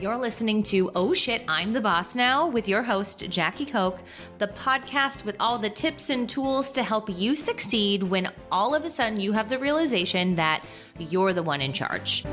You're 0.00 0.16
listening 0.16 0.62
to 0.64 0.92
Oh 0.94 1.12
Shit, 1.12 1.42
I'm 1.48 1.72
the 1.72 1.80
Boss 1.80 2.14
Now 2.14 2.46
with 2.46 2.68
your 2.68 2.84
host, 2.84 3.28
Jackie 3.30 3.66
Koch, 3.66 3.98
the 4.38 4.46
podcast 4.46 5.24
with 5.24 5.34
all 5.40 5.58
the 5.58 5.70
tips 5.70 6.10
and 6.10 6.28
tools 6.28 6.70
to 6.70 6.84
help 6.84 7.08
you 7.10 7.34
succeed 7.34 8.04
when 8.04 8.30
all 8.52 8.76
of 8.76 8.84
a 8.84 8.90
sudden 8.90 9.18
you 9.18 9.32
have 9.32 9.48
the 9.48 9.58
realization 9.58 10.36
that 10.36 10.64
you're 11.00 11.32
the 11.32 11.42
one 11.42 11.60
in 11.60 11.72
charge. 11.72 12.24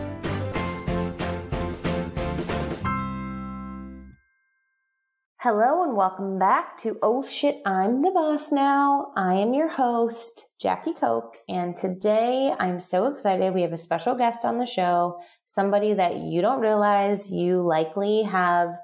Hello 5.39 5.84
and 5.84 5.95
welcome 5.95 6.38
back 6.38 6.77
to 6.77 7.00
Oh 7.02 7.23
Shit, 7.23 7.61
I'm 7.66 8.04
the 8.04 8.11
Boss 8.11 8.52
Now. 8.52 9.11
I 9.16 9.36
am 9.36 9.55
your 9.55 9.70
host, 9.70 10.50
Jackie 10.59 10.93
Koch, 10.93 11.38
and 11.50 11.75
today 11.75 12.54
I'm 12.59 12.79
so 12.79 13.07
excited. 13.07 13.55
We 13.55 13.63
have 13.63 13.74
a 13.74 13.77
special 13.77 14.13
guest 14.13 14.46
on 14.46 14.60
the 14.60 14.66
show, 14.68 15.19
somebody 15.47 15.93
that 15.93 16.17
you 16.17 16.41
don't 16.41 16.61
realize 16.61 17.31
you 17.31 17.61
likely 17.61 18.23
have 18.23 18.77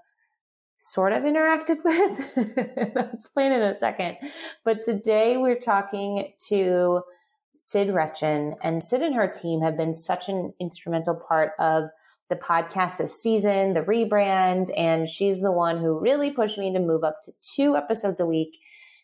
sort 0.79 1.13
of 1.13 1.23
interacted 1.23 1.77
with. 1.85 2.97
I'll 2.97 3.13
explain 3.13 3.51
in 3.51 3.61
a 3.61 3.73
second. 3.73 4.17
But 4.63 4.83
today 4.83 5.37
we're 5.37 5.59
talking 5.59 6.33
to 6.49 7.01
Cyd 7.55 7.89
Rechtin, 7.89 8.55
and 8.63 8.81
Cyd 8.83 9.01
and 9.01 9.15
her 9.15 9.27
team 9.27 9.61
have 9.61 9.77
been 9.77 9.93
such 9.93 10.29
an 10.29 10.53
instrumental 10.59 11.15
part 11.15 11.51
of 11.59 11.89
the 12.29 12.35
podcast 12.35 12.97
this 12.97 13.21
season, 13.21 13.73
the 13.73 13.81
rebrand, 13.81 14.71
and 14.75 15.07
she's 15.07 15.41
the 15.41 15.51
one 15.51 15.77
who 15.77 15.99
really 15.99 16.31
pushed 16.31 16.57
me 16.57 16.71
to 16.73 16.79
move 16.79 17.03
up 17.03 17.21
to 17.23 17.31
two 17.41 17.75
episodes 17.75 18.19
a 18.19 18.25
week. 18.25 18.57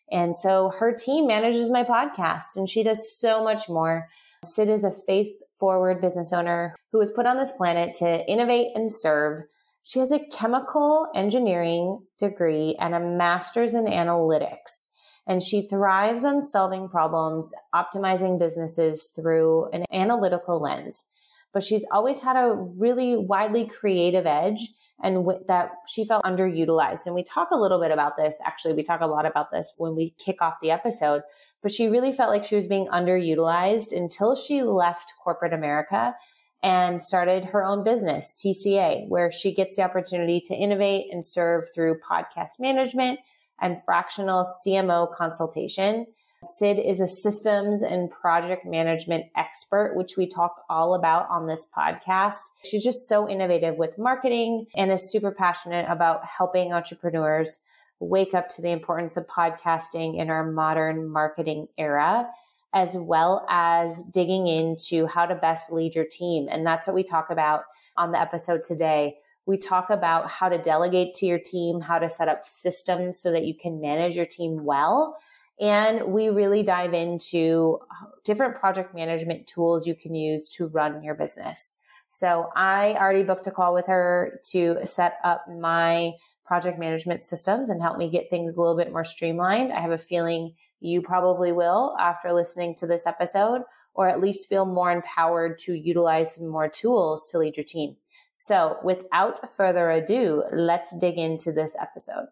And 0.09 0.35
so 0.35 0.71
her 0.79 0.93
team 0.93 1.27
manages 1.27 1.69
my 1.69 1.83
podcast 1.83 2.55
and 2.55 2.69
she 2.69 2.83
does 2.83 3.11
so 3.19 3.43
much 3.43 3.67
more. 3.67 4.07
Cyd 4.43 4.69
is 4.69 4.85
a 4.85 4.91
faith 4.91 5.29
forward 5.59 6.01
business 6.01 6.33
owner 6.33 6.75
who 6.91 6.99
was 6.99 7.11
put 7.11 7.25
on 7.25 7.37
this 7.37 7.53
planet 7.53 7.93
to 7.95 8.25
innovate 8.29 8.69
and 8.75 8.91
serve. 8.91 9.43
She 9.83 9.99
has 9.99 10.11
a 10.11 10.25
chemical 10.31 11.07
engineering 11.15 12.05
degree 12.19 12.75
and 12.79 12.93
a 12.93 12.99
master's 12.99 13.73
in 13.73 13.85
analytics. 13.85 14.87
And 15.25 15.43
she 15.43 15.67
thrives 15.67 16.23
on 16.23 16.41
solving 16.41 16.87
problems, 16.87 17.53
optimizing 17.75 18.39
businesses 18.39 19.11
through 19.15 19.69
an 19.71 19.85
analytical 19.91 20.61
lens 20.61 21.07
but 21.53 21.63
she's 21.63 21.85
always 21.91 22.19
had 22.19 22.35
a 22.35 22.53
really 22.53 23.17
widely 23.17 23.65
creative 23.65 24.25
edge 24.25 24.69
and 25.01 25.15
w- 25.17 25.43
that 25.47 25.71
she 25.87 26.05
felt 26.05 26.23
underutilized. 26.23 27.05
And 27.05 27.15
we 27.15 27.23
talk 27.23 27.49
a 27.51 27.57
little 27.57 27.79
bit 27.79 27.91
about 27.91 28.17
this. 28.17 28.37
Actually, 28.45 28.73
we 28.73 28.83
talk 28.83 29.01
a 29.01 29.07
lot 29.07 29.25
about 29.25 29.51
this 29.51 29.73
when 29.77 29.95
we 29.95 30.13
kick 30.17 30.41
off 30.41 30.55
the 30.61 30.71
episode, 30.71 31.21
but 31.61 31.71
she 31.71 31.87
really 31.87 32.13
felt 32.13 32.29
like 32.29 32.45
she 32.45 32.55
was 32.55 32.67
being 32.67 32.87
underutilized 32.87 33.95
until 33.95 34.35
she 34.35 34.61
left 34.61 35.13
corporate 35.23 35.53
America 35.53 36.15
and 36.63 37.01
started 37.01 37.45
her 37.45 37.63
own 37.63 37.83
business, 37.83 38.33
TCA, 38.37 39.07
where 39.07 39.31
she 39.31 39.53
gets 39.53 39.75
the 39.75 39.83
opportunity 39.83 40.41
to 40.41 40.55
innovate 40.55 41.07
and 41.11 41.25
serve 41.25 41.65
through 41.73 41.99
podcast 41.99 42.59
management 42.59 43.19
and 43.61 43.81
fractional 43.83 44.45
CMO 44.65 45.13
consultation. 45.15 46.07
Cyd 46.43 46.77
is 46.77 47.01
a 47.01 47.07
systems 47.07 47.81
and 47.81 48.11
project 48.11 48.63
management 48.63 49.25
expert, 49.35 49.95
which 49.95 50.17
we 50.17 50.29
talk 50.29 50.63
all 50.69 50.93
about 50.93 51.27
on 51.29 51.47
this 51.47 51.65
podcast. 51.75 52.41
She's 52.63 52.83
just 52.83 53.07
so 53.07 53.27
innovative 53.27 53.75
with 53.75 53.97
marketing 53.97 54.67
and 54.75 54.91
is 54.91 55.11
super 55.11 55.31
passionate 55.31 55.87
about 55.89 56.23
helping 56.25 56.73
entrepreneurs 56.73 57.59
wake 57.99 58.35
up 58.35 58.49
to 58.49 58.61
the 58.61 58.69
importance 58.69 59.17
of 59.17 59.25
podcasting 59.25 60.19
in 60.19 60.29
our 60.29 60.45
modern 60.45 61.09
marketing 61.09 61.69
era, 61.75 62.29
as 62.71 62.95
well 62.95 63.43
as 63.49 64.03
digging 64.03 64.45
into 64.45 65.07
how 65.07 65.25
to 65.25 65.33
best 65.33 65.71
lead 65.71 65.95
your 65.95 66.05
team. 66.05 66.47
And 66.51 66.63
that's 66.63 66.85
what 66.85 66.95
we 66.95 67.03
talk 67.03 67.31
about 67.31 67.63
on 67.95 68.11
the 68.11 68.21
episode 68.21 68.61
today. 68.61 69.17
We 69.47 69.57
talk 69.57 69.89
about 69.89 70.29
how 70.29 70.49
to 70.49 70.59
delegate 70.59 71.15
to 71.15 71.25
your 71.25 71.39
team, 71.39 71.81
how 71.81 71.97
to 71.97 72.11
set 72.11 72.27
up 72.27 72.45
systems 72.45 73.19
so 73.19 73.31
that 73.31 73.45
you 73.45 73.55
can 73.55 73.81
manage 73.81 74.15
your 74.15 74.25
team 74.25 74.63
well 74.63 75.17
and 75.59 76.13
we 76.13 76.29
really 76.29 76.63
dive 76.63 76.93
into 76.93 77.79
uh, 77.89 78.07
different 78.23 78.55
project 78.55 78.93
management 78.93 79.47
tools 79.47 79.87
you 79.87 79.95
can 79.95 80.13
use 80.13 80.47
to 80.49 80.67
run 80.67 81.03
your 81.03 81.15
business. 81.15 81.79
So 82.09 82.49
I 82.55 82.93
already 82.93 83.23
booked 83.23 83.47
a 83.47 83.51
call 83.51 83.73
with 83.73 83.87
her 83.87 84.39
to 84.51 84.85
set 84.85 85.17
up 85.23 85.45
my 85.47 86.13
project 86.45 86.79
management 86.79 87.23
systems 87.23 87.69
and 87.69 87.81
help 87.81 87.97
me 87.97 88.09
get 88.09 88.29
things 88.29 88.55
a 88.55 88.61
little 88.61 88.77
bit 88.77 88.91
more 88.91 89.03
streamlined. 89.03 89.73
I 89.73 89.81
have 89.81 89.91
a 89.91 89.97
feeling 89.97 90.53
you 90.79 91.01
probably 91.01 91.51
will 91.51 91.95
after 91.99 92.31
listening 92.31 92.75
to 92.75 92.87
this 92.87 93.05
episode, 93.05 93.63
or 93.93 94.07
at 94.07 94.21
least 94.21 94.47
feel 94.47 94.65
more 94.65 94.91
empowered 94.91 95.57
to 95.59 95.73
utilize 95.73 96.35
some 96.35 96.47
more 96.47 96.69
tools 96.69 97.29
to 97.31 97.39
lead 97.39 97.57
your 97.57 97.65
team. 97.65 97.97
So 98.33 98.77
without 98.83 99.51
further 99.55 99.89
ado, 99.89 100.43
let's 100.51 100.97
dig 100.97 101.17
into 101.17 101.51
this 101.51 101.75
episode. 101.79 102.27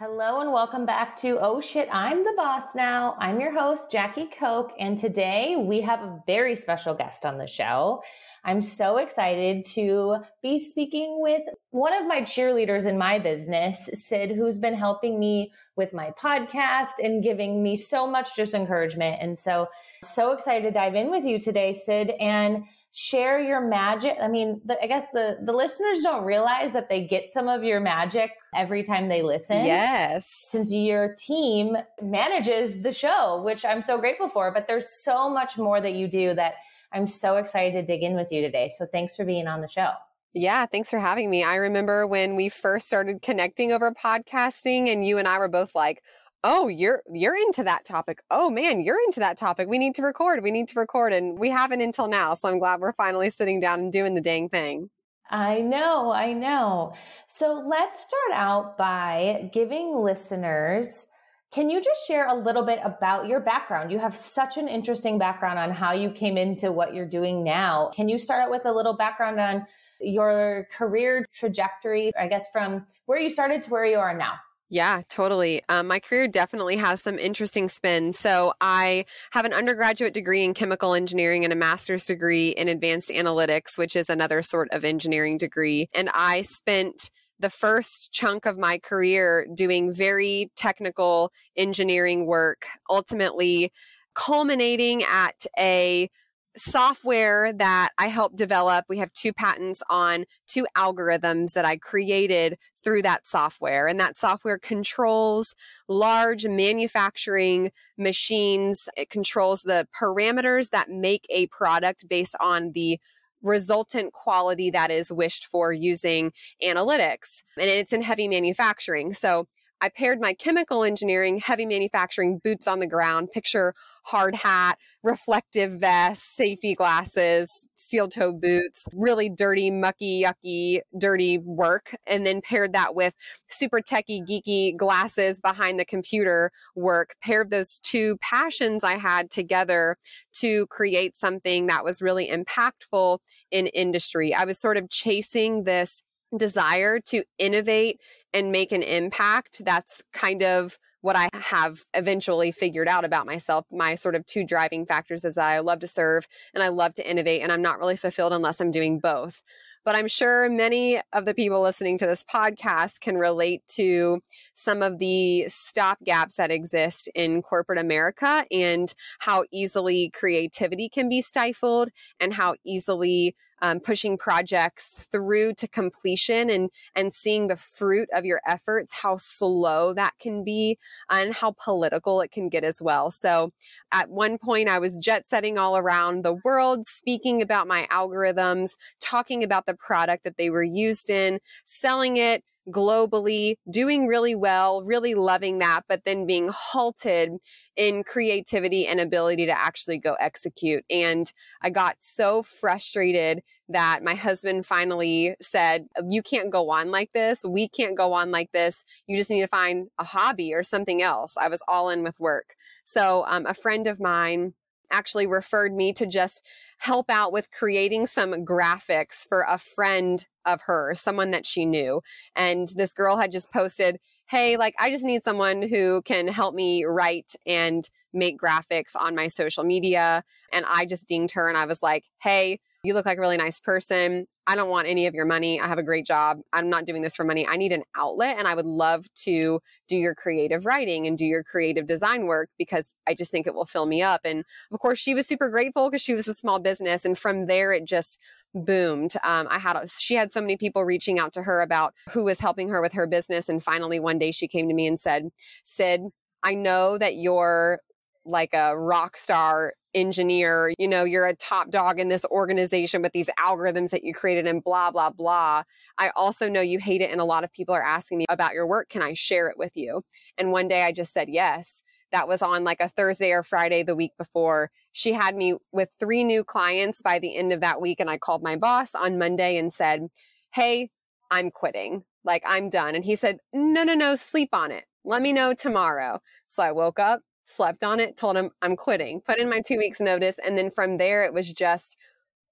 Hello 0.00 0.40
and 0.40 0.50
welcome 0.50 0.86
back 0.86 1.14
to 1.16 1.38
Oh 1.42 1.60
Shit, 1.60 1.86
I'm 1.92 2.24
the 2.24 2.32
Boss 2.34 2.74
Now. 2.74 3.16
I'm 3.18 3.38
your 3.38 3.52
host, 3.52 3.92
Jackie 3.92 4.30
Koch, 4.34 4.72
and 4.78 4.96
today 4.96 5.56
we 5.58 5.82
have 5.82 6.00
a 6.00 6.22
very 6.26 6.56
special 6.56 6.94
guest 6.94 7.26
on 7.26 7.36
the 7.36 7.46
show. 7.46 8.02
I'm 8.42 8.62
so 8.62 8.96
excited 8.96 9.66
to 9.74 10.20
be 10.42 10.58
speaking 10.58 11.18
with 11.20 11.42
one 11.68 11.92
of 11.92 12.06
my 12.06 12.22
cheerleaders 12.22 12.86
in 12.86 12.96
my 12.96 13.18
business, 13.18 13.90
Cyd, 13.92 14.30
who's 14.30 14.56
been 14.56 14.72
helping 14.72 15.20
me 15.20 15.52
with 15.76 15.92
my 15.92 16.12
podcast 16.18 16.92
and 17.02 17.22
giving 17.22 17.62
me 17.62 17.76
so 17.76 18.06
much 18.06 18.34
just 18.34 18.54
encouragement. 18.54 19.18
And 19.20 19.38
so, 19.38 19.68
so 20.02 20.32
excited 20.32 20.62
to 20.64 20.70
dive 20.70 20.94
in 20.94 21.10
with 21.10 21.24
you 21.24 21.38
today, 21.38 21.74
Cyd. 21.74 22.12
And 22.18 22.64
share 22.92 23.40
your 23.40 23.60
magic. 23.60 24.16
I 24.20 24.28
mean, 24.28 24.60
the, 24.64 24.82
I 24.82 24.86
guess 24.86 25.10
the 25.10 25.38
the 25.44 25.52
listeners 25.52 26.02
don't 26.02 26.24
realize 26.24 26.72
that 26.72 26.88
they 26.88 27.06
get 27.06 27.32
some 27.32 27.48
of 27.48 27.62
your 27.62 27.80
magic 27.80 28.32
every 28.54 28.82
time 28.82 29.08
they 29.08 29.22
listen. 29.22 29.64
Yes. 29.64 30.46
Since 30.48 30.72
your 30.72 31.14
team 31.16 31.76
manages 32.02 32.82
the 32.82 32.92
show, 32.92 33.42
which 33.42 33.64
I'm 33.64 33.82
so 33.82 33.98
grateful 33.98 34.28
for, 34.28 34.52
but 34.52 34.66
there's 34.66 34.88
so 34.88 35.30
much 35.30 35.56
more 35.56 35.80
that 35.80 35.94
you 35.94 36.08
do 36.08 36.34
that 36.34 36.54
I'm 36.92 37.06
so 37.06 37.36
excited 37.36 37.72
to 37.74 37.82
dig 37.82 38.02
in 38.02 38.14
with 38.14 38.32
you 38.32 38.42
today. 38.42 38.68
So 38.76 38.86
thanks 38.86 39.16
for 39.16 39.24
being 39.24 39.46
on 39.46 39.60
the 39.60 39.68
show. 39.68 39.90
Yeah, 40.32 40.66
thanks 40.66 40.90
for 40.90 41.00
having 41.00 41.28
me. 41.28 41.42
I 41.42 41.56
remember 41.56 42.06
when 42.06 42.36
we 42.36 42.48
first 42.48 42.86
started 42.86 43.20
connecting 43.20 43.72
over 43.72 43.92
podcasting 43.92 44.88
and 44.88 45.04
you 45.04 45.18
and 45.18 45.26
I 45.26 45.38
were 45.38 45.48
both 45.48 45.74
like, 45.74 46.02
oh 46.44 46.68
you're 46.68 47.02
you're 47.12 47.36
into 47.36 47.62
that 47.62 47.84
topic 47.84 48.22
oh 48.30 48.50
man 48.50 48.80
you're 48.80 49.00
into 49.06 49.20
that 49.20 49.36
topic 49.36 49.68
we 49.68 49.78
need 49.78 49.94
to 49.94 50.02
record 50.02 50.42
we 50.42 50.50
need 50.50 50.68
to 50.68 50.78
record 50.78 51.12
and 51.12 51.38
we 51.38 51.50
haven't 51.50 51.80
until 51.80 52.08
now 52.08 52.34
so 52.34 52.48
i'm 52.48 52.58
glad 52.58 52.80
we're 52.80 52.92
finally 52.92 53.30
sitting 53.30 53.60
down 53.60 53.80
and 53.80 53.92
doing 53.92 54.14
the 54.14 54.20
dang 54.20 54.48
thing 54.48 54.90
I 55.32 55.60
know, 55.60 56.10
I 56.10 56.32
know. 56.32 56.94
So 57.28 57.62
let's 57.64 58.02
start 58.02 58.32
out 58.32 58.76
by 58.76 59.48
giving 59.52 59.94
listeners 60.02 61.06
can 61.52 61.68
you 61.68 61.82
just 61.82 62.06
share 62.06 62.28
a 62.28 62.34
little 62.34 62.64
bit 62.64 62.78
about 62.84 63.26
your 63.26 63.40
background? 63.40 63.90
You 63.90 63.98
have 63.98 64.14
such 64.14 64.56
an 64.56 64.68
interesting 64.68 65.18
background 65.18 65.58
on 65.58 65.72
how 65.72 65.92
you 65.92 66.10
came 66.12 66.38
into 66.38 66.70
what 66.70 66.94
you're 66.94 67.08
doing 67.08 67.42
now. 67.42 67.90
Can 67.92 68.08
you 68.08 68.20
start 68.20 68.44
out 68.44 68.52
with 68.52 68.66
a 68.66 68.72
little 68.72 68.96
background 68.96 69.40
on 69.40 69.66
your 70.00 70.68
career 70.72 71.26
trajectory, 71.34 72.12
I 72.16 72.28
guess, 72.28 72.46
from 72.52 72.86
where 73.06 73.18
you 73.18 73.30
started 73.30 73.62
to 73.62 73.70
where 73.70 73.84
you 73.84 73.98
are 73.98 74.16
now? 74.16 74.34
Yeah, 74.72 75.02
totally. 75.08 75.62
Um, 75.68 75.88
my 75.88 75.98
career 75.98 76.28
definitely 76.28 76.76
has 76.76 77.02
some 77.02 77.18
interesting 77.18 77.66
spin. 77.68 78.12
So, 78.12 78.52
I 78.60 79.04
have 79.32 79.44
an 79.44 79.52
undergraduate 79.52 80.14
degree 80.14 80.44
in 80.44 80.54
chemical 80.54 80.94
engineering 80.94 81.42
and 81.44 81.52
a 81.52 81.56
master's 81.56 82.04
degree 82.04 82.50
in 82.50 82.68
advanced 82.68 83.10
analytics, 83.10 83.76
which 83.76 83.96
is 83.96 84.08
another 84.08 84.42
sort 84.42 84.68
of 84.72 84.84
engineering 84.84 85.38
degree. 85.38 85.88
And 85.92 86.08
I 86.14 86.42
spent 86.42 87.10
the 87.40 87.50
first 87.50 88.12
chunk 88.12 88.46
of 88.46 88.58
my 88.58 88.78
career 88.78 89.46
doing 89.54 89.92
very 89.92 90.50
technical 90.56 91.32
engineering 91.56 92.26
work, 92.26 92.64
ultimately 92.88 93.72
culminating 94.14 95.02
at 95.02 95.46
a 95.58 96.08
software 96.56 97.52
that 97.52 97.90
I 97.98 98.08
helped 98.08 98.36
develop. 98.36 98.86
We 98.88 98.98
have 98.98 99.12
two 99.12 99.32
patents 99.32 99.82
on 99.88 100.24
two 100.48 100.66
algorithms 100.76 101.52
that 101.52 101.64
I 101.64 101.76
created 101.76 102.58
through 102.82 103.02
that 103.02 103.26
software. 103.26 103.86
And 103.86 104.00
that 104.00 104.18
software 104.18 104.58
controls 104.58 105.54
large 105.88 106.46
manufacturing 106.46 107.70
machines. 107.96 108.88
It 108.96 109.10
controls 109.10 109.62
the 109.62 109.86
parameters 109.98 110.70
that 110.70 110.88
make 110.88 111.26
a 111.30 111.46
product 111.48 112.08
based 112.08 112.34
on 112.40 112.72
the 112.72 112.98
resultant 113.42 114.12
quality 114.12 114.70
that 114.70 114.90
is 114.90 115.10
wished 115.10 115.46
for 115.46 115.72
using 115.72 116.32
analytics. 116.62 117.42
And 117.58 117.70
it's 117.70 117.92
in 117.92 118.02
heavy 118.02 118.28
manufacturing. 118.28 119.12
So 119.12 119.46
I 119.80 119.88
paired 119.88 120.20
my 120.20 120.34
chemical 120.34 120.84
engineering, 120.84 121.38
heavy 121.38 121.64
manufacturing 121.64 122.38
boots 122.42 122.68
on 122.68 122.80
the 122.80 122.86
ground, 122.86 123.30
picture 123.32 123.74
hard 124.04 124.34
hat, 124.34 124.78
reflective 125.02 125.80
vest, 125.80 126.36
safety 126.36 126.74
glasses, 126.74 127.66
steel 127.76 128.08
toe 128.08 128.32
boots, 128.32 128.84
really 128.92 129.28
dirty, 129.28 129.70
mucky, 129.70 130.22
yucky, 130.22 130.80
dirty 130.98 131.38
work. 131.38 131.94
And 132.06 132.26
then 132.26 132.40
paired 132.40 132.72
that 132.74 132.94
with 132.94 133.14
super 133.48 133.80
techie, 133.80 134.20
geeky 134.22 134.76
glasses 134.76 135.40
behind 135.40 135.78
the 135.78 135.84
computer 135.84 136.50
work, 136.74 137.14
paired 137.22 137.50
those 137.50 137.78
two 137.78 138.16
passions 138.20 138.84
I 138.84 138.94
had 138.94 139.30
together 139.30 139.96
to 140.34 140.66
create 140.66 141.16
something 141.16 141.66
that 141.66 141.84
was 141.84 142.02
really 142.02 142.28
impactful 142.28 143.18
in 143.50 143.66
industry. 143.68 144.34
I 144.34 144.44
was 144.44 144.58
sort 144.58 144.76
of 144.76 144.90
chasing 144.90 145.64
this 145.64 146.02
desire 146.36 147.00
to 147.00 147.24
innovate 147.38 148.00
and 148.32 148.52
make 148.52 148.72
an 148.72 148.82
impact. 148.82 149.62
That's 149.64 150.02
kind 150.12 150.42
of 150.42 150.78
what 151.00 151.16
I 151.16 151.28
have 151.32 151.82
eventually 151.94 152.52
figured 152.52 152.88
out 152.88 153.04
about 153.04 153.26
myself. 153.26 153.66
My 153.70 153.94
sort 153.94 154.14
of 154.14 154.26
two 154.26 154.44
driving 154.44 154.86
factors 154.86 155.24
is 155.24 155.36
that 155.36 155.48
I 155.48 155.60
love 155.60 155.80
to 155.80 155.86
serve 155.86 156.28
and 156.54 156.62
I 156.62 156.68
love 156.68 156.94
to 156.94 157.10
innovate, 157.10 157.42
and 157.42 157.50
I'm 157.50 157.62
not 157.62 157.78
really 157.78 157.96
fulfilled 157.96 158.32
unless 158.32 158.60
I'm 158.60 158.70
doing 158.70 158.98
both. 158.98 159.42
But 159.82 159.94
I'm 159.94 160.08
sure 160.08 160.50
many 160.50 161.00
of 161.14 161.24
the 161.24 161.32
people 161.32 161.62
listening 161.62 161.96
to 161.98 162.06
this 162.06 162.22
podcast 162.22 163.00
can 163.00 163.16
relate 163.16 163.66
to 163.68 164.20
some 164.54 164.82
of 164.82 164.98
the 164.98 165.46
stopgaps 165.48 166.34
that 166.34 166.50
exist 166.50 167.08
in 167.14 167.40
corporate 167.40 167.78
America 167.78 168.44
and 168.50 168.92
how 169.20 169.44
easily 169.50 170.10
creativity 170.10 170.90
can 170.90 171.08
be 171.08 171.22
stifled 171.22 171.88
and 172.20 172.34
how 172.34 172.56
easily 172.62 173.34
um, 173.62 173.80
pushing 173.80 174.16
projects 174.16 175.08
through 175.12 175.54
to 175.54 175.68
completion 175.68 176.50
and 176.50 176.70
and 176.94 177.12
seeing 177.12 177.46
the 177.46 177.56
fruit 177.56 178.08
of 178.12 178.24
your 178.24 178.40
efforts 178.46 178.94
how 178.94 179.16
slow 179.16 179.92
that 179.94 180.14
can 180.18 180.44
be 180.44 180.78
and 181.10 181.34
how 181.34 181.54
political 181.62 182.20
it 182.20 182.30
can 182.30 182.48
get 182.48 182.64
as 182.64 182.80
well. 182.82 183.10
So 183.10 183.52
at 183.92 184.10
one 184.10 184.38
point 184.38 184.68
i 184.68 184.78
was 184.78 184.96
jet 184.96 185.28
setting 185.28 185.58
all 185.58 185.76
around 185.76 186.24
the 186.24 186.34
world 186.44 186.86
speaking 186.86 187.42
about 187.42 187.66
my 187.66 187.86
algorithms 187.90 188.76
talking 189.00 189.42
about 189.42 189.66
the 189.66 189.74
product 189.74 190.24
that 190.24 190.36
they 190.36 190.50
were 190.50 190.62
used 190.62 191.10
in 191.10 191.40
selling 191.64 192.16
it 192.16 192.44
globally, 192.70 193.54
doing 193.70 194.06
really 194.06 194.34
well, 194.34 194.82
really 194.84 195.14
loving 195.14 195.58
that, 195.58 195.82
but 195.88 196.04
then 196.04 196.26
being 196.26 196.48
halted 196.52 197.32
in 197.76 198.02
creativity 198.04 198.86
and 198.86 199.00
ability 199.00 199.46
to 199.46 199.58
actually 199.58 199.98
go 199.98 200.14
execute. 200.20 200.84
And 200.90 201.32
I 201.62 201.70
got 201.70 201.96
so 202.00 202.42
frustrated 202.42 203.42
that 203.68 204.02
my 204.02 204.14
husband 204.14 204.66
finally 204.66 205.34
said, 205.40 205.86
You 206.08 206.22
can't 206.22 206.50
go 206.50 206.70
on 206.70 206.90
like 206.90 207.12
this. 207.12 207.40
We 207.48 207.68
can't 207.68 207.96
go 207.96 208.12
on 208.12 208.30
like 208.30 208.52
this. 208.52 208.84
You 209.06 209.16
just 209.16 209.30
need 209.30 209.40
to 209.40 209.46
find 209.46 209.88
a 209.98 210.04
hobby 210.04 210.52
or 210.52 210.62
something 210.62 211.02
else. 211.02 211.36
I 211.36 211.48
was 211.48 211.62
all 211.68 211.90
in 211.90 212.02
with 212.02 212.18
work. 212.18 212.54
So, 212.84 213.24
um, 213.28 213.46
a 213.46 213.54
friend 213.54 213.86
of 213.86 214.00
mine 214.00 214.54
actually 214.90 215.26
referred 215.26 215.74
me 215.74 215.92
to 215.94 216.06
just 216.06 216.44
help 216.78 217.10
out 217.10 217.32
with 217.32 217.50
creating 217.50 218.06
some 218.06 218.32
graphics 218.44 219.26
for 219.28 219.44
a 219.48 219.58
friend 219.58 220.26
of 220.46 220.62
her, 220.62 220.94
someone 220.94 221.30
that 221.30 221.46
she 221.46 221.66
knew. 221.66 222.00
And 222.34 222.68
this 222.68 222.92
girl 222.92 223.16
had 223.16 223.32
just 223.32 223.52
posted, 223.52 223.98
Hey, 224.28 224.56
like, 224.56 224.74
I 224.78 224.90
just 224.90 225.04
need 225.04 225.22
someone 225.22 225.62
who 225.62 226.02
can 226.02 226.28
help 226.28 226.54
me 226.54 226.84
write 226.84 227.34
and 227.46 227.88
make 228.12 228.40
graphics 228.40 228.96
on 228.98 229.14
my 229.14 229.26
social 229.26 229.64
media. 229.64 230.22
And 230.52 230.64
I 230.68 230.86
just 230.86 231.06
dinged 231.06 231.34
her 231.34 231.48
and 231.48 231.58
I 231.58 231.66
was 231.66 231.82
like, 231.82 232.04
Hey, 232.22 232.60
you 232.82 232.94
look 232.94 233.06
like 233.06 233.18
a 233.18 233.20
really 233.20 233.36
nice 233.36 233.60
person. 233.60 234.26
I 234.50 234.56
don't 234.56 234.68
want 234.68 234.88
any 234.88 235.06
of 235.06 235.14
your 235.14 235.26
money. 235.26 235.60
I 235.60 235.68
have 235.68 235.78
a 235.78 235.82
great 235.84 236.04
job. 236.04 236.40
I'm 236.52 236.68
not 236.68 236.84
doing 236.84 237.02
this 237.02 237.14
for 237.14 237.22
money. 237.22 237.46
I 237.46 237.54
need 237.54 237.70
an 237.70 237.84
outlet 237.96 238.34
and 238.36 238.48
I 238.48 238.56
would 238.56 238.66
love 238.66 239.06
to 239.22 239.60
do 239.86 239.96
your 239.96 240.12
creative 240.12 240.66
writing 240.66 241.06
and 241.06 241.16
do 241.16 241.24
your 241.24 241.44
creative 241.44 241.86
design 241.86 242.26
work 242.26 242.50
because 242.58 242.92
I 243.06 243.14
just 243.14 243.30
think 243.30 243.46
it 243.46 243.54
will 243.54 243.64
fill 243.64 243.86
me 243.86 244.02
up. 244.02 244.22
And 244.24 244.42
of 244.72 244.80
course, 244.80 244.98
she 244.98 245.14
was 245.14 245.28
super 245.28 245.50
grateful 245.50 245.88
because 245.88 246.02
she 246.02 246.14
was 246.14 246.26
a 246.26 246.34
small 246.34 246.58
business. 246.58 247.04
And 247.04 247.16
from 247.16 247.46
there, 247.46 247.70
it 247.70 247.84
just 247.84 248.18
boomed. 248.52 249.14
Um, 249.22 249.46
I 249.48 249.60
had, 249.60 249.88
she 249.88 250.16
had 250.16 250.32
so 250.32 250.40
many 250.40 250.56
people 250.56 250.82
reaching 250.84 251.20
out 251.20 251.32
to 251.34 251.44
her 251.44 251.60
about 251.60 251.94
who 252.08 252.24
was 252.24 252.40
helping 252.40 252.70
her 252.70 252.82
with 252.82 252.94
her 252.94 253.06
business. 253.06 253.48
And 253.48 253.62
finally, 253.62 254.00
one 254.00 254.18
day 254.18 254.32
she 254.32 254.48
came 254.48 254.66
to 254.66 254.74
me 254.74 254.88
and 254.88 254.98
said, 254.98 255.28
Cyd, 255.62 256.08
I 256.42 256.54
know 256.54 256.98
that 256.98 257.14
you're 257.14 257.78
like 258.24 258.52
a 258.52 258.76
rock 258.76 259.16
star 259.16 259.74
engineer, 259.94 260.72
you 260.78 260.88
know, 260.88 261.04
you're 261.04 261.26
a 261.26 261.34
top 261.36 261.70
dog 261.70 262.00
in 262.00 262.08
this 262.08 262.24
organization 262.26 263.02
with 263.02 263.12
these 263.12 263.28
algorithms 263.38 263.90
that 263.90 264.04
you 264.04 264.14
created 264.14 264.46
and 264.46 264.62
blah, 264.62 264.90
blah, 264.90 265.10
blah. 265.10 265.62
I 265.98 266.10
also 266.16 266.48
know 266.48 266.60
you 266.60 266.78
hate 266.78 267.00
it. 267.00 267.10
And 267.10 267.20
a 267.20 267.24
lot 267.24 267.44
of 267.44 267.52
people 267.52 267.74
are 267.74 267.82
asking 267.82 268.18
me 268.18 268.26
about 268.28 268.54
your 268.54 268.66
work. 268.66 268.88
Can 268.88 269.02
I 269.02 269.14
share 269.14 269.48
it 269.48 269.58
with 269.58 269.76
you? 269.76 270.02
And 270.38 270.52
one 270.52 270.68
day 270.68 270.82
I 270.82 270.92
just 270.92 271.12
said 271.12 271.28
yes. 271.28 271.82
That 272.12 272.26
was 272.26 272.42
on 272.42 272.64
like 272.64 272.80
a 272.80 272.88
Thursday 272.88 273.30
or 273.30 273.42
Friday 273.42 273.82
the 273.82 273.94
week 273.94 274.12
before. 274.18 274.70
She 274.92 275.12
had 275.12 275.36
me 275.36 275.54
with 275.70 275.90
three 276.00 276.24
new 276.24 276.42
clients 276.42 277.02
by 277.02 277.20
the 277.20 277.36
end 277.36 277.52
of 277.52 277.60
that 277.60 277.80
week. 277.80 278.00
And 278.00 278.10
I 278.10 278.18
called 278.18 278.42
my 278.42 278.56
boss 278.56 278.94
on 278.94 279.18
Monday 279.18 279.56
and 279.56 279.72
said, 279.72 280.08
Hey, 280.52 280.90
I'm 281.30 281.50
quitting. 281.52 282.02
Like 282.24 282.42
I'm 282.46 282.68
done. 282.68 282.94
And 282.94 283.04
he 283.04 283.14
said, 283.14 283.38
No, 283.52 283.84
no, 283.84 283.94
no, 283.94 284.16
sleep 284.16 284.50
on 284.52 284.72
it. 284.72 284.84
Let 285.04 285.22
me 285.22 285.32
know 285.32 285.54
tomorrow. 285.54 286.20
So 286.48 286.62
I 286.62 286.72
woke 286.72 286.98
up, 286.98 287.22
slept 287.50 287.82
on 287.82 288.00
it, 288.00 288.16
told 288.16 288.36
him 288.36 288.50
I'm 288.62 288.76
quitting, 288.76 289.20
put 289.20 289.38
in 289.38 289.48
my 289.48 289.60
two 289.60 289.78
weeks 289.78 290.00
notice. 290.00 290.38
And 290.38 290.56
then 290.56 290.70
from 290.70 290.98
there, 290.98 291.24
it 291.24 291.34
was 291.34 291.52
just 291.52 291.96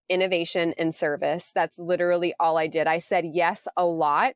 innovation 0.08 0.74
and 0.78 0.94
service. 0.94 1.52
That's 1.54 1.78
literally 1.78 2.34
all 2.40 2.58
I 2.58 2.66
did. 2.66 2.86
I 2.86 2.98
said 2.98 3.24
yes 3.26 3.68
a 3.76 3.84
lot. 3.84 4.34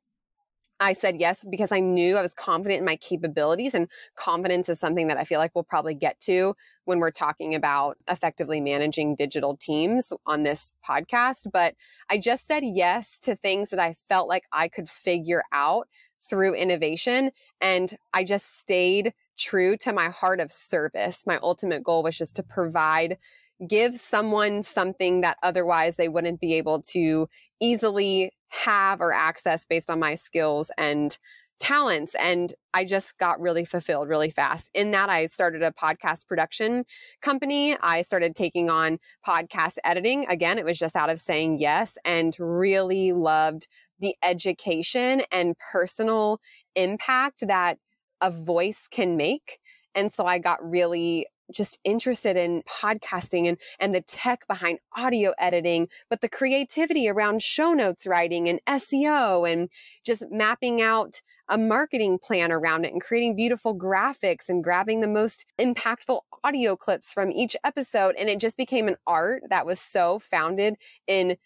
I 0.81 0.95
said 0.95 1.21
yes 1.21 1.45
because 1.49 1.71
I 1.71 1.79
knew 1.79 2.17
I 2.17 2.23
was 2.23 2.35
confident 2.35 2.81
in 2.81 2.85
my 2.85 2.97
capabilities, 2.97 3.73
and 3.73 3.89
confidence 4.17 4.69
is 4.69 4.81
something 4.81 5.07
that 5.07 5.17
I 5.17 5.23
feel 5.23 5.39
like 5.39 5.53
we'll 5.55 5.63
probably 5.63 5.95
get 5.95 6.19
to 6.21 6.57
when 6.87 6.99
we're 6.99 7.13
talking 7.13 7.55
about 7.55 7.99
effectively 8.09 8.61
managing 8.61 9.15
digital 9.15 9.57
teams 9.57 10.13
on 10.27 10.43
this 10.43 10.73
podcast. 10.85 11.53
But 11.53 11.77
I 12.11 12.19
just 12.19 12.49
said 12.49 12.65
yes 12.65 13.21
to 13.21 13.37
things 13.37 13.71
that 13.71 13.79
I 13.79 13.95
felt 14.09 14.29
like 14.29 14.43
I 14.51 14.67
could 14.67 14.89
figure 14.89 15.45
out 15.53 15.87
through 16.21 16.55
innovation. 16.55 17.31
And 17.61 17.95
I 18.13 18.25
just 18.25 18.59
stayed 18.59 19.13
true 19.39 19.77
to 19.79 19.93
my 19.93 20.09
heart 20.09 20.41
of 20.41 20.53
service. 20.53 21.25
My 21.27 21.39
ultimate 21.43 21.83
goal 21.83 22.03
was 22.03 22.17
just 22.17 22.37
to 22.37 22.43
provide, 22.43 23.19
give 23.67 23.97
someone 23.97 24.63
something 24.63 25.21
that 25.23 25.37
otherwise 25.43 25.97
they 25.97 26.09
wouldn't 26.09 26.41
be 26.41 26.55
able 26.55 26.83
to 26.83 27.29
easily 27.61 28.33
have 28.49 29.01
or 29.01 29.13
access 29.13 29.65
based 29.65 29.91
on 29.91 29.99
my 29.99 30.15
skills 30.15 30.71
and 30.77 31.17
talents. 31.63 32.17
And 32.17 32.53
I 32.75 32.85
just 32.85 33.19
got 33.19 33.41
really 33.41 33.65
fulfilled 33.65 34.09
really 34.09 34.31
fast. 34.31 34.69
In 34.75 34.91
that, 34.91 35.09
I 35.09 35.27
started 35.27 35.63
a 35.63 35.71
podcast 35.71 36.27
production 36.27 36.85
company. 37.23 37.77
I 37.81 38.03
started 38.03 38.35
taking 38.35 38.69
on 38.69 38.99
podcast 39.25 39.77
editing. 39.85 40.27
Again, 40.29 40.59
it 40.59 40.65
was 40.65 40.77
just 40.79 40.97
out 40.97 41.09
of 41.09 41.21
saying 41.21 41.59
yes 41.61 41.97
and 42.05 42.37
really 42.41 43.13
loved 43.13 43.69
the 44.01 44.17
education 44.25 45.23
and 45.31 45.55
personal 45.73 46.41
impact 46.75 47.47
that 47.47 47.79
a 48.23 48.31
voice 48.31 48.89
can 48.91 49.17
make. 49.17 49.59
And 49.95 50.11
so 50.11 50.25
I 50.25 50.39
got 50.39 50.59
really 50.63 51.27
just 51.53 51.79
interested 51.85 52.37
in 52.37 52.63
podcasting 52.63 53.47
and, 53.49 53.59
and 53.79 53.95
the 53.95 54.01
tech 54.01 54.47
behind 54.49 54.79
audio 54.97 55.35
editing, 55.39 55.89
but 56.09 56.21
the 56.21 56.29
creativity 56.29 57.09
around 57.09 57.43
show 57.43 57.73
notes 57.73 58.07
writing 58.07 58.49
and 58.49 58.61
SEO 58.67 59.51
and 59.51 59.69
just 60.05 60.25
mapping 60.31 60.81
out 60.81 61.21
a 61.49 61.59
marketing 61.59 62.19
plan 62.19 62.51
around 62.51 62.87
it 62.87 62.93
and 62.93 63.03
creating 63.03 63.37
beautiful 63.37 63.77
graphics 63.77 64.49
and 64.49 64.65
grabbing 64.65 65.01
the 65.01 65.09
most 65.09 65.45
impactful 65.61 66.21
audio 66.43 66.77
clips 66.77 67.13
from 67.13 67.31
each 67.31 67.57
episode. 67.65 68.15
And 68.19 68.29
it 68.29 68.41
just 68.41 68.57
became 68.57 68.89
an 68.89 68.97
art 69.07 69.43
that 69.51 69.67
was 69.67 69.81
so 69.81 70.19
founded 70.19 70.77
in 71.07 71.37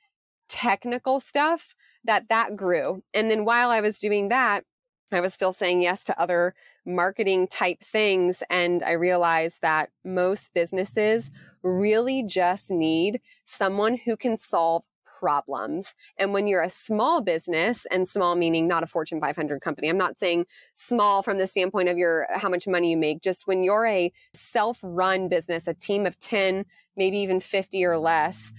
technical 0.49 1.19
stuff 1.19 1.75
that 2.05 2.29
that 2.29 2.57
grew. 2.57 3.03
And 3.13 3.31
then 3.31 3.45
while 3.45 3.71
I 3.71 3.81
was 3.81 3.99
doing 3.99 4.29
that, 4.29 4.65
I 5.13 5.21
was 5.21 5.35
still 5.35 5.53
saying 5.53 5.83
yes 5.83 6.05
to 6.05 6.21
other 6.21 6.55
marketing 6.85 7.49
type 7.49 7.81
things. 7.81 8.43
And 8.51 8.83
I 8.83 8.93
realized 8.93 9.63
that 9.63 9.91
most 10.05 10.53
businesses 10.55 11.31
really 11.63 12.23
just 12.23 12.71
need 12.71 13.21
someone 13.45 13.97
who 13.97 14.17
can 14.17 14.37
solve 14.37 14.85
problems. 15.19 15.95
And 16.19 16.33
when 16.33 16.47
you're 16.47 16.63
a 16.63 16.69
small 16.69 17.23
business 17.23 17.87
and 17.91 18.09
small 18.09 18.37
meaning 18.37 18.69
not 18.69 18.83
a 18.83 18.87
Fortune 18.87 19.21
500 19.21 19.61
company, 19.61 19.89
I'm 19.89 19.97
not 19.97 20.19
saying 20.19 20.47
small 20.75 21.23
from 21.23 21.39
the 21.39 21.47
standpoint 21.47 21.89
of 21.89 21.97
your 21.97 22.27
how 22.35 22.49
much 22.49 22.69
money 22.69 22.91
you 22.91 22.97
make, 22.97 23.23
just 23.23 23.47
when 23.47 23.63
you're 23.63 23.87
a 23.87 24.13
self-run 24.35 25.29
business, 25.29 25.67
a 25.67 25.75
team 25.75 26.05
of 26.05 26.19
10, 26.21 26.67
maybe 26.97 27.17
even 27.19 27.41
50 27.41 27.85
or 27.85 27.99
less, 27.99 28.53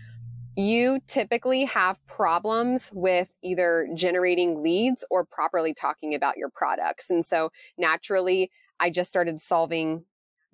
you 0.57 0.99
typically 1.05 1.65
have 1.65 2.03
problems 2.07 2.89
with 2.91 3.29
either 3.43 3.87
generating 3.93 4.63
leads 4.63 5.05
or 5.11 5.23
properly 5.23 5.71
talking 5.71 6.15
about 6.15 6.35
your 6.35 6.49
products. 6.49 7.11
And 7.11 7.23
so 7.23 7.51
naturally, 7.77 8.49
I 8.79 8.89
just 8.89 9.11
started 9.11 9.39
solving 9.39 10.05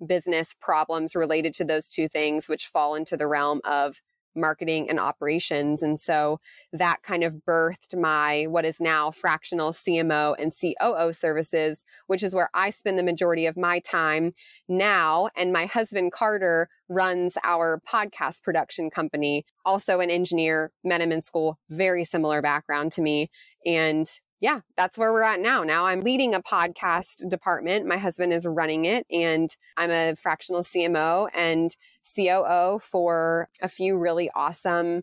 business 0.06 0.54
problems 0.60 1.14
related 1.14 1.54
to 1.54 1.64
those 1.64 1.88
two 1.88 2.06
things, 2.06 2.50
which 2.50 2.66
fall 2.66 2.94
into 2.94 3.16
the 3.16 3.26
realm 3.26 3.62
of 3.64 4.02
marketing 4.36 4.88
and 4.88 4.98
operations. 4.98 5.82
And 5.82 5.98
so 5.98 6.40
that 6.72 7.02
kind 7.02 7.22
of 7.22 7.42
birthed 7.46 7.98
my 7.98 8.44
what 8.44 8.64
is 8.64 8.80
now 8.80 9.10
fractional 9.10 9.72
CMO 9.72 10.34
and 10.38 10.52
COO 10.52 11.12
services, 11.12 11.84
which 12.06 12.22
is 12.22 12.34
where 12.34 12.50
I 12.54 12.70
spend 12.70 12.98
the 12.98 13.02
majority 13.02 13.46
of 13.46 13.56
my 13.56 13.80
time 13.80 14.32
now. 14.68 15.28
And 15.36 15.52
my 15.52 15.66
husband, 15.66 16.12
Carter, 16.12 16.68
runs 16.88 17.36
our 17.44 17.80
podcast 17.88 18.42
production 18.42 18.90
company, 18.90 19.44
also 19.64 20.00
an 20.00 20.10
engineer, 20.10 20.72
met 20.82 21.00
him 21.00 21.12
in 21.12 21.22
school, 21.22 21.58
very 21.70 22.04
similar 22.04 22.42
background 22.42 22.92
to 22.92 23.02
me. 23.02 23.30
And 23.66 24.08
yeah, 24.44 24.60
that's 24.76 24.98
where 24.98 25.10
we're 25.10 25.22
at 25.22 25.40
now. 25.40 25.62
Now 25.62 25.86
I'm 25.86 26.02
leading 26.02 26.34
a 26.34 26.42
podcast 26.42 27.26
department. 27.30 27.86
My 27.86 27.96
husband 27.96 28.30
is 28.30 28.44
running 28.44 28.84
it, 28.84 29.06
and 29.10 29.48
I'm 29.78 29.90
a 29.90 30.16
fractional 30.16 30.60
CMO 30.60 31.30
and 31.34 31.74
COO 32.14 32.78
for 32.78 33.48
a 33.62 33.68
few 33.68 33.96
really 33.96 34.30
awesome 34.34 35.00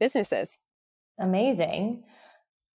businesses. 0.00 0.58
Amazing. 1.16 2.02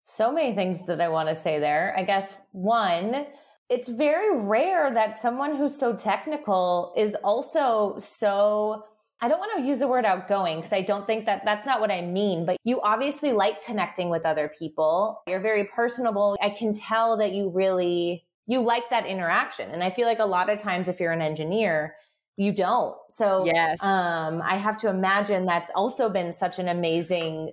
So 0.06 0.32
many 0.32 0.56
things 0.56 0.86
that 0.86 1.02
I 1.02 1.10
want 1.10 1.28
to 1.28 1.36
say 1.36 1.60
there. 1.60 1.94
I 1.98 2.04
guess 2.04 2.36
one, 2.54 3.26
it's 3.68 3.90
very 3.90 4.34
rare 4.34 4.94
that 4.94 5.20
someone 5.20 5.58
who's 5.58 5.78
so 5.78 5.94
technical 5.94 6.94
is 6.96 7.16
also 7.16 7.98
so 8.00 8.86
I 9.20 9.28
don't 9.28 9.40
want 9.40 9.58
to 9.58 9.68
use 9.68 9.80
the 9.80 9.88
word 9.88 10.06
outgoing 10.06 10.58
because 10.58 10.74
I 10.74 10.82
don't 10.82 11.08
think 11.08 11.26
that 11.26 11.44
that's 11.44 11.66
not 11.66 11.82
what 11.82 11.90
I 11.90 12.02
mean, 12.02 12.46
but 12.46 12.58
you 12.64 12.82
obviously 12.82 13.34
like 13.34 13.66
connecting 13.66 14.10
with 14.10 14.26
other 14.26 14.52
people. 14.58 15.22
You're 15.28 15.40
very 15.40 15.66
personable. 15.66 16.38
I 16.42 16.52
can 16.52 16.74
tell 16.74 17.18
that 17.18 17.34
you 17.34 17.50
really 17.50 18.26
you 18.46 18.62
like 18.62 18.90
that 18.92 19.06
interaction. 19.06 19.72
And 19.72 19.84
I 19.84 19.90
feel 19.90 20.08
like 20.08 20.20
a 20.20 20.26
lot 20.26 20.50
of 20.50 20.60
times 20.60 20.88
if 20.88 21.00
you're 21.00 21.12
an 21.12 21.22
engineer, 21.22 21.96
you 22.38 22.52
don't. 22.52 22.96
So 23.10 23.44
yes. 23.46 23.82
um 23.84 24.42
I 24.44 24.58
have 24.58 24.78
to 24.80 24.90
imagine 24.90 25.46
that's 25.46 25.72
also 25.74 26.10
been 26.10 26.32
such 26.32 26.60
an 26.60 26.68
amazing 26.68 27.52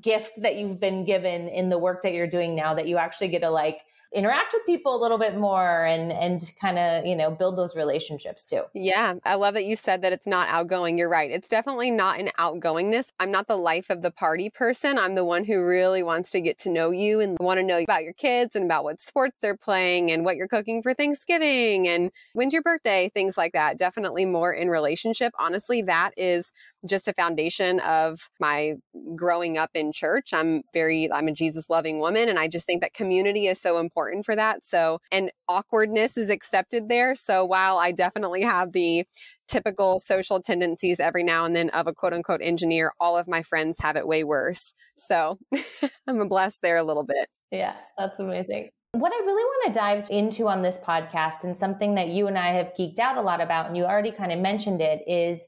gift 0.00 0.42
that 0.42 0.56
you've 0.56 0.80
been 0.80 1.04
given 1.04 1.48
in 1.48 1.68
the 1.68 1.78
work 1.78 2.02
that 2.02 2.12
you're 2.12 2.26
doing 2.26 2.56
now 2.56 2.74
that 2.74 2.88
you 2.88 2.98
actually 2.98 3.28
get 3.28 3.42
to 3.42 3.50
like 3.50 3.78
interact 4.14 4.52
with 4.52 4.64
people 4.66 4.96
a 4.96 5.00
little 5.00 5.18
bit 5.18 5.36
more 5.36 5.84
and 5.84 6.12
and 6.12 6.52
kind 6.60 6.78
of 6.78 7.04
you 7.04 7.16
know 7.16 7.30
build 7.30 7.56
those 7.56 7.74
relationships 7.74 8.46
too. 8.46 8.62
Yeah 8.74 9.14
i 9.24 9.34
love 9.34 9.54
that 9.54 9.64
you 9.64 9.76
said 9.76 10.02
that 10.02 10.12
it's 10.12 10.26
not 10.26 10.48
outgoing. 10.48 10.98
You're 10.98 11.08
right. 11.08 11.30
It's 11.30 11.48
definitely 11.48 11.90
not 11.90 12.18
an 12.20 12.30
outgoingness. 12.38 13.08
I'm 13.18 13.30
not 13.30 13.48
the 13.48 13.56
life 13.56 13.90
of 13.90 14.02
the 14.02 14.10
party 14.10 14.50
person. 14.50 14.98
I'm 14.98 15.14
the 15.14 15.24
one 15.24 15.44
who 15.44 15.64
really 15.64 16.02
wants 16.02 16.30
to 16.30 16.40
get 16.40 16.58
to 16.60 16.70
know 16.70 16.90
you 16.90 17.20
and 17.20 17.36
want 17.40 17.58
to 17.58 17.62
know 17.62 17.78
about 17.78 18.02
your 18.02 18.12
kids 18.12 18.54
and 18.54 18.64
about 18.64 18.84
what 18.84 19.00
sports 19.00 19.38
they're 19.40 19.56
playing 19.56 20.10
and 20.10 20.24
what 20.24 20.36
you're 20.36 20.48
cooking 20.48 20.82
for 20.82 20.94
thanksgiving 20.94 21.88
and 21.88 22.10
when's 22.34 22.52
your 22.52 22.62
birthday 22.62 23.10
things 23.12 23.36
like 23.36 23.52
that. 23.52 23.78
Definitely 23.78 24.26
more 24.26 24.52
in 24.52 24.68
relationship. 24.68 25.32
Honestly 25.38 25.82
that 25.82 26.12
is 26.16 26.52
just 26.86 27.08
a 27.08 27.12
foundation 27.14 27.80
of 27.80 28.28
my 28.38 28.74
growing 29.16 29.56
up 29.56 29.70
in 29.74 29.92
church. 29.92 30.34
I'm 30.34 30.62
very, 30.72 31.10
I'm 31.12 31.28
a 31.28 31.32
Jesus 31.32 31.70
loving 31.70 31.98
woman. 31.98 32.28
And 32.28 32.38
I 32.38 32.46
just 32.46 32.66
think 32.66 32.82
that 32.82 32.92
community 32.92 33.46
is 33.46 33.60
so 33.60 33.78
important 33.78 34.03
for 34.22 34.36
that. 34.36 34.64
So, 34.64 35.00
and 35.12 35.30
awkwardness 35.48 36.16
is 36.16 36.30
accepted 36.30 36.88
there. 36.88 37.14
So 37.14 37.44
while 37.44 37.78
I 37.78 37.92
definitely 37.92 38.42
have 38.42 38.72
the 38.72 39.04
typical 39.48 40.00
social 40.00 40.40
tendencies 40.40 41.00
every 41.00 41.22
now 41.22 41.44
and 41.44 41.54
then 41.54 41.70
of 41.70 41.86
a 41.86 41.92
quote 41.92 42.12
unquote 42.12 42.40
engineer, 42.42 42.92
all 43.00 43.16
of 43.16 43.28
my 43.28 43.42
friends 43.42 43.78
have 43.80 43.96
it 43.96 44.06
way 44.06 44.24
worse. 44.24 44.72
So 44.96 45.38
I'm 46.06 46.28
blessed 46.28 46.62
there 46.62 46.76
a 46.76 46.84
little 46.84 47.04
bit. 47.04 47.28
Yeah, 47.50 47.74
that's 47.98 48.18
amazing. 48.18 48.70
What 48.92 49.12
I 49.12 49.24
really 49.24 49.42
want 49.42 49.74
to 49.74 49.78
dive 49.78 50.08
into 50.10 50.48
on 50.48 50.62
this 50.62 50.78
podcast 50.78 51.42
and 51.42 51.56
something 51.56 51.96
that 51.96 52.08
you 52.08 52.28
and 52.28 52.38
I 52.38 52.52
have 52.52 52.72
geeked 52.78 53.00
out 53.00 53.16
a 53.16 53.22
lot 53.22 53.40
about, 53.40 53.66
and 53.66 53.76
you 53.76 53.84
already 53.84 54.12
kind 54.12 54.30
of 54.30 54.38
mentioned 54.38 54.80
it, 54.80 55.02
is 55.08 55.46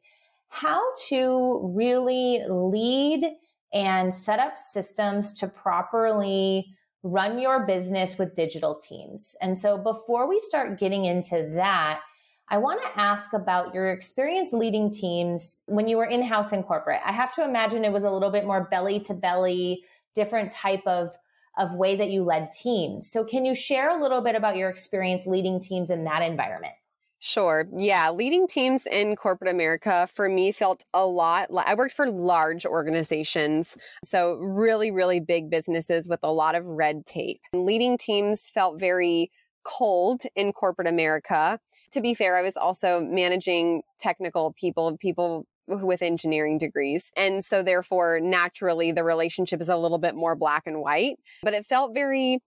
how 0.48 0.80
to 1.08 1.72
really 1.76 2.40
lead 2.48 3.24
and 3.72 4.12
set 4.12 4.40
up 4.40 4.56
systems 4.56 5.32
to 5.34 5.46
properly 5.46 6.75
run 7.06 7.38
your 7.38 7.66
business 7.66 8.18
with 8.18 8.34
digital 8.34 8.74
teams. 8.74 9.36
And 9.40 9.58
so 9.58 9.78
before 9.78 10.28
we 10.28 10.40
start 10.40 10.78
getting 10.78 11.04
into 11.04 11.52
that, 11.54 12.00
I 12.48 12.58
want 12.58 12.80
to 12.82 13.00
ask 13.00 13.32
about 13.32 13.74
your 13.74 13.90
experience 13.90 14.52
leading 14.52 14.90
teams 14.92 15.60
when 15.66 15.88
you 15.88 15.96
were 15.96 16.04
in 16.04 16.22
house 16.22 16.52
and 16.52 16.64
corporate. 16.64 17.00
I 17.04 17.12
have 17.12 17.34
to 17.36 17.44
imagine 17.44 17.84
it 17.84 17.92
was 17.92 18.04
a 18.04 18.10
little 18.10 18.30
bit 18.30 18.46
more 18.46 18.68
belly 18.70 19.00
to 19.00 19.14
belly, 19.14 19.84
different 20.14 20.50
type 20.50 20.86
of 20.86 21.10
of 21.58 21.74
way 21.74 21.96
that 21.96 22.10
you 22.10 22.22
led 22.22 22.52
teams. 22.52 23.10
So 23.10 23.24
can 23.24 23.46
you 23.46 23.54
share 23.54 23.96
a 23.96 24.02
little 24.02 24.20
bit 24.20 24.34
about 24.34 24.56
your 24.56 24.68
experience 24.68 25.26
leading 25.26 25.58
teams 25.58 25.90
in 25.90 26.04
that 26.04 26.20
environment? 26.20 26.74
Sure. 27.18 27.66
Yeah. 27.76 28.10
Leading 28.10 28.46
teams 28.46 28.86
in 28.86 29.16
corporate 29.16 29.50
America 29.50 30.06
for 30.12 30.28
me 30.28 30.52
felt 30.52 30.84
a 30.92 31.06
lot. 31.06 31.48
I 31.56 31.74
worked 31.74 31.94
for 31.94 32.10
large 32.10 32.66
organizations. 32.66 33.76
So, 34.04 34.34
really, 34.34 34.90
really 34.90 35.20
big 35.20 35.50
businesses 35.50 36.08
with 36.08 36.20
a 36.22 36.30
lot 36.32 36.54
of 36.54 36.64
red 36.66 37.06
tape. 37.06 37.40
Leading 37.54 37.96
teams 37.96 38.48
felt 38.50 38.78
very 38.78 39.30
cold 39.64 40.22
in 40.36 40.52
corporate 40.52 40.88
America. 40.88 41.58
To 41.92 42.00
be 42.00 42.12
fair, 42.14 42.36
I 42.36 42.42
was 42.42 42.56
also 42.56 43.00
managing 43.00 43.82
technical 43.98 44.52
people, 44.52 44.96
people 44.98 45.46
with 45.68 46.02
engineering 46.02 46.58
degrees. 46.58 47.10
And 47.16 47.44
so, 47.44 47.62
therefore, 47.62 48.20
naturally, 48.20 48.92
the 48.92 49.04
relationship 49.04 49.60
is 49.62 49.70
a 49.70 49.76
little 49.76 49.98
bit 49.98 50.14
more 50.14 50.36
black 50.36 50.64
and 50.66 50.80
white, 50.80 51.16
but 51.42 51.54
it 51.54 51.64
felt 51.64 51.94
very 51.94 52.40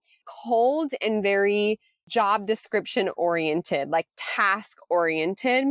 cold 0.44 0.92
and 1.02 1.22
very 1.24 1.80
job 2.10 2.46
description 2.46 3.08
oriented, 3.16 3.88
like 3.88 4.06
task 4.16 4.76
oriented 4.90 5.68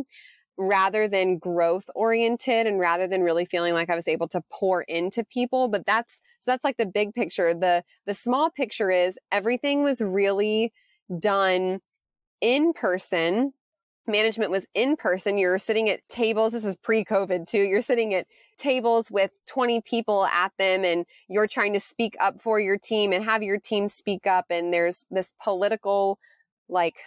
rather 0.58 1.08
than 1.08 1.38
growth 1.38 1.90
oriented 1.96 2.68
and 2.68 2.80
rather 2.80 3.08
than 3.08 3.22
really 3.22 3.46
feeling 3.46 3.74
like 3.74 3.90
I 3.90 3.96
was 3.96 4.08
able 4.08 4.28
to 4.30 4.44
pour 4.52 4.82
into 4.82 5.24
people. 5.24 5.70
But 5.70 5.86
that's, 5.86 6.20
so 6.42 6.52
that's 6.52 6.66
like 6.66 6.78
the 6.78 6.86
big 6.86 7.14
picture. 7.14 7.54
The, 7.54 7.84
the 8.06 8.14
small 8.14 8.50
picture 8.50 8.92
is 8.92 9.18
everything 9.32 9.84
was 9.84 10.02
really 10.02 10.74
done 11.18 11.80
in 12.42 12.74
person. 12.74 13.54
Management 14.10 14.52
was 14.52 14.68
in 14.74 14.98
person. 14.98 15.38
You're 15.38 15.60
sitting 15.60 15.90
at 15.90 16.02
tables. 16.10 16.52
This 16.52 16.66
is 16.66 16.76
pre 16.78 17.06
COVID 17.06 17.48
too. 17.48 17.62
You're 17.62 17.82
sitting 17.82 18.14
at 18.14 18.28
tables 18.58 19.10
with 19.10 19.32
20 19.48 19.82
people 19.82 20.26
at 20.26 20.52
them 20.60 20.84
and 20.84 21.06
you're 21.30 21.48
trying 21.48 21.74
to 21.74 21.80
speak 21.80 22.16
up 22.20 22.42
for 22.42 22.60
your 22.60 22.78
team 22.78 23.14
and 23.14 23.24
have 23.24 23.44
your 23.44 23.60
team 23.60 23.88
speak 23.88 24.28
up. 24.28 24.46
And 24.50 24.74
there's 24.74 25.06
this 25.10 25.32
political 25.42 26.20
like 26.68 26.98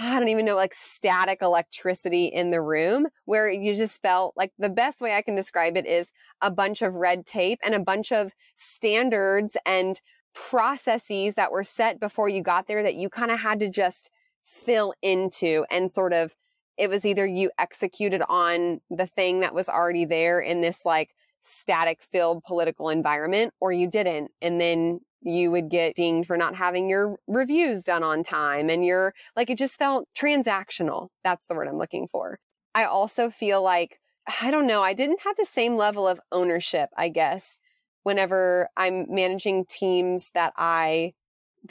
I 0.00 0.20
don't 0.20 0.28
even 0.28 0.44
know, 0.44 0.54
like 0.54 0.74
static 0.74 1.42
electricity 1.42 2.26
in 2.26 2.50
the 2.50 2.62
room 2.62 3.08
where 3.24 3.50
you 3.50 3.74
just 3.74 4.00
felt 4.00 4.32
like 4.36 4.52
the 4.56 4.70
best 4.70 5.00
way 5.00 5.16
I 5.16 5.22
can 5.22 5.34
describe 5.34 5.76
it 5.76 5.86
is 5.86 6.12
a 6.40 6.52
bunch 6.52 6.82
of 6.82 6.94
red 6.94 7.26
tape 7.26 7.58
and 7.64 7.74
a 7.74 7.80
bunch 7.80 8.12
of 8.12 8.32
standards 8.54 9.56
and 9.66 10.00
processes 10.34 11.34
that 11.34 11.50
were 11.50 11.64
set 11.64 11.98
before 11.98 12.28
you 12.28 12.42
got 12.42 12.68
there 12.68 12.84
that 12.84 12.94
you 12.94 13.08
kind 13.10 13.32
of 13.32 13.40
had 13.40 13.58
to 13.58 13.68
just 13.68 14.10
fill 14.48 14.94
into 15.02 15.64
and 15.70 15.92
sort 15.92 16.12
of 16.12 16.34
it 16.78 16.88
was 16.88 17.04
either 17.04 17.26
you 17.26 17.50
executed 17.58 18.22
on 18.28 18.80
the 18.88 19.06
thing 19.06 19.40
that 19.40 19.52
was 19.52 19.68
already 19.68 20.04
there 20.04 20.40
in 20.40 20.60
this 20.60 20.86
like 20.86 21.10
static 21.42 22.02
filled 22.02 22.42
political 22.44 22.88
environment 22.88 23.52
or 23.60 23.72
you 23.72 23.88
didn't 23.88 24.30
and 24.40 24.60
then 24.60 25.00
you 25.22 25.50
would 25.50 25.68
get 25.68 25.96
dinged 25.96 26.26
for 26.26 26.36
not 26.36 26.54
having 26.54 26.88
your 26.88 27.16
reviews 27.26 27.82
done 27.82 28.02
on 28.02 28.22
time 28.22 28.70
and 28.70 28.84
you're 28.84 29.12
like, 29.36 29.50
it 29.50 29.58
just 29.58 29.78
felt 29.78 30.08
transactional. 30.16 31.08
That's 31.24 31.46
the 31.46 31.54
word 31.54 31.68
I'm 31.68 31.78
looking 31.78 32.06
for. 32.06 32.38
I 32.74 32.84
also 32.84 33.28
feel 33.28 33.62
like, 33.62 33.98
I 34.40 34.50
don't 34.50 34.66
know, 34.66 34.82
I 34.82 34.94
didn't 34.94 35.22
have 35.24 35.36
the 35.36 35.46
same 35.46 35.76
level 35.76 36.06
of 36.06 36.20
ownership, 36.30 36.90
I 36.96 37.08
guess, 37.08 37.58
whenever 38.04 38.68
I'm 38.76 39.06
managing 39.08 39.64
teams 39.68 40.30
that 40.34 40.52
I, 40.56 41.14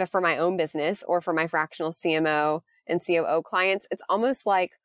for 0.10 0.22
my 0.22 0.38
own 0.38 0.58
business 0.58 1.04
or 1.08 1.22
for 1.22 1.34
my 1.34 1.48
fractional 1.48 1.92
CMO 1.92 2.62
and 2.88 3.02
COO 3.06 3.42
clients. 3.44 3.88
It's 3.92 4.04
almost 4.10 4.46
like 4.46 4.80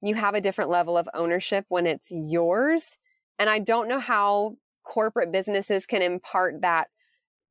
you 0.00 0.14
have 0.14 0.34
a 0.34 0.40
different 0.40 0.70
level 0.70 0.96
of 0.96 1.08
ownership 1.14 1.64
when 1.68 1.86
it's 1.86 2.10
yours. 2.10 2.96
And 3.38 3.50
I 3.50 3.58
don't 3.58 3.88
know 3.88 3.98
how 4.00 4.56
corporate 4.84 5.32
businesses 5.32 5.86
can 5.86 6.02
impart 6.02 6.62
that 6.62 6.88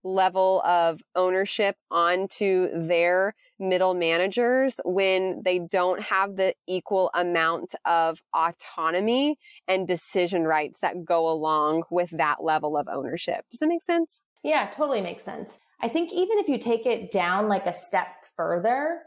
level 0.03 0.61
of 0.61 1.01
ownership 1.15 1.75
onto 1.91 2.69
their 2.73 3.35
middle 3.59 3.93
managers 3.93 4.79
when 4.85 5.41
they 5.43 5.59
don't 5.59 6.01
have 6.01 6.35
the 6.35 6.53
equal 6.67 7.09
amount 7.13 7.75
of 7.85 8.21
autonomy 8.35 9.37
and 9.67 9.87
decision 9.87 10.43
rights 10.43 10.79
that 10.81 11.03
go 11.03 11.29
along 11.29 11.83
with 11.89 12.11
that 12.11 12.43
level 12.43 12.77
of 12.77 12.87
ownership. 12.87 13.45
Does 13.49 13.59
that 13.59 13.67
make 13.67 13.81
sense? 13.81 14.21
Yeah, 14.43 14.69
totally 14.69 15.01
makes 15.01 15.23
sense. 15.23 15.59
I 15.81 15.89
think 15.89 16.11
even 16.11 16.39
if 16.39 16.47
you 16.47 16.57
take 16.57 16.85
it 16.85 17.11
down 17.11 17.47
like 17.47 17.65
a 17.65 17.73
step 17.73 18.07
further, 18.35 19.01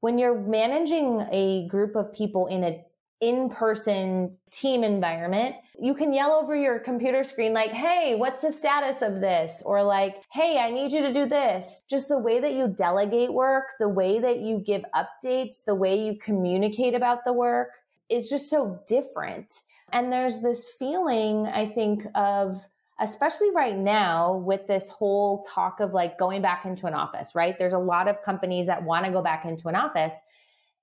when 0.00 0.18
you're 0.18 0.38
managing 0.38 1.26
a 1.30 1.66
group 1.68 1.96
of 1.96 2.12
people 2.12 2.46
in 2.46 2.64
a 2.64 2.84
in-person 3.20 4.36
team 4.50 4.84
environment, 4.84 5.54
you 5.80 5.94
can 5.94 6.12
yell 6.12 6.32
over 6.32 6.54
your 6.54 6.78
computer 6.78 7.24
screen 7.24 7.54
like, 7.54 7.70
Hey, 7.70 8.14
what's 8.14 8.42
the 8.42 8.52
status 8.52 9.00
of 9.00 9.20
this? 9.20 9.62
Or 9.64 9.82
like, 9.82 10.22
Hey, 10.32 10.58
I 10.58 10.70
need 10.70 10.92
you 10.92 11.00
to 11.02 11.12
do 11.12 11.26
this. 11.26 11.82
Just 11.88 12.08
the 12.08 12.18
way 12.18 12.40
that 12.40 12.52
you 12.52 12.68
delegate 12.68 13.32
work, 13.32 13.74
the 13.78 13.88
way 13.88 14.18
that 14.18 14.40
you 14.40 14.58
give 14.58 14.84
updates, 14.94 15.64
the 15.64 15.74
way 15.74 15.98
you 15.98 16.18
communicate 16.18 16.94
about 16.94 17.24
the 17.24 17.32
work 17.32 17.70
is 18.10 18.28
just 18.28 18.50
so 18.50 18.80
different. 18.86 19.52
And 19.92 20.12
there's 20.12 20.42
this 20.42 20.70
feeling, 20.78 21.46
I 21.46 21.66
think, 21.66 22.06
of, 22.14 22.66
especially 23.00 23.50
right 23.50 23.76
now 23.76 24.36
with 24.36 24.66
this 24.66 24.88
whole 24.88 25.44
talk 25.44 25.80
of 25.80 25.92
like 25.92 26.18
going 26.18 26.40
back 26.42 26.64
into 26.64 26.86
an 26.86 26.94
office, 26.94 27.34
right? 27.34 27.58
There's 27.58 27.74
a 27.74 27.78
lot 27.78 28.08
of 28.08 28.22
companies 28.22 28.66
that 28.66 28.82
want 28.82 29.04
to 29.04 29.12
go 29.12 29.22
back 29.22 29.44
into 29.44 29.68
an 29.68 29.76
office. 29.76 30.18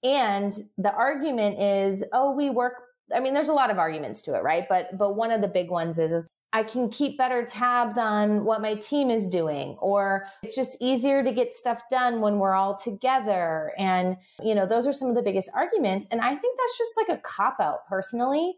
And 0.04 0.54
the 0.78 0.94
argument 0.94 1.60
is, 1.60 2.04
oh, 2.14 2.34
we 2.34 2.50
work. 2.50 2.74
I 3.16 3.20
mean, 3.20 3.34
there's 3.34 3.50
a 3.50 3.54
lot 3.54 3.72
of 3.72 3.80
arguments 3.80 4.22
to 4.24 4.36
it, 4.36 4.44
right? 4.44 4.66
But 4.70 4.98
but 4.98 5.16
one 5.16 5.32
of 5.32 5.42
the 5.42 5.48
big 5.48 5.70
ones 5.70 5.98
is, 5.98 6.12
is 6.12 6.30
I 6.56 6.62
can 6.62 6.90
keep 6.90 7.18
better 7.18 7.44
tabs 7.44 7.98
on 7.98 8.46
what 8.46 8.62
my 8.62 8.76
team 8.76 9.10
is 9.10 9.28
doing, 9.28 9.76
or 9.82 10.28
it's 10.44 10.56
just 10.56 10.78
easier 10.80 11.24
to 11.24 11.32
get 11.32 11.52
stuff 11.52 11.82
done 11.90 12.22
when 12.22 12.38
we're 12.38 12.54
all 12.54 12.78
together. 12.78 13.72
And, 13.80 14.18
you 14.44 14.54
know, 14.54 14.68
those 14.68 14.86
are 14.86 14.94
some 14.94 15.10
of 15.10 15.16
the 15.16 15.24
biggest 15.24 15.50
arguments. 15.56 16.08
And 16.12 16.22
I 16.22 16.36
think 16.36 16.60
that's 16.60 16.78
just 16.78 16.92
like 16.96 17.18
a 17.18 17.22
cop 17.22 17.60
out 17.60 17.88
personally 17.90 18.54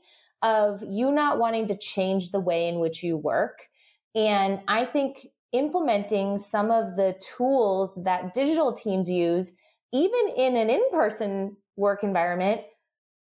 of 0.45 0.83
you 0.87 1.11
not 1.11 1.39
wanting 1.39 1.67
to 1.67 1.77
change 1.77 2.29
the 2.29 2.39
way 2.39 2.67
in 2.67 2.79
which 2.79 3.01
you 3.01 3.17
work. 3.17 3.67
And 4.13 4.61
I 4.67 4.85
think 4.85 5.27
implementing 5.51 6.37
some 6.37 6.69
of 6.69 6.95
the 6.95 7.19
tools 7.35 7.99
that 8.03 8.33
digital 8.35 8.71
teams 8.71 9.09
use, 9.09 9.53
even 9.91 10.33
in 10.37 10.55
an 10.55 10.69
in 10.69 10.83
person 10.91 11.57
work 11.75 12.03
environment, 12.03 12.61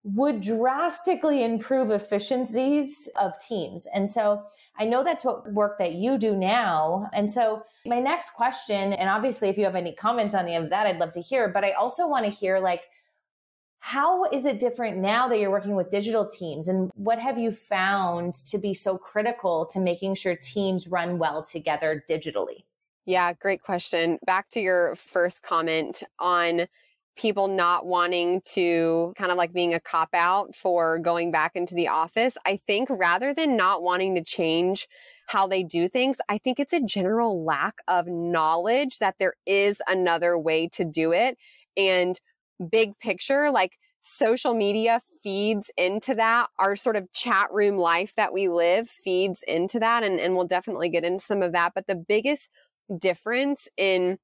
would 0.04 0.42
drastically 0.42 1.44
improve 1.44 1.92
efficiencies 1.92 3.08
of 3.20 3.34
teams. 3.40 3.86
And 3.94 4.10
so 4.10 4.42
I 4.80 4.86
know 4.86 5.04
that's 5.04 5.24
what 5.24 5.54
work 5.54 5.78
that 5.78 5.94
you 5.94 6.18
do 6.18 6.36
now. 6.36 7.08
And 7.14 7.32
so 7.32 7.62
my 7.86 8.00
next 8.00 8.32
question, 8.32 8.94
and 8.94 9.10
obviously 9.10 9.50
if 9.50 9.60
you 9.60 9.66
have 9.66 9.76
any 9.76 9.94
comments 9.94 10.34
on 10.34 10.48
any 10.48 10.56
of 10.56 10.72
that, 10.72 10.88
I'd 10.88 10.98
love 10.98 11.12
to 11.12 11.22
hear, 11.22 11.50
but 11.50 11.64
I 11.64 11.74
also 11.74 12.08
want 12.08 12.26
to 12.26 12.32
hear 12.32 12.58
like, 12.60 12.82
how 13.82 14.26
is 14.26 14.46
it 14.46 14.60
different 14.60 14.98
now 15.00 15.28
that 15.28 15.40
you're 15.40 15.50
working 15.50 15.76
with 15.76 15.90
digital 15.90 16.28
teams 16.28 16.68
and 16.68 16.92
what 16.94 17.18
have 17.18 17.40
you 17.40 17.52
found 17.52 18.36
to 18.36 18.60
be 18.60 18.76
so 18.76 18.96
critical 18.96 19.66
to 19.66 19.80
making 19.80 20.14
sure 20.14 20.36
teams 20.36 20.88
run 20.88 21.18
well 21.18 21.44
together 21.44 22.04
digitally? 22.08 22.64
Yeah, 23.06 23.34
great 23.34 23.64
question. 23.64 24.20
Back 24.24 24.50
to 24.52 24.60
your 24.60 24.94
first 24.94 25.42
comment 25.42 26.04
on 26.20 26.68
people 27.18 27.48
not 27.48 27.88
wanting 27.88 28.42
to 28.46 29.14
kind 29.18 29.32
of 29.32 29.38
like 29.38 29.52
being 29.52 29.74
a 29.74 29.80
cop 29.80 30.10
out 30.14 30.56
for 30.56 31.00
going 31.00 31.32
back 31.32 31.56
into 31.56 31.74
the 31.74 31.88
office. 31.88 32.38
I 32.46 32.58
think 32.58 32.88
rather 32.88 33.34
than 33.34 33.58
not 33.58 33.82
wanting 33.82 34.14
to 34.14 34.24
change 34.24 34.88
how 35.26 35.48
they 35.48 35.64
do 35.64 35.90
things, 35.90 36.18
I 36.30 36.38
think 36.38 36.60
it's 36.60 36.72
a 36.72 36.84
general 36.84 37.44
lack 37.44 37.80
of 37.88 38.06
knowledge 38.06 39.00
that 39.00 39.16
there 39.18 39.34
is 39.48 39.82
another 39.88 40.38
way 40.38 40.68
to 40.74 40.86
do 40.86 41.12
it. 41.12 41.36
And 41.76 42.20
big 42.70 42.98
picture, 43.00 43.52
like 43.52 43.78
social 44.02 44.54
media 44.54 45.02
feeds 45.24 45.72
into 45.78 46.16
that. 46.16 46.48
Our 46.60 46.76
sort 46.76 46.96
of 46.96 47.12
chat 47.14 47.50
room 47.52 47.78
life 47.78 48.16
that 48.16 48.34
we 48.34 48.48
live 48.48 48.90
feeds 48.90 49.44
into 49.48 49.80
that. 49.80 50.04
And, 50.04 50.20
and 50.20 50.36
we'll 50.36 50.48
definitely 50.48 50.90
get 50.90 51.06
into 51.06 51.24
some 51.24 51.42
of 51.42 51.52
that. 51.54 51.74
But 51.76 51.88
the 51.88 51.96
biggest 51.96 52.50
difference 52.98 53.68
in 53.78 54.18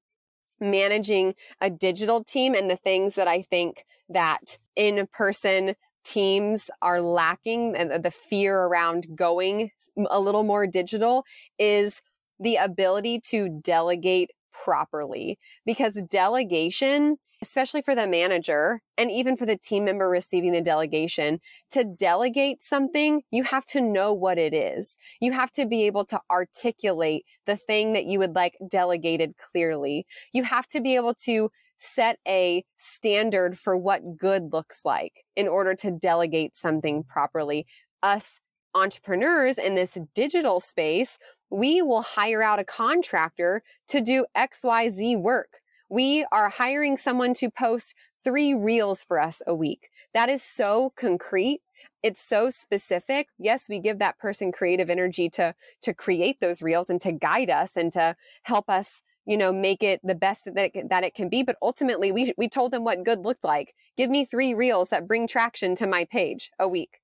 managing 0.59 1.35
a 1.61 1.69
digital 1.69 2.23
team 2.23 2.53
and 2.53 2.69
the 2.69 2.75
things 2.75 3.15
that 3.15 3.27
I 3.27 3.41
think 3.41 3.85
that 4.09 4.57
in 4.75 5.07
person 5.11 5.75
teams 6.03 6.69
are 6.81 7.01
lacking 7.01 7.75
and 7.75 8.03
the 8.03 8.11
fear 8.11 8.57
around 8.57 9.07
going 9.15 9.71
a 10.09 10.19
little 10.19 10.43
more 10.43 10.65
digital 10.65 11.25
is 11.59 12.01
the 12.39 12.55
ability 12.55 13.19
to 13.19 13.49
delegate 13.61 14.31
properly 14.63 15.37
because 15.65 16.01
delegation 16.09 17.17
especially 17.41 17.81
for 17.81 17.95
the 17.95 18.07
manager 18.07 18.81
and 18.97 19.11
even 19.11 19.37
for 19.37 19.45
the 19.45 19.57
team 19.57 19.85
member 19.85 20.09
receiving 20.09 20.53
the 20.53 20.61
delegation, 20.61 21.39
to 21.71 21.83
delegate 21.83 22.63
something, 22.63 23.21
you 23.31 23.43
have 23.43 23.65
to 23.65 23.81
know 23.81 24.11
what 24.13 24.37
it 24.37 24.53
is. 24.53 24.97
You 25.21 25.31
have 25.33 25.51
to 25.51 25.67
be 25.67 25.83
able 25.83 26.05
to 26.05 26.19
articulate 26.31 27.25
the 27.45 27.55
thing 27.55 27.93
that 27.93 28.05
you 28.05 28.19
would 28.19 28.35
like 28.35 28.57
delegated 28.69 29.35
clearly. 29.37 30.05
You 30.33 30.43
have 30.43 30.67
to 30.69 30.81
be 30.81 30.95
able 30.95 31.13
to 31.25 31.49
set 31.79 32.17
a 32.27 32.65
standard 32.77 33.57
for 33.57 33.77
what 33.77 34.17
good 34.17 34.51
looks 34.51 34.81
like 34.83 35.23
in 35.35 35.47
order 35.47 35.75
to 35.75 35.91
delegate 35.91 36.57
something 36.57 37.03
properly. 37.03 37.67
Us 38.01 38.39
entrepreneurs 38.73 39.57
in 39.57 39.75
this 39.75 39.97
digital 40.13 40.59
space, 40.59 41.17
we 41.49 41.81
will 41.81 42.01
hire 42.01 42.43
out 42.43 42.59
a 42.59 42.63
contractor 42.63 43.63
to 43.87 44.01
do 44.01 44.25
XYZ 44.35 45.19
work 45.19 45.61
we 45.89 46.25
are 46.31 46.49
hiring 46.49 46.97
someone 46.97 47.33
to 47.35 47.49
post 47.49 47.95
three 48.23 48.53
reels 48.53 49.03
for 49.05 49.19
us 49.19 49.41
a 49.47 49.55
week. 49.55 49.89
That 50.13 50.29
is 50.29 50.43
so 50.43 50.91
concrete. 50.97 51.61
It's 52.03 52.21
so 52.21 52.49
specific. 52.49 53.27
Yes, 53.39 53.67
we 53.69 53.79
give 53.79 53.99
that 53.99 54.17
person 54.17 54.51
creative 54.51 54.89
energy 54.89 55.29
to, 55.31 55.55
to 55.83 55.93
create 55.93 56.39
those 56.39 56.61
reels 56.61 56.89
and 56.89 56.99
to 57.01 57.11
guide 57.11 57.49
us 57.49 57.77
and 57.77 57.91
to 57.93 58.15
help 58.43 58.69
us 58.69 59.01
you 59.25 59.35
know, 59.35 59.51
make 59.51 59.83
it 59.83 59.99
the 60.05 60.15
best 60.15 60.45
that 60.45 60.71
it, 60.73 60.89
that 60.89 61.03
it 61.03 61.13
can 61.13 61.27
be. 61.27 61.43
But 61.43 61.57
ultimately, 61.61 62.13
we, 62.13 62.33
we 62.37 62.47
told 62.47 62.71
them 62.71 62.85
what 62.85 63.03
good 63.03 63.25
looked 63.25 63.43
like. 63.43 63.73
Give 63.97 64.09
me 64.09 64.23
three 64.23 64.53
reels 64.53 64.87
that 64.87 65.05
bring 65.05 65.27
traction 65.27 65.75
to 65.75 65.85
my 65.85 66.05
page 66.05 66.49
a 66.57 66.65
week. 66.65 67.01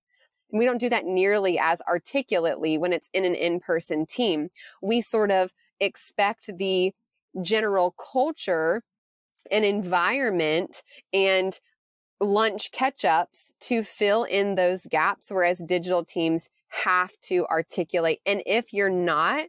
We 0.54 0.66
don't 0.66 0.80
do 0.80 0.90
that 0.90 1.06
nearly 1.06 1.60
as 1.60 1.82
articulately 1.90 2.78
when 2.78 2.94
it's 2.94 3.10
in 3.12 3.26
an 3.26 3.36
in 3.36 3.60
person 3.60 4.06
team. 4.06 4.50
We 4.82 5.02
sort 5.02 5.32
of 5.32 5.52
expect 5.80 6.58
the 6.58 6.94
general 7.42 7.96
culture 8.14 8.84
and 9.52 9.66
environment 9.66 10.84
and 11.12 11.60
lunch 12.22 12.72
catch 12.72 13.04
ups 13.04 13.54
to 13.62 13.84
fill 13.84 14.24
in 14.24 14.56
those 14.56 14.88
gaps, 14.90 15.32
whereas 15.32 15.62
digital 15.66 16.06
teams 16.06 16.48
have 16.70 17.12
to 17.22 17.46
articulate. 17.48 18.20
And 18.26 18.42
if 18.46 18.74
you're 18.74 18.90
not 18.90 19.48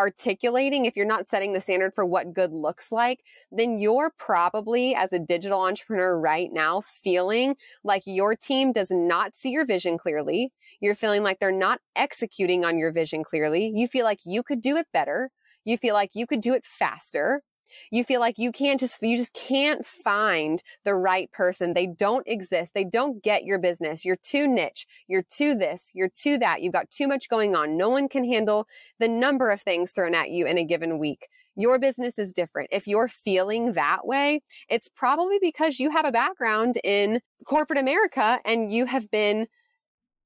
articulating, 0.00 0.86
if 0.86 0.96
you're 0.96 1.06
not 1.06 1.28
setting 1.28 1.52
the 1.52 1.60
standard 1.60 1.94
for 1.94 2.04
what 2.06 2.32
good 2.32 2.52
looks 2.52 2.90
like, 2.90 3.20
then 3.52 3.78
you're 3.78 4.12
probably, 4.18 4.94
as 4.94 5.12
a 5.12 5.18
digital 5.18 5.60
entrepreneur 5.60 6.18
right 6.18 6.50
now, 6.52 6.80
feeling 6.80 7.54
like 7.84 8.02
your 8.06 8.34
team 8.34 8.72
does 8.72 8.90
not 8.90 9.36
see 9.36 9.50
your 9.50 9.66
vision 9.66 9.98
clearly. 9.98 10.52
You're 10.80 10.94
feeling 10.94 11.22
like 11.22 11.38
they're 11.38 11.52
not 11.52 11.80
executing 11.94 12.64
on 12.64 12.78
your 12.78 12.92
vision 12.92 13.22
clearly. 13.22 13.70
You 13.74 13.86
feel 13.86 14.04
like 14.04 14.20
you 14.24 14.42
could 14.42 14.62
do 14.62 14.76
it 14.76 14.86
better. 14.92 15.30
You 15.64 15.76
feel 15.76 15.94
like 15.94 16.12
you 16.14 16.26
could 16.26 16.40
do 16.40 16.54
it 16.54 16.64
faster. 16.64 17.42
You 17.90 18.04
feel 18.04 18.20
like 18.20 18.38
you 18.38 18.52
can't 18.52 18.80
just, 18.80 19.02
you 19.02 19.16
just 19.16 19.34
can't 19.34 19.84
find 19.84 20.62
the 20.84 20.94
right 20.94 21.30
person. 21.32 21.74
They 21.74 21.86
don't 21.86 22.26
exist. 22.26 22.74
They 22.74 22.84
don't 22.84 23.22
get 23.22 23.44
your 23.44 23.58
business. 23.58 24.04
You're 24.04 24.16
too 24.16 24.46
niche. 24.46 24.86
You're 25.08 25.22
too 25.22 25.54
this. 25.54 25.90
You're 25.94 26.08
too 26.08 26.38
that. 26.38 26.62
You've 26.62 26.72
got 26.72 26.90
too 26.90 27.08
much 27.08 27.28
going 27.28 27.54
on. 27.54 27.76
No 27.76 27.88
one 27.88 28.08
can 28.08 28.24
handle 28.24 28.66
the 28.98 29.08
number 29.08 29.50
of 29.50 29.60
things 29.60 29.92
thrown 29.92 30.14
at 30.14 30.30
you 30.30 30.46
in 30.46 30.58
a 30.58 30.64
given 30.64 30.98
week. 30.98 31.28
Your 31.56 31.78
business 31.78 32.18
is 32.18 32.32
different. 32.32 32.70
If 32.72 32.86
you're 32.86 33.08
feeling 33.08 33.72
that 33.72 34.06
way, 34.06 34.40
it's 34.68 34.88
probably 34.88 35.38
because 35.40 35.78
you 35.78 35.90
have 35.90 36.06
a 36.06 36.12
background 36.12 36.78
in 36.84 37.20
corporate 37.44 37.78
America 37.78 38.40
and 38.44 38.72
you 38.72 38.86
have 38.86 39.10
been 39.10 39.46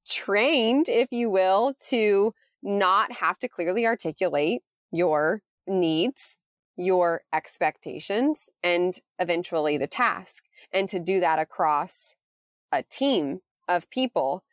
trained, 0.07 0.89
if 0.89 1.11
you 1.11 1.31
will, 1.31 1.75
to 1.89 2.35
not 2.63 3.13
have 3.13 3.39
to 3.39 3.49
clearly 3.49 3.87
articulate 3.87 4.63
your 4.93 5.43
needs, 5.67 6.37
your 6.77 7.23
expectations, 7.33 8.51
and 8.63 8.99
eventually 9.19 9.79
the 9.79 9.87
task. 9.87 10.45
And 10.73 10.89
to 10.89 10.99
do 10.99 11.21
that 11.21 11.39
across 11.39 12.15
a 12.73 12.83
team 12.83 13.41
of 13.69 13.89
people 13.91 14.45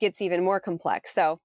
gets 0.00 0.20
even 0.20 0.44
more 0.44 0.60
complex. 0.60 1.14
So 1.14 1.40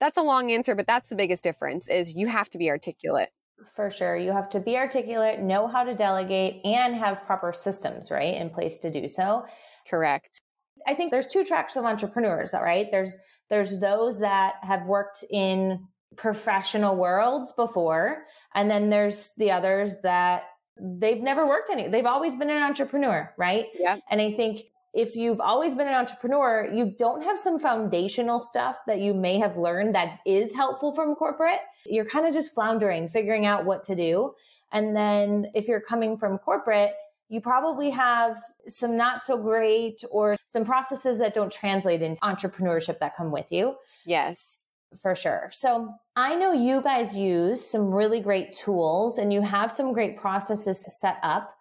that's 0.00 0.16
a 0.16 0.22
long 0.22 0.50
answer, 0.50 0.74
but 0.74 0.86
that's 0.86 1.08
the 1.08 1.16
biggest 1.16 1.42
difference 1.42 1.88
is 1.88 2.14
you 2.14 2.26
have 2.26 2.48
to 2.50 2.58
be 2.58 2.70
articulate. 2.70 3.30
For 3.74 3.90
sure. 3.90 4.16
You 4.16 4.32
have 4.32 4.50
to 4.50 4.60
be 4.60 4.76
articulate, 4.76 5.40
know 5.40 5.66
how 5.66 5.82
to 5.84 5.94
delegate, 5.94 6.60
and 6.64 6.94
have 6.94 7.24
proper 7.24 7.52
systems, 7.52 8.10
right, 8.10 8.34
in 8.34 8.50
place 8.50 8.76
to 8.78 8.90
do 8.90 9.08
so. 9.08 9.46
Correct. 9.88 10.42
I 10.86 10.94
think 10.94 11.10
there's 11.10 11.26
two 11.26 11.44
tracks 11.44 11.76
of 11.76 11.84
entrepreneurs, 11.84 12.52
all 12.54 12.62
right? 12.62 12.86
There's 12.90 13.18
there's 13.48 13.80
those 13.80 14.20
that 14.20 14.54
have 14.62 14.86
worked 14.86 15.24
in 15.30 15.86
professional 16.16 16.96
worlds 16.96 17.52
before. 17.52 18.24
And 18.54 18.70
then 18.70 18.90
there's 18.90 19.32
the 19.36 19.50
others 19.50 19.96
that 20.02 20.44
they've 20.80 21.22
never 21.22 21.46
worked 21.46 21.70
any, 21.70 21.88
they've 21.88 22.06
always 22.06 22.34
been 22.34 22.50
an 22.50 22.62
entrepreneur, 22.62 23.32
right? 23.36 23.66
Yeah. 23.78 23.96
And 24.10 24.20
I 24.20 24.32
think 24.32 24.62
if 24.94 25.14
you've 25.14 25.40
always 25.40 25.74
been 25.74 25.88
an 25.88 25.94
entrepreneur, 25.94 26.70
you 26.72 26.94
don't 26.98 27.22
have 27.22 27.38
some 27.38 27.58
foundational 27.58 28.40
stuff 28.40 28.78
that 28.86 29.00
you 29.00 29.12
may 29.12 29.38
have 29.38 29.56
learned 29.56 29.94
that 29.94 30.20
is 30.24 30.54
helpful 30.54 30.92
from 30.92 31.14
corporate. 31.14 31.60
You're 31.84 32.06
kind 32.06 32.26
of 32.26 32.32
just 32.32 32.54
floundering, 32.54 33.08
figuring 33.08 33.44
out 33.44 33.64
what 33.64 33.82
to 33.84 33.94
do. 33.94 34.32
And 34.72 34.96
then 34.96 35.50
if 35.54 35.68
you're 35.68 35.80
coming 35.80 36.16
from 36.16 36.38
corporate, 36.38 36.92
you 37.28 37.40
probably 37.40 37.90
have 37.90 38.36
some 38.68 38.96
not 38.96 39.22
so 39.22 39.36
great 39.36 40.02
or 40.10 40.36
some 40.46 40.64
processes 40.64 41.18
that 41.18 41.34
don't 41.34 41.52
translate 41.52 42.00
into 42.00 42.20
entrepreneurship 42.22 42.98
that 43.00 43.16
come 43.16 43.30
with 43.30 43.50
you. 43.50 43.74
Yes 44.06 44.65
for 45.00 45.14
sure. 45.14 45.50
So 45.52 45.94
I 46.14 46.34
know 46.36 46.52
you 46.52 46.80
guys 46.82 47.16
use 47.16 47.64
some 47.64 47.92
really 47.92 48.20
great 48.20 48.52
tools 48.52 49.18
and 49.18 49.32
you 49.32 49.42
have 49.42 49.72
some 49.72 49.92
great 49.92 50.16
processes 50.16 50.84
set 51.00 51.18
up 51.22 51.54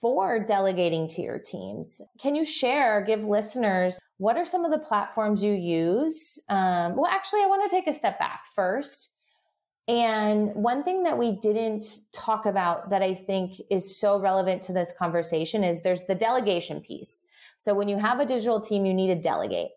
for 0.00 0.38
delegating 0.44 1.08
to 1.08 1.22
your 1.22 1.38
teams. 1.38 2.00
Can 2.20 2.34
you 2.34 2.44
share, 2.44 3.02
give 3.02 3.24
listeners, 3.24 3.98
what 4.18 4.36
are 4.36 4.44
some 4.44 4.64
of 4.64 4.70
the 4.70 4.78
platforms 4.78 5.42
you 5.42 5.52
use? 5.52 6.38
Um, 6.48 6.96
well, 6.96 7.10
actually, 7.10 7.42
I 7.42 7.46
want 7.46 7.68
to 7.68 7.74
take 7.74 7.86
a 7.86 7.94
step 7.94 8.18
back 8.18 8.42
first. 8.54 9.12
And 9.86 10.54
one 10.54 10.84
thing 10.84 11.04
that 11.04 11.16
we 11.16 11.32
didn't 11.40 12.00
talk 12.12 12.44
about 12.44 12.90
that 12.90 13.02
I 13.02 13.14
think 13.14 13.54
is 13.70 13.98
so 13.98 14.20
relevant 14.20 14.60
to 14.62 14.72
this 14.72 14.92
conversation 14.98 15.64
is 15.64 15.82
there's 15.82 16.04
the 16.04 16.14
delegation 16.14 16.80
piece. 16.80 17.24
So 17.56 17.74
when 17.74 17.88
you 17.88 17.98
have 17.98 18.20
a 18.20 18.26
digital 18.26 18.60
team, 18.60 18.84
you 18.84 18.92
need 18.92 19.08
to 19.08 19.20
delegate. 19.20 19.70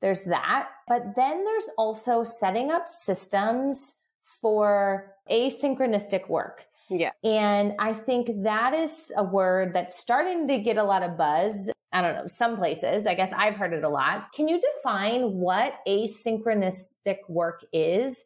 There's 0.00 0.24
that. 0.24 0.68
But 0.88 1.14
then 1.16 1.44
there's 1.44 1.70
also 1.76 2.24
setting 2.24 2.70
up 2.70 2.86
systems 2.86 3.98
for 4.24 5.14
asynchronistic 5.30 6.28
work. 6.28 6.66
Yeah. 6.88 7.12
And 7.22 7.74
I 7.78 7.92
think 7.92 8.42
that 8.42 8.74
is 8.74 9.12
a 9.16 9.24
word 9.24 9.74
that's 9.74 9.98
starting 9.98 10.48
to 10.48 10.58
get 10.58 10.76
a 10.76 10.82
lot 10.82 11.02
of 11.02 11.16
buzz. 11.16 11.70
I 11.92 12.02
don't 12.02 12.14
know, 12.14 12.26
some 12.26 12.56
places. 12.56 13.06
I 13.06 13.14
guess 13.14 13.32
I've 13.36 13.56
heard 13.56 13.72
it 13.72 13.84
a 13.84 13.88
lot. 13.88 14.32
Can 14.32 14.48
you 14.48 14.60
define 14.60 15.32
what 15.34 15.74
asynchronistic 15.86 17.18
work 17.28 17.64
is 17.72 18.24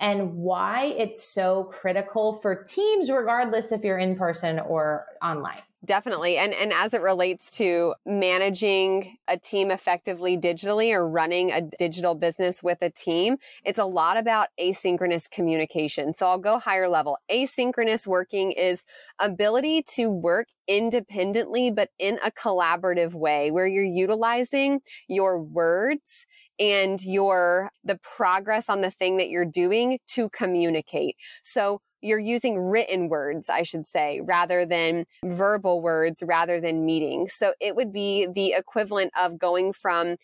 and 0.00 0.34
why 0.34 0.94
it's 0.98 1.26
so 1.26 1.64
critical 1.64 2.32
for 2.32 2.54
teams, 2.54 3.10
regardless 3.10 3.72
if 3.72 3.82
you're 3.82 3.98
in 3.98 4.16
person 4.16 4.58
or 4.58 5.06
online. 5.22 5.62
Definitely. 5.86 6.36
And 6.38 6.52
and 6.54 6.72
as 6.72 6.94
it 6.94 7.00
relates 7.02 7.50
to 7.58 7.94
managing 8.06 9.18
a 9.28 9.38
team 9.38 9.70
effectively 9.70 10.36
digitally 10.36 10.90
or 10.92 11.08
running 11.08 11.52
a 11.52 11.62
digital 11.62 12.14
business 12.16 12.62
with 12.62 12.78
a 12.82 12.90
team, 12.90 13.36
it's 13.64 13.78
a 13.78 13.84
lot 13.84 14.16
about 14.16 14.48
asynchronous 14.60 15.30
communication. 15.30 16.12
So 16.14 16.26
I'll 16.26 16.38
go 16.38 16.58
higher 16.58 16.88
level. 16.88 17.18
Asynchronous 17.30 18.06
working 18.06 18.52
is 18.52 18.84
ability 19.20 19.82
to 19.94 20.08
work 20.10 20.48
independently 20.68 21.70
but 21.70 21.90
in 21.98 22.18
a 22.24 22.30
collaborative 22.30 23.14
way 23.14 23.50
where 23.50 23.66
you're 23.66 23.84
utilizing 23.84 24.80
your 25.08 25.40
words 25.40 26.26
and 26.58 27.02
your 27.02 27.70
the 27.84 27.98
progress 28.02 28.68
on 28.68 28.80
the 28.80 28.90
thing 28.90 29.16
that 29.18 29.28
you're 29.28 29.44
doing 29.44 29.98
to 30.06 30.28
communicate. 30.30 31.16
So 31.42 31.80
you're 32.00 32.18
using 32.18 32.58
written 32.58 33.08
words, 33.08 33.48
I 33.48 33.62
should 33.62 33.86
say, 33.86 34.20
rather 34.22 34.64
than 34.64 35.06
verbal 35.24 35.80
words, 35.80 36.22
rather 36.24 36.60
than 36.60 36.84
meetings. 36.84 37.32
So 37.34 37.54
it 37.60 37.74
would 37.74 37.92
be 37.92 38.26
the 38.32 38.54
equivalent 38.56 39.12
of 39.20 39.38
going 39.38 39.72
from 39.72 40.16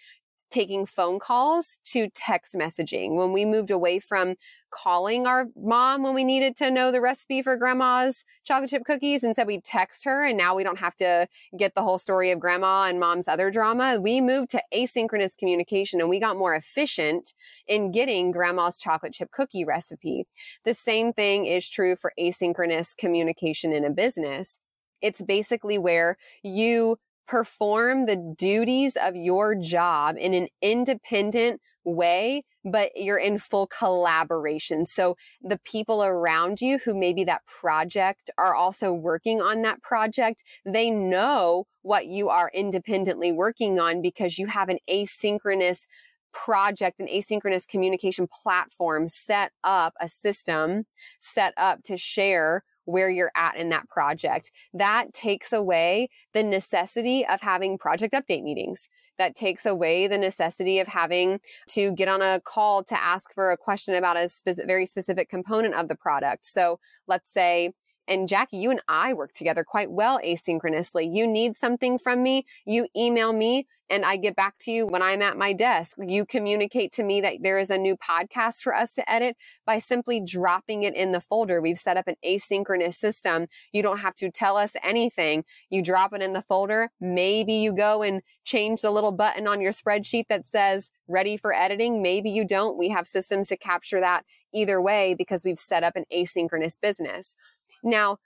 taking 0.50 0.84
phone 0.84 1.18
calls 1.18 1.78
to 1.86 2.08
text 2.14 2.54
messaging. 2.54 3.16
When 3.16 3.32
we 3.32 3.44
moved 3.46 3.70
away 3.70 3.98
from 3.98 4.34
calling 4.72 5.26
our 5.26 5.46
mom 5.56 6.02
when 6.02 6.14
we 6.14 6.24
needed 6.24 6.56
to 6.56 6.70
know 6.70 6.90
the 6.90 7.00
recipe 7.00 7.42
for 7.42 7.56
grandma's 7.56 8.24
chocolate 8.44 8.70
chip 8.70 8.82
cookies 8.84 9.22
and 9.22 9.36
said 9.36 9.46
we 9.46 9.60
text 9.60 10.04
her 10.04 10.26
and 10.26 10.36
now 10.36 10.54
we 10.54 10.64
don't 10.64 10.78
have 10.78 10.96
to 10.96 11.26
get 11.58 11.74
the 11.74 11.82
whole 11.82 11.98
story 11.98 12.30
of 12.30 12.40
grandma 12.40 12.84
and 12.84 12.98
mom's 12.98 13.28
other 13.28 13.50
drama. 13.50 14.00
We 14.00 14.20
moved 14.20 14.50
to 14.50 14.62
asynchronous 14.74 15.36
communication 15.36 16.00
and 16.00 16.08
we 16.08 16.18
got 16.18 16.36
more 16.36 16.54
efficient 16.54 17.34
in 17.68 17.92
getting 17.92 18.32
grandma's 18.32 18.78
chocolate 18.78 19.12
chip 19.12 19.30
cookie 19.30 19.64
recipe. 19.64 20.26
The 20.64 20.74
same 20.74 21.12
thing 21.12 21.46
is 21.46 21.68
true 21.68 21.94
for 21.94 22.12
asynchronous 22.18 22.96
communication 22.96 23.72
in 23.72 23.84
a 23.84 23.90
business. 23.90 24.58
It's 25.00 25.22
basically 25.22 25.78
where 25.78 26.16
you 26.42 26.96
perform 27.26 28.06
the 28.06 28.34
duties 28.36 28.96
of 28.96 29.14
your 29.16 29.54
job 29.54 30.16
in 30.18 30.34
an 30.34 30.48
independent 30.60 31.60
way, 31.84 32.44
but 32.64 32.90
you're 32.94 33.18
in 33.18 33.38
full 33.38 33.66
collaboration. 33.66 34.86
So 34.86 35.16
the 35.42 35.58
people 35.64 36.04
around 36.04 36.60
you 36.60 36.78
who 36.78 36.98
maybe 36.98 37.24
that 37.24 37.46
project 37.46 38.30
are 38.38 38.54
also 38.54 38.92
working 38.92 39.40
on 39.40 39.62
that 39.62 39.82
project, 39.82 40.44
they 40.64 40.90
know 40.90 41.66
what 41.82 42.06
you 42.06 42.28
are 42.28 42.50
independently 42.54 43.32
working 43.32 43.80
on 43.80 44.00
because 44.02 44.38
you 44.38 44.46
have 44.46 44.68
an 44.68 44.78
asynchronous 44.88 45.86
project, 46.32 47.00
an 47.00 47.08
asynchronous 47.08 47.66
communication 47.66 48.26
platform 48.42 49.08
set 49.08 49.52
up, 49.62 49.94
a 50.00 50.08
system 50.08 50.86
set 51.20 51.52
up 51.56 51.82
to 51.84 51.96
share 51.96 52.64
where 52.84 53.10
you're 53.10 53.32
at 53.36 53.56
in 53.56 53.68
that 53.68 53.88
project. 53.88 54.50
That 54.74 55.12
takes 55.12 55.52
away 55.52 56.08
the 56.32 56.42
necessity 56.42 57.24
of 57.26 57.40
having 57.40 57.78
project 57.78 58.14
update 58.14 58.42
meetings. 58.42 58.88
That 59.22 59.36
takes 59.36 59.64
away 59.66 60.08
the 60.08 60.18
necessity 60.18 60.80
of 60.80 60.88
having 60.88 61.38
to 61.68 61.92
get 61.92 62.08
on 62.08 62.22
a 62.22 62.40
call 62.44 62.82
to 62.82 63.00
ask 63.00 63.32
for 63.32 63.52
a 63.52 63.56
question 63.56 63.94
about 63.94 64.16
a 64.16 64.28
very 64.66 64.84
specific 64.84 65.28
component 65.28 65.74
of 65.74 65.86
the 65.86 65.94
product. 65.94 66.44
So 66.44 66.80
let's 67.06 67.32
say 67.32 67.72
and 68.12 68.28
Jackie, 68.28 68.58
you 68.58 68.70
and 68.70 68.82
I 68.88 69.14
work 69.14 69.32
together 69.32 69.64
quite 69.64 69.90
well 69.90 70.20
asynchronously. 70.24 71.08
You 71.12 71.26
need 71.26 71.56
something 71.56 71.98
from 71.98 72.22
me, 72.22 72.44
you 72.66 72.88
email 72.96 73.32
me, 73.32 73.66
and 73.88 74.04
I 74.04 74.16
get 74.16 74.36
back 74.36 74.56
to 74.60 74.70
you 74.70 74.86
when 74.86 75.02
I'm 75.02 75.22
at 75.22 75.38
my 75.38 75.54
desk. 75.54 75.96
You 75.98 76.26
communicate 76.26 76.92
to 76.94 77.02
me 77.02 77.22
that 77.22 77.38
there 77.42 77.58
is 77.58 77.70
a 77.70 77.78
new 77.78 77.96
podcast 77.96 78.60
for 78.60 78.74
us 78.74 78.92
to 78.94 79.10
edit 79.10 79.36
by 79.66 79.78
simply 79.78 80.20
dropping 80.20 80.82
it 80.82 80.94
in 80.94 81.12
the 81.12 81.20
folder. 81.20 81.60
We've 81.60 81.78
set 81.78 81.96
up 81.96 82.06
an 82.06 82.16
asynchronous 82.24 82.94
system. 82.94 83.46
You 83.72 83.82
don't 83.82 83.98
have 84.00 84.14
to 84.16 84.30
tell 84.30 84.58
us 84.58 84.76
anything. 84.82 85.44
You 85.70 85.82
drop 85.82 86.12
it 86.14 86.22
in 86.22 86.34
the 86.34 86.42
folder. 86.42 86.90
Maybe 87.00 87.54
you 87.54 87.74
go 87.74 88.02
and 88.02 88.22
change 88.44 88.82
the 88.82 88.90
little 88.90 89.12
button 89.12 89.46
on 89.46 89.60
your 89.62 89.72
spreadsheet 89.72 90.28
that 90.28 90.46
says 90.46 90.90
ready 91.08 91.36
for 91.36 91.54
editing. 91.54 92.02
Maybe 92.02 92.30
you 92.30 92.46
don't. 92.46 92.78
We 92.78 92.90
have 92.90 93.06
systems 93.06 93.48
to 93.48 93.56
capture 93.56 94.00
that 94.00 94.24
either 94.54 94.80
way 94.80 95.14
because 95.14 95.44
we've 95.44 95.58
set 95.58 95.84
up 95.84 95.96
an 95.96 96.04
asynchronous 96.14 96.80
business. 96.80 97.34
Now, 97.82 98.18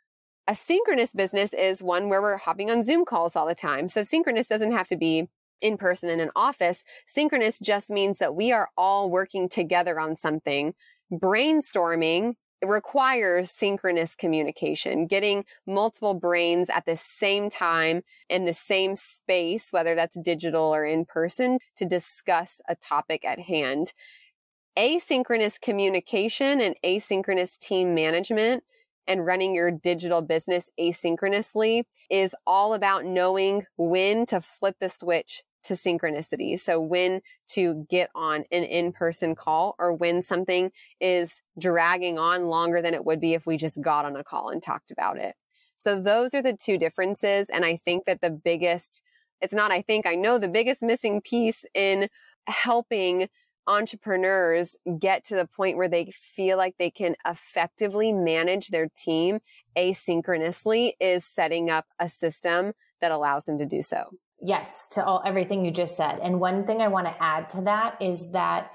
a 0.49 0.55
synchronous 0.55 1.13
business 1.13 1.53
is 1.53 1.83
one 1.83 2.09
where 2.09 2.23
we're 2.23 2.37
hopping 2.37 2.71
on 2.71 2.85
Zoom 2.85 3.05
calls 3.05 3.35
all 3.35 3.47
the 3.47 3.55
time. 3.55 3.89
So 3.89 4.03
synchronous 4.03 4.49
doesn't 4.49 4.73
have 4.73 4.87
to 4.89 4.97
be 4.97 5.29
in 5.61 5.77
person 5.77 6.09
in 6.09 6.21
an 6.21 6.31
office. 6.37 6.85
Synchronous 7.07 7.59
just 7.59 7.91
means 7.91 8.19
that 8.19 8.35
we 8.35 8.53
are 8.53 8.69
all 8.77 9.11
working 9.11 9.49
together 9.49 9.99
on 9.99 10.15
something. 10.15 10.75
Brainstorming 11.13 12.35
requires 12.65 13.51
synchronous 13.51 14.15
communication, 14.15 15.07
getting 15.07 15.45
multiple 15.67 16.15
brains 16.15 16.71
at 16.71 16.87
the 16.87 16.97
same 16.97 17.51
time 17.51 18.03
in 18.29 18.45
the 18.45 18.55
same 18.55 18.97
space, 18.97 19.69
whether 19.73 19.95
that's 19.95 20.19
digital 20.21 20.75
or 20.75 20.85
in 20.85 21.05
person, 21.05 21.59
to 21.77 21.85
discuss 21.85 22.61
a 22.69 22.75
topic 22.75 23.25
at 23.25 23.41
hand. 23.41 23.93
Asynchronous 24.79 25.61
communication 25.61 26.61
and 26.61 26.77
asynchronous 26.85 27.59
team 27.59 27.95
management 27.95 28.63
and 29.07 29.27
running 29.27 29.55
your 29.55 29.71
digital 29.71 30.23
business 30.23 30.71
asynchronously 30.79 31.85
is 32.11 32.35
all 32.47 32.75
about 32.75 33.05
knowing 33.05 33.65
when 33.77 34.27
to 34.27 34.41
flip 34.41 34.77
the 34.81 34.89
switch 34.89 35.43
to 35.65 35.75
synchronicity. 35.75 36.59
So 36.59 36.81
when 36.81 37.21
to 37.49 37.87
get 37.91 38.11
on 38.15 38.45
an 38.53 38.63
in-person 38.63 39.35
call 39.35 39.75
or 39.79 39.93
when 39.93 40.23
something 40.23 40.71
is 41.01 41.43
dragging 41.59 42.19
on 42.19 42.47
longer 42.47 42.81
than 42.81 42.95
it 42.95 43.05
would 43.05 43.21
be 43.21 43.35
if 43.35 43.47
we 43.47 43.57
just 43.57 43.81
got 43.81 44.05
on 44.05 44.17
a 44.17 44.23
call 44.23 44.51
and 44.51 44.63
talked 44.63 44.91
about 44.93 45.19
it. 45.19 45.35
So 45.77 46.01
those 46.01 46.35
are 46.35 46.43
the 46.43 46.57
two 46.57 46.79
differences. 46.79 47.51
And 47.51 47.65
I 47.65 47.77
think 47.77 48.05
that 48.05 48.21
the 48.21 48.31
biggest, 48.31 49.03
it's 49.41 49.53
not, 49.53 49.73
I 49.73 49.83
think 49.83 50.07
I 50.07 50.15
know 50.15 50.39
the 50.39 50.49
biggest 50.49 50.83
missing 50.83 51.21
piece 51.21 51.65
in 51.75 52.09
helping 52.47 53.29
entrepreneurs 53.67 54.77
get 54.99 55.25
to 55.27 55.37
the 55.37 55.47
point 55.47 55.77
where 55.77 55.89
they 55.89 56.11
feel 56.13 56.57
like 56.57 56.75
they 56.79 56.91
can 56.91 57.17
effectively 57.27 58.13
manage 58.13 58.69
their 58.69 58.89
team 58.97 59.41
asynchronously 59.77 60.93
is 61.01 61.25
setting 61.25 61.71
up 61.71 61.87
a 61.99 62.09
system 62.09 62.73
that 63.01 63.13
allows 63.13 63.45
them 63.45 63.59
to 63.59 63.67
do 63.67 63.83
so. 63.83 64.05
Yes, 64.41 64.89
to 64.93 65.05
all 65.05 65.23
everything 65.25 65.65
you 65.65 65.71
just 65.71 65.97
said. 65.97 66.19
And 66.23 66.41
one 66.41 66.67
thing 66.67 66.81
I 66.81 66.89
want 66.89 67.07
to 67.07 67.23
add 67.23 67.49
to 67.49 67.63
that 67.63 68.01
is 68.01 68.33
that 68.33 68.71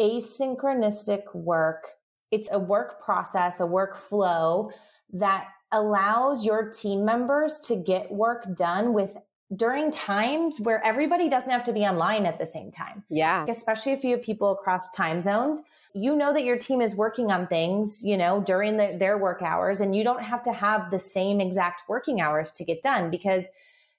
asynchronistic 0.00 1.34
work, 1.34 1.88
it's 2.30 2.50
a 2.52 2.58
work 2.58 3.02
process, 3.02 3.60
a 3.60 3.64
workflow 3.64 4.70
that 5.12 5.48
allows 5.72 6.44
your 6.44 6.70
team 6.70 7.04
members 7.04 7.60
to 7.60 7.76
get 7.76 8.10
work 8.10 8.44
done 8.54 8.92
with 8.92 9.16
during 9.54 9.90
times 9.90 10.60
where 10.60 10.84
everybody 10.84 11.28
doesn't 11.28 11.50
have 11.50 11.64
to 11.64 11.72
be 11.72 11.80
online 11.80 12.24
at 12.24 12.38
the 12.38 12.46
same 12.46 12.70
time. 12.70 13.02
Yeah. 13.10 13.44
Especially 13.48 13.92
if 13.92 14.04
you 14.04 14.12
have 14.12 14.22
people 14.22 14.52
across 14.52 14.90
time 14.92 15.20
zones. 15.20 15.60
You 15.92 16.14
know 16.14 16.32
that 16.32 16.44
your 16.44 16.56
team 16.56 16.80
is 16.80 16.94
working 16.94 17.32
on 17.32 17.48
things, 17.48 18.02
you 18.04 18.16
know, 18.16 18.40
during 18.40 18.76
the, 18.76 18.94
their 18.96 19.18
work 19.18 19.42
hours, 19.42 19.80
and 19.80 19.94
you 19.94 20.04
don't 20.04 20.22
have 20.22 20.40
to 20.42 20.52
have 20.52 20.92
the 20.92 21.00
same 21.00 21.40
exact 21.40 21.82
working 21.88 22.20
hours 22.20 22.52
to 22.54 22.64
get 22.64 22.80
done 22.80 23.10
because 23.10 23.48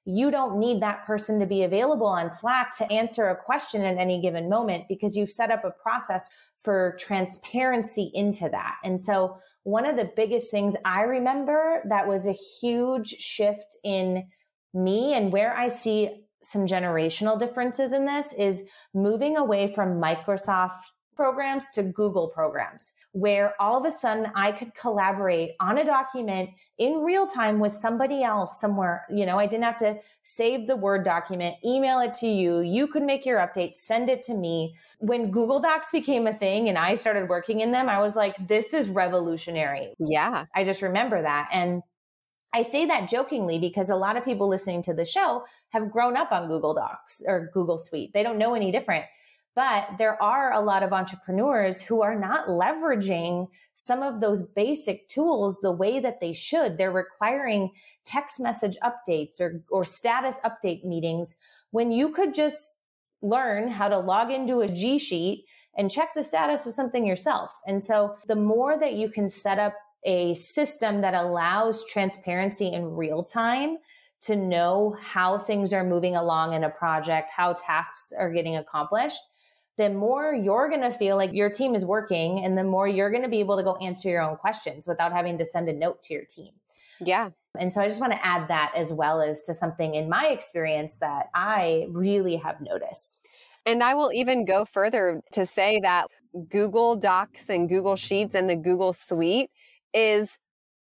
you 0.05 0.31
don't 0.31 0.57
need 0.57 0.81
that 0.81 1.05
person 1.05 1.39
to 1.39 1.45
be 1.45 1.63
available 1.63 2.07
on 2.07 2.29
Slack 2.29 2.75
to 2.77 2.91
answer 2.91 3.27
a 3.27 3.35
question 3.35 3.83
at 3.83 3.97
any 3.97 4.21
given 4.21 4.49
moment 4.49 4.85
because 4.87 5.17
you've 5.17 5.29
set 5.29 5.51
up 5.51 5.65
a 5.65 5.71
process 5.71 6.29
for 6.57 6.95
transparency 6.97 8.09
into 8.13 8.47
that. 8.49 8.77
And 8.83 8.99
so 8.99 9.37
one 9.63 9.85
of 9.85 9.97
the 9.97 10.11
biggest 10.15 10.49
things 10.49 10.75
I 10.85 11.01
remember 11.01 11.83
that 11.89 12.07
was 12.07 12.25
a 12.25 12.31
huge 12.31 13.09
shift 13.09 13.77
in 13.83 14.27
me 14.73 15.13
and 15.13 15.31
where 15.31 15.55
I 15.55 15.67
see 15.67 16.25
some 16.41 16.65
generational 16.65 17.37
differences 17.37 17.93
in 17.93 18.05
this 18.05 18.33
is 18.33 18.63
moving 18.93 19.37
away 19.37 19.71
from 19.71 20.01
Microsoft 20.01 20.79
programs 21.15 21.69
to 21.69 21.83
Google 21.83 22.29
programs, 22.29 22.93
where 23.11 23.53
all 23.59 23.77
of 23.77 23.85
a 23.85 23.95
sudden 23.95 24.31
I 24.33 24.51
could 24.51 24.73
collaborate 24.73 25.51
on 25.59 25.77
a 25.77 25.85
document 25.85 26.49
in 26.79 27.03
real 27.03 27.27
time 27.27 27.59
with 27.59 27.73
somebody 27.73 28.23
else 28.23 28.59
somewhere. 28.59 29.05
You 29.07 29.27
know, 29.27 29.37
I 29.37 29.45
didn't 29.45 29.65
have 29.65 29.77
to 29.77 29.97
save 30.23 30.65
the 30.65 30.75
Word 30.75 31.05
document, 31.05 31.57
email 31.63 31.99
it 31.99 32.15
to 32.15 32.27
you. 32.27 32.61
You 32.61 32.87
could 32.87 33.03
make 33.03 33.25
your 33.25 33.39
updates, 33.39 33.75
send 33.75 34.09
it 34.09 34.23
to 34.23 34.33
me. 34.33 34.75
When 34.99 35.29
Google 35.29 35.59
Docs 35.59 35.91
became 35.91 36.25
a 36.25 36.33
thing 36.33 36.69
and 36.69 36.77
I 36.77 36.95
started 36.95 37.29
working 37.29 37.59
in 37.59 37.71
them, 37.71 37.87
I 37.87 38.01
was 38.01 38.15
like, 38.15 38.35
this 38.47 38.73
is 38.73 38.89
revolutionary. 38.89 39.93
Yeah. 39.99 40.45
I 40.55 40.63
just 40.63 40.81
remember 40.81 41.21
that. 41.21 41.49
And 41.51 41.83
I 42.53 42.63
say 42.63 42.85
that 42.85 43.09
jokingly 43.09 43.59
because 43.59 43.89
a 43.89 43.95
lot 43.95 44.17
of 44.17 44.25
people 44.25 44.47
listening 44.47 44.83
to 44.83 44.93
the 44.93 45.05
show 45.05 45.45
have 45.69 45.91
grown 45.91 46.17
up 46.17 46.31
on 46.31 46.47
Google 46.47 46.73
Docs 46.73 47.21
or 47.25 47.49
Google 47.53 47.77
Suite. 47.77 48.13
They 48.13 48.23
don't 48.23 48.37
know 48.37 48.55
any 48.55 48.71
different. 48.71 49.05
But 49.53 49.97
there 49.97 50.21
are 50.21 50.53
a 50.53 50.61
lot 50.61 50.83
of 50.83 50.93
entrepreneurs 50.93 51.81
who 51.81 52.01
are 52.01 52.17
not 52.17 52.47
leveraging 52.47 53.47
some 53.75 54.01
of 54.01 54.21
those 54.21 54.43
basic 54.43 55.07
tools 55.09 55.59
the 55.59 55.71
way 55.71 55.99
that 55.99 56.21
they 56.21 56.31
should. 56.33 56.77
They're 56.77 56.91
requiring 56.91 57.71
text 58.05 58.39
message 58.39 58.77
updates 58.81 59.41
or, 59.41 59.61
or 59.69 59.83
status 59.83 60.39
update 60.45 60.85
meetings 60.85 61.35
when 61.71 61.91
you 61.91 62.11
could 62.11 62.33
just 62.33 62.71
learn 63.21 63.67
how 63.67 63.89
to 63.89 63.99
log 63.99 64.31
into 64.31 64.61
a 64.61 64.67
G 64.67 64.97
Sheet 64.97 65.45
and 65.77 65.91
check 65.91 66.09
the 66.15 66.23
status 66.23 66.65
of 66.65 66.73
something 66.73 67.05
yourself. 67.05 67.59
And 67.67 67.83
so 67.83 68.15
the 68.27 68.35
more 68.35 68.77
that 68.77 68.93
you 68.93 69.09
can 69.09 69.27
set 69.27 69.59
up 69.59 69.73
a 70.03 70.33
system 70.35 71.01
that 71.01 71.13
allows 71.13 71.85
transparency 71.85 72.71
in 72.71 72.95
real 72.95 73.23
time 73.23 73.77
to 74.21 74.35
know 74.35 74.95
how 75.01 75.37
things 75.37 75.73
are 75.73 75.83
moving 75.83 76.15
along 76.15 76.53
in 76.53 76.63
a 76.63 76.69
project, 76.69 77.31
how 77.35 77.53
tasks 77.53 78.13
are 78.17 78.31
getting 78.31 78.55
accomplished, 78.55 79.21
the 79.77 79.89
more 79.89 80.33
you're 80.33 80.69
going 80.69 80.81
to 80.81 80.91
feel 80.91 81.17
like 81.17 81.33
your 81.33 81.49
team 81.49 81.73
is 81.73 81.83
working 81.83 82.43
and 82.43 82.57
the 82.57 82.63
more 82.63 82.87
you're 82.87 83.09
going 83.09 83.23
to 83.23 83.29
be 83.29 83.39
able 83.39 83.57
to 83.57 83.63
go 83.63 83.75
answer 83.77 84.09
your 84.09 84.21
own 84.21 84.37
questions 84.37 84.85
without 84.85 85.11
having 85.11 85.37
to 85.39 85.45
send 85.45 85.67
a 85.69 85.73
note 85.73 86.03
to 86.03 86.13
your 86.13 86.25
team. 86.25 86.53
Yeah. 86.99 87.29
And 87.57 87.73
so 87.73 87.81
I 87.81 87.87
just 87.87 87.99
want 87.99 88.13
to 88.13 88.25
add 88.25 88.47
that 88.49 88.73
as 88.75 88.93
well 88.93 89.21
as 89.21 89.43
to 89.43 89.53
something 89.53 89.95
in 89.95 90.07
my 90.07 90.27
experience 90.27 90.95
that 90.95 91.29
I 91.33 91.87
really 91.89 92.35
have 92.35 92.61
noticed. 92.61 93.21
And 93.65 93.83
I 93.83 93.95
will 93.95 94.11
even 94.13 94.45
go 94.45 94.65
further 94.65 95.21
to 95.33 95.45
say 95.45 95.79
that 95.81 96.07
Google 96.47 96.95
Docs 96.95 97.49
and 97.49 97.67
Google 97.67 97.95
Sheets 97.95 98.35
and 98.35 98.49
the 98.49 98.55
Google 98.55 98.93
Suite 98.93 99.49
is 99.93 100.37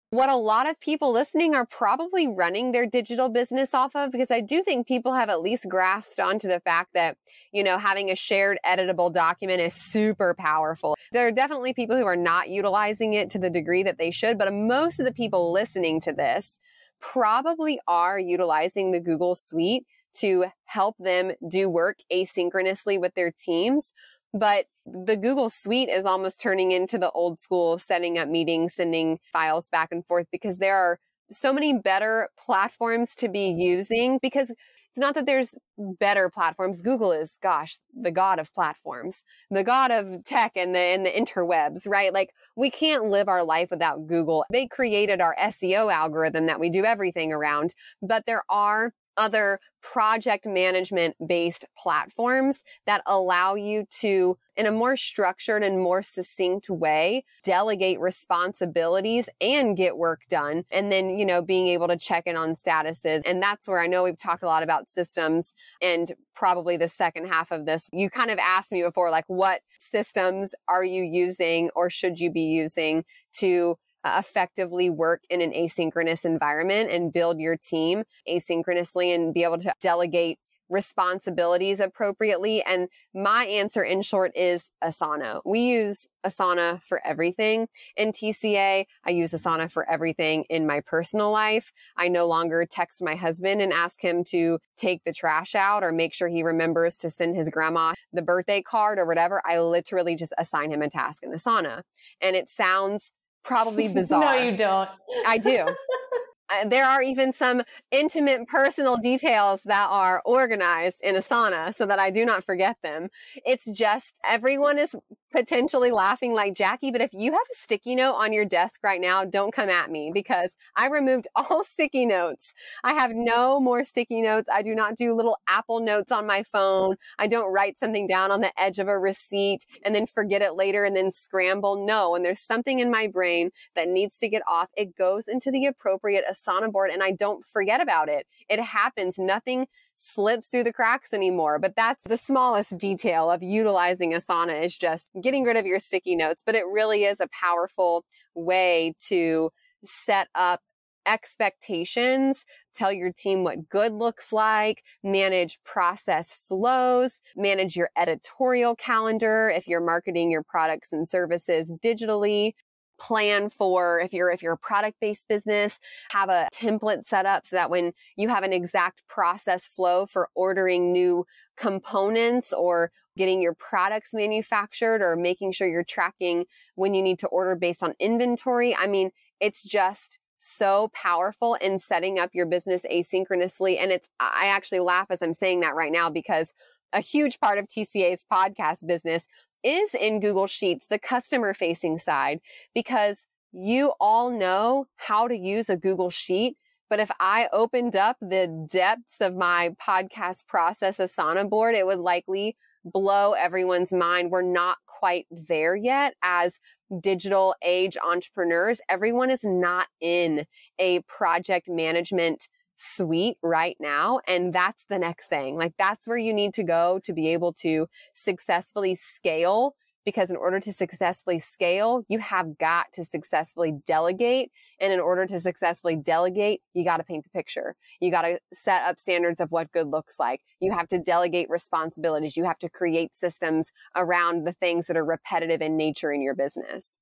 what 0.10 0.30
a 0.30 0.36
lot 0.36 0.70
of 0.70 0.80
people 0.80 1.12
listening 1.12 1.54
are 1.54 1.66
probably 1.66 2.30
running 2.30 2.72
their 2.72 2.86
digital 2.86 3.28
business 3.28 3.74
off 3.74 3.94
of 3.94 4.10
because 4.12 4.32
I 4.32 4.40
do 4.40 4.64
think 4.64 4.88
people 4.88 5.14
have 5.14 5.30
at 5.30 5.42
least 5.42 5.68
grasped 5.68 6.20
onto 6.20 6.48
the 6.48 6.62
fact 6.62 6.94
that, 6.94 7.18
you 7.52 7.62
know, 7.62 7.78
having 7.78 8.10
a 8.10 8.16
shared 8.16 8.58
editable 8.66 9.12
document 9.12 9.60
is 9.60 9.74
super 9.74 10.34
powerful. 10.34 10.96
There 11.12 11.28
are 11.28 11.32
definitely 11.32 11.74
people 11.74 11.98
who 11.98 12.06
are 12.06 12.16
not 12.16 12.48
utilizing 12.50 13.14
it 13.14 13.30
to 13.32 13.40
the 13.40 13.50
degree 13.50 13.84
that 13.84 13.98
they 13.98 14.12
should, 14.12 14.38
but 14.38 14.54
most 14.54 15.00
of 15.00 15.06
the 15.06 15.14
people 15.14 15.52
listening 15.52 16.00
to 16.02 16.14
this 16.14 16.58
probably 17.02 17.80
are 17.86 18.18
utilizing 18.18 18.92
the 18.92 19.02
Google 19.02 19.36
Suite 19.36 19.86
to 20.16 20.46
help 20.66 20.98
them 20.98 21.32
do 21.48 21.70
work 21.70 21.98
asynchronously 22.12 23.00
with 23.00 23.14
their 23.14 23.32
teams. 23.32 23.94
But 24.38 24.66
the 24.86 25.18
Google 25.18 25.50
Suite 25.50 25.90
is 25.90 26.06
almost 26.06 26.40
turning 26.40 26.72
into 26.72 26.98
the 26.98 27.12
old 27.12 27.40
school 27.40 27.78
setting 27.78 28.20
up 28.20 28.30
meetings, 28.30 28.76
sending 28.76 29.20
files 29.34 29.68
back 29.68 29.90
and 29.92 30.06
forth 30.06 30.28
because 30.32 30.60
there 30.60 30.78
are 30.78 31.00
so 31.32 31.52
many 31.52 31.74
better 31.74 32.30
platforms 32.38 33.16
to 33.16 33.28
be 33.28 33.50
using 33.50 34.20
because 34.22 34.52
it's 34.52 35.00
not 35.00 35.16
that 35.16 35.26
there's 35.26 35.56
better 35.78 36.30
platforms. 36.30 36.82
Google 36.82 37.12
is, 37.12 37.38
gosh, 37.42 37.80
the 37.94 38.12
god 38.12 38.40
of 38.40 38.54
platforms, 38.54 39.24
the 39.52 39.64
god 39.64 39.92
of 39.92 40.24
tech 40.24 40.54
and 40.56 40.74
the, 40.74 40.80
and 40.80 41.06
the 41.06 41.12
interwebs, 41.12 41.88
right? 41.88 42.14
Like 42.14 42.32
we 42.56 42.70
can't 42.70 43.06
live 43.06 43.28
our 43.28 43.44
life 43.44 43.72
without 43.72 44.08
Google. 44.08 44.46
They 44.52 44.68
created 44.68 45.20
our 45.20 45.36
SEO 45.40 45.92
algorithm 45.92 46.46
that 46.46 46.60
we 46.60 46.70
do 46.70 46.86
everything 46.86 47.34
around, 47.34 47.76
but 48.02 48.26
there 48.26 48.44
are 48.50 48.94
other 49.18 49.60
project 49.82 50.46
management 50.46 51.16
based 51.26 51.66
platforms 51.78 52.64
that 52.86 53.02
allow 53.06 53.56
you 53.56 53.86
to, 53.90 54.38
in 54.56 54.66
a 54.66 54.72
more 54.72 54.98
structured 54.98 55.64
and 55.64 55.80
more 55.80 56.04
succinct 56.04 56.70
way, 56.70 57.24
delegate 57.44 58.00
responsibilities 58.00 59.30
and 59.40 59.78
get 59.78 59.98
work 59.98 60.22
done. 60.30 60.64
And 60.72 60.92
then, 60.92 61.10
you 61.10 61.26
know, 61.26 61.42
being 61.42 61.68
able 61.68 61.88
to 61.88 61.98
check 61.98 62.24
in 62.26 62.36
on 62.36 62.54
statuses. 62.54 63.22
And 63.26 63.42
that's 63.42 63.68
where 63.68 63.80
I 63.80 63.88
know 63.88 64.04
we've 64.04 64.18
talked 64.18 64.44
a 64.44 64.48
lot 64.48 64.64
about 64.64 64.90
systems 64.90 65.54
and 65.82 66.12
probably 66.36 66.78
the 66.78 66.90
second 66.90 67.28
half 67.28 67.52
of 67.52 67.66
this. 67.66 67.90
You 67.94 68.10
kind 68.10 68.32
of 68.32 68.40
asked 68.40 68.72
me 68.72 68.84
before, 68.84 69.10
like, 69.10 69.26
what 69.28 69.62
systems 69.80 70.54
are 70.68 70.84
you 70.84 71.04
using 71.04 71.70
or 71.76 71.90
should 71.90 72.20
you 72.20 72.32
be 72.32 72.42
using 72.42 73.06
to 73.40 73.78
effectively 74.18 74.90
work 74.90 75.24
in 75.30 75.42
an 75.42 75.52
asynchronous 75.52 76.26
environment 76.26 76.90
and 76.90 77.14
build 77.14 77.40
your 77.40 77.58
team 77.58 78.04
asynchronously 78.30 79.14
and 79.14 79.34
be 79.34 79.44
able 79.44 79.58
to 79.60 79.74
delegate 79.82 80.40
responsibilities 80.70 81.80
appropriately. 81.80 82.62
And 82.64 82.90
my 83.14 83.46
answer 83.46 83.84
in 83.84 84.02
short 84.02 84.36
is 84.36 84.70
Asana. 84.84 85.42
We 85.46 85.62
use 85.62 86.08
Asana 86.26 86.82
for 86.84 87.02
everything 87.06 87.68
in 87.96 88.12
TCA. 88.12 88.86
I 89.06 89.10
use 89.10 89.32
Asana 89.32 89.72
for 89.72 89.90
everything 89.90 90.44
in 90.50 90.68
my 90.68 90.82
personal 90.82 91.32
life. 91.32 91.72
I 91.96 92.10
no 92.10 92.28
longer 92.28 92.66
text 92.70 93.02
my 93.02 93.16
husband 93.16 93.62
and 93.62 93.72
ask 93.72 94.02
him 94.02 94.24
to 94.26 94.60
take 94.76 95.04
the 95.04 95.14
trash 95.14 95.56
out 95.56 95.84
or 95.84 95.92
make 95.92 96.14
sure 96.14 96.28
he 96.28 96.44
remembers 96.44 96.96
to 96.98 97.10
send 97.10 97.36
his 97.36 97.50
grandma 97.50 97.94
the 98.12 98.22
birthday 98.22 98.62
card 98.62 99.00
or 99.00 99.06
whatever. 99.06 99.42
I 99.46 99.60
literally 99.60 100.16
just 100.16 100.34
assign 100.38 100.72
him 100.72 100.82
a 100.82 100.90
task 100.90 101.24
in 101.24 101.32
Asana. 101.32 101.84
And 102.22 102.36
it 102.36 102.50
sounds 102.50 103.12
probably 103.48 103.88
bizarre. 103.88 104.36
no, 104.38 104.44
you 104.44 104.56
don't. 104.56 104.90
I 105.26 105.38
do. 105.38 105.68
Uh, 106.50 106.68
there 106.68 106.86
are 106.86 107.02
even 107.02 107.34
some 107.34 107.62
intimate 107.92 108.48
personal 108.48 108.98
details 108.98 109.64
that 109.64 109.88
are 109.90 110.22
organized 110.26 111.02
in 111.04 111.16
Asana 111.16 111.74
so 111.74 111.86
that 111.86 112.00
I 112.00 112.10
do 112.10 112.26
not 112.26 112.44
forget 112.44 112.78
them. 112.82 113.10
It's 113.46 113.70
just 113.72 114.20
everyone 114.24 114.78
is 114.80 114.96
potentially 115.32 115.92
laughing 115.92 116.34
like 116.34 116.56
Jackie, 116.56 116.92
but 116.92 117.02
if 117.02 117.12
you 117.14 117.32
have 117.32 117.42
a 117.52 117.56
sticky 117.56 117.96
note 117.96 118.14
on 118.14 118.34
your 118.34 118.46
desk 118.46 118.80
right 118.84 119.02
now, 119.02 119.26
don't 119.26 119.54
come 119.54 119.70
at 119.70 119.92
me 119.92 120.10
because 120.14 120.56
I 120.76 120.88
removed 120.88 121.28
all 121.36 121.64
sticky 121.64 122.06
notes. 122.06 122.54
I 122.84 122.94
have 122.94 123.12
no 123.14 123.60
more 123.60 123.84
sticky 123.84 124.22
notes. 124.22 124.50
I 124.52 124.62
do 124.62 124.74
not 124.74 124.96
do 124.96 125.14
little 125.14 125.38
Apple 125.48 125.80
notes 125.80 126.12
on 126.12 126.26
my 126.26 126.44
phone. 126.44 126.96
I 127.20 127.28
don't 127.28 127.54
write 127.54 127.78
something 127.78 128.08
down 128.08 128.32
on 128.32 128.42
the 128.42 128.58
edge 128.60 128.80
of 128.80 128.88
a 128.88 128.98
receipt 128.98 129.66
and 129.84 129.94
then 129.94 130.06
forget 130.06 130.42
it 130.42 130.56
later 130.56 130.86
and 130.86 130.96
then 130.96 131.12
scramble. 131.12 131.86
No, 131.86 132.12
when 132.12 132.24
there's 132.24 132.40
something 132.40 132.80
in 132.80 132.90
my 132.90 133.08
brain 133.08 133.52
that 133.76 133.90
needs 133.90 134.18
to 134.18 134.30
get 134.30 134.42
off, 134.48 134.70
it 134.78 134.96
goes 134.96 135.28
into 135.28 135.52
the 135.52 135.66
appropriate 135.66 136.24
Asana 136.38 136.72
board 136.72 136.92
and 136.92 137.04
I 137.04 137.12
don't 137.12 137.44
forget 137.44 137.82
about 137.82 138.10
it. 138.10 138.28
It 138.50 138.60
happens. 138.60 139.18
Nothing 139.18 139.68
slips 139.98 140.50
through 140.50 140.64
the 140.64 140.74
cracks 140.74 141.14
anymore. 141.14 141.60
But 141.60 141.76
that's 141.76 142.04
the 142.04 142.18
smallest 142.18 142.78
detail 142.78 143.30
of 143.32 143.42
utilizing 143.44 144.14
Asana 144.14 144.64
is 144.64 144.78
just 144.78 145.10
getting 145.22 145.44
rid 145.44 145.58
of 145.58 145.66
your 145.66 145.80
sticky 145.80 146.16
notes. 146.16 146.44
But 146.46 146.56
it 146.56 146.66
really 146.66 147.04
is 147.04 147.20
a 147.20 147.28
powerful 147.28 148.06
way 148.36 148.94
to 149.08 149.50
set 149.84 150.28
up 150.36 150.62
expectations, 151.08 152.44
tell 152.76 152.92
your 152.92 153.12
team 153.12 153.44
what 153.44 153.70
good 153.70 153.94
looks 153.94 154.34
like, 154.34 154.84
manage 155.04 155.58
process 155.64 156.34
flows, 156.34 157.20
manage 157.36 157.76
your 157.76 157.90
editorial 157.98 158.76
calendar 158.76 159.50
if 159.56 159.68
you're 159.68 159.84
marketing 159.84 160.30
your 160.30 160.44
products 160.44 160.92
and 160.92 161.08
services 161.08 161.74
digitally, 161.84 162.54
plan 163.00 163.50
for 163.50 164.00
if 164.00 164.14
you're 164.14 164.30
if 164.32 164.42
you're 164.42 164.54
a 164.54 164.58
product 164.58 164.98
based 165.00 165.28
business 165.28 165.80
have 166.10 166.30
a 166.30 166.48
template 166.54 167.06
set 167.06 167.26
up 167.26 167.46
so 167.46 167.56
that 167.56 167.70
when 167.70 167.94
you 168.16 168.28
have 168.30 168.44
an 168.44 168.54
exact 168.54 169.08
process 169.08 169.66
flow 169.66 170.06
for 170.06 170.30
ordering 170.36 170.92
new 170.92 171.26
components 171.56 172.52
or 172.54 172.92
getting 173.16 173.42
your 173.42 173.54
products 173.54 174.14
manufactured 174.14 175.02
or 175.02 175.16
making 175.16 175.52
sure 175.52 175.68
you're 175.68 175.84
tracking 175.84 176.46
when 176.76 176.94
you 176.94 177.02
need 177.02 177.20
to 177.20 177.28
order 177.28 177.56
based 177.56 177.84
on 177.84 177.94
inventory 178.00 178.76
i 178.76 178.88
mean 178.88 179.12
it's 179.40 179.64
just 179.64 180.20
so 180.40 180.90
powerful 180.94 181.56
in 181.56 181.80
setting 181.80 182.20
up 182.20 182.30
your 182.34 182.46
business 182.46 182.86
asynchronously. 182.92 183.78
And 183.80 183.92
it's 183.92 184.08
i 184.20 184.48
actually 184.48 184.80
laugh 184.80 185.08
as 185.10 185.22
i'm 185.22 185.34
saying 185.34 185.62
that 185.62 185.76
right 185.76 185.92
now 185.92 186.10
because 186.10 186.54
a 186.94 187.02
huge 187.02 187.40
part 187.40 187.58
of 187.58 187.68
TCA's 187.68 188.26
podcast 188.32 188.86
business 188.86 189.28
is 189.64 189.94
in 189.94 190.20
Google 190.20 190.48
Sheets, 190.48 190.88
the 190.88 191.00
customer 191.00 191.54
facing 191.54 191.98
side, 191.98 192.40
because 192.74 193.26
you 193.52 193.94
all 194.00 194.30
know 194.30 194.86
how 194.96 195.28
to 195.28 195.38
use 195.38 195.70
a 195.70 195.78
Google 195.78 196.10
Sheet. 196.10 196.58
But 196.90 197.00
if 197.00 197.12
I 197.20 197.50
opened 197.52 197.96
up 197.96 198.18
the 198.22 198.68
depths 198.72 199.20
of 199.20 199.36
my 199.36 199.76
podcast 199.82 200.48
process 200.48 200.98
Asana 200.98 201.50
board, 201.50 201.76
it 201.76 201.86
would 201.86 202.00
likely 202.00 202.56
blow 202.86 203.34
everyone's 203.34 203.92
mind. 203.92 204.32
We're 204.32 204.42
not 204.42 204.78
quite 204.86 205.26
there 205.30 205.76
yet 205.76 206.16
as 206.24 206.60
digital 207.02 207.56
age 207.62 207.98
entrepreneurs. 207.98 208.80
Everyone 208.88 209.30
is 209.30 209.44
not 209.44 209.88
in 210.00 210.46
a 210.80 211.02
project 211.02 211.68
management 211.68 212.48
suite 212.78 213.38
right 213.42 213.76
now. 213.80 214.22
And 214.28 214.54
that's 214.54 214.86
the 214.88 215.00
next 215.00 215.28
thing. 215.28 215.58
Like 215.58 215.74
that's 215.78 216.08
where 216.08 216.18
you 216.18 216.34
need 216.34 216.54
to 216.54 216.64
go 216.64 217.00
to 217.04 217.14
be 217.14 217.30
able 217.34 217.54
to 217.54 217.88
successfully 218.14 218.96
scale. 218.96 219.76
Because 220.06 220.32
in 220.32 220.38
order 220.38 220.62
to 220.62 220.72
successfully 220.72 221.38
scale, 221.38 222.06
you 222.08 222.20
have 222.20 222.58
got 222.58 222.94
to 222.94 223.04
successfully 223.04 223.74
delegate. 223.86 224.52
And 224.80 224.94
in 224.94 225.02
order 225.02 225.26
to 225.26 225.38
successfully 225.38 225.98
delegate, 225.98 226.62
you 226.74 226.86
got 226.86 226.98
to 226.98 227.04
paint 227.04 227.26
the 227.26 227.30
picture. 227.30 227.76
You 228.00 228.10
got 228.10 228.22
to 228.22 228.40
set 228.54 228.84
up 228.84 229.00
standards 229.00 229.42
of 229.42 229.52
what 229.52 229.70
good 229.74 229.88
looks 229.88 230.18
like. 230.18 230.44
You 230.62 230.72
have 230.72 230.88
to 230.90 230.98
delegate 230.98 231.50
responsibilities. 231.50 232.38
You 232.38 232.46
have 232.46 232.60
to 232.60 232.70
create 232.70 233.18
systems 233.18 233.74
around 233.98 234.48
the 234.48 234.54
things 234.54 234.88
that 234.88 234.96
are 234.96 235.04
repetitive 235.04 235.62
in 235.62 235.76
nature 235.76 236.14
in 236.14 236.22
your 236.22 236.36
business. 236.36 236.96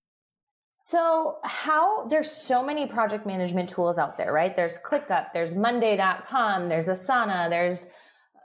So, 0.87 1.37
how 1.43 2.05
there's 2.09 2.29
so 2.29 2.61
many 2.61 2.85
project 2.85 3.25
management 3.25 3.69
tools 3.69 3.97
out 3.97 4.19
there, 4.19 4.31
right? 4.31 4.55
There's 4.55 4.77
ClickUp, 4.77 5.33
there's 5.33 5.55
Monday.com, 5.55 6.69
there's 6.69 6.85
Asana, 6.85 7.49
there's 7.49 7.89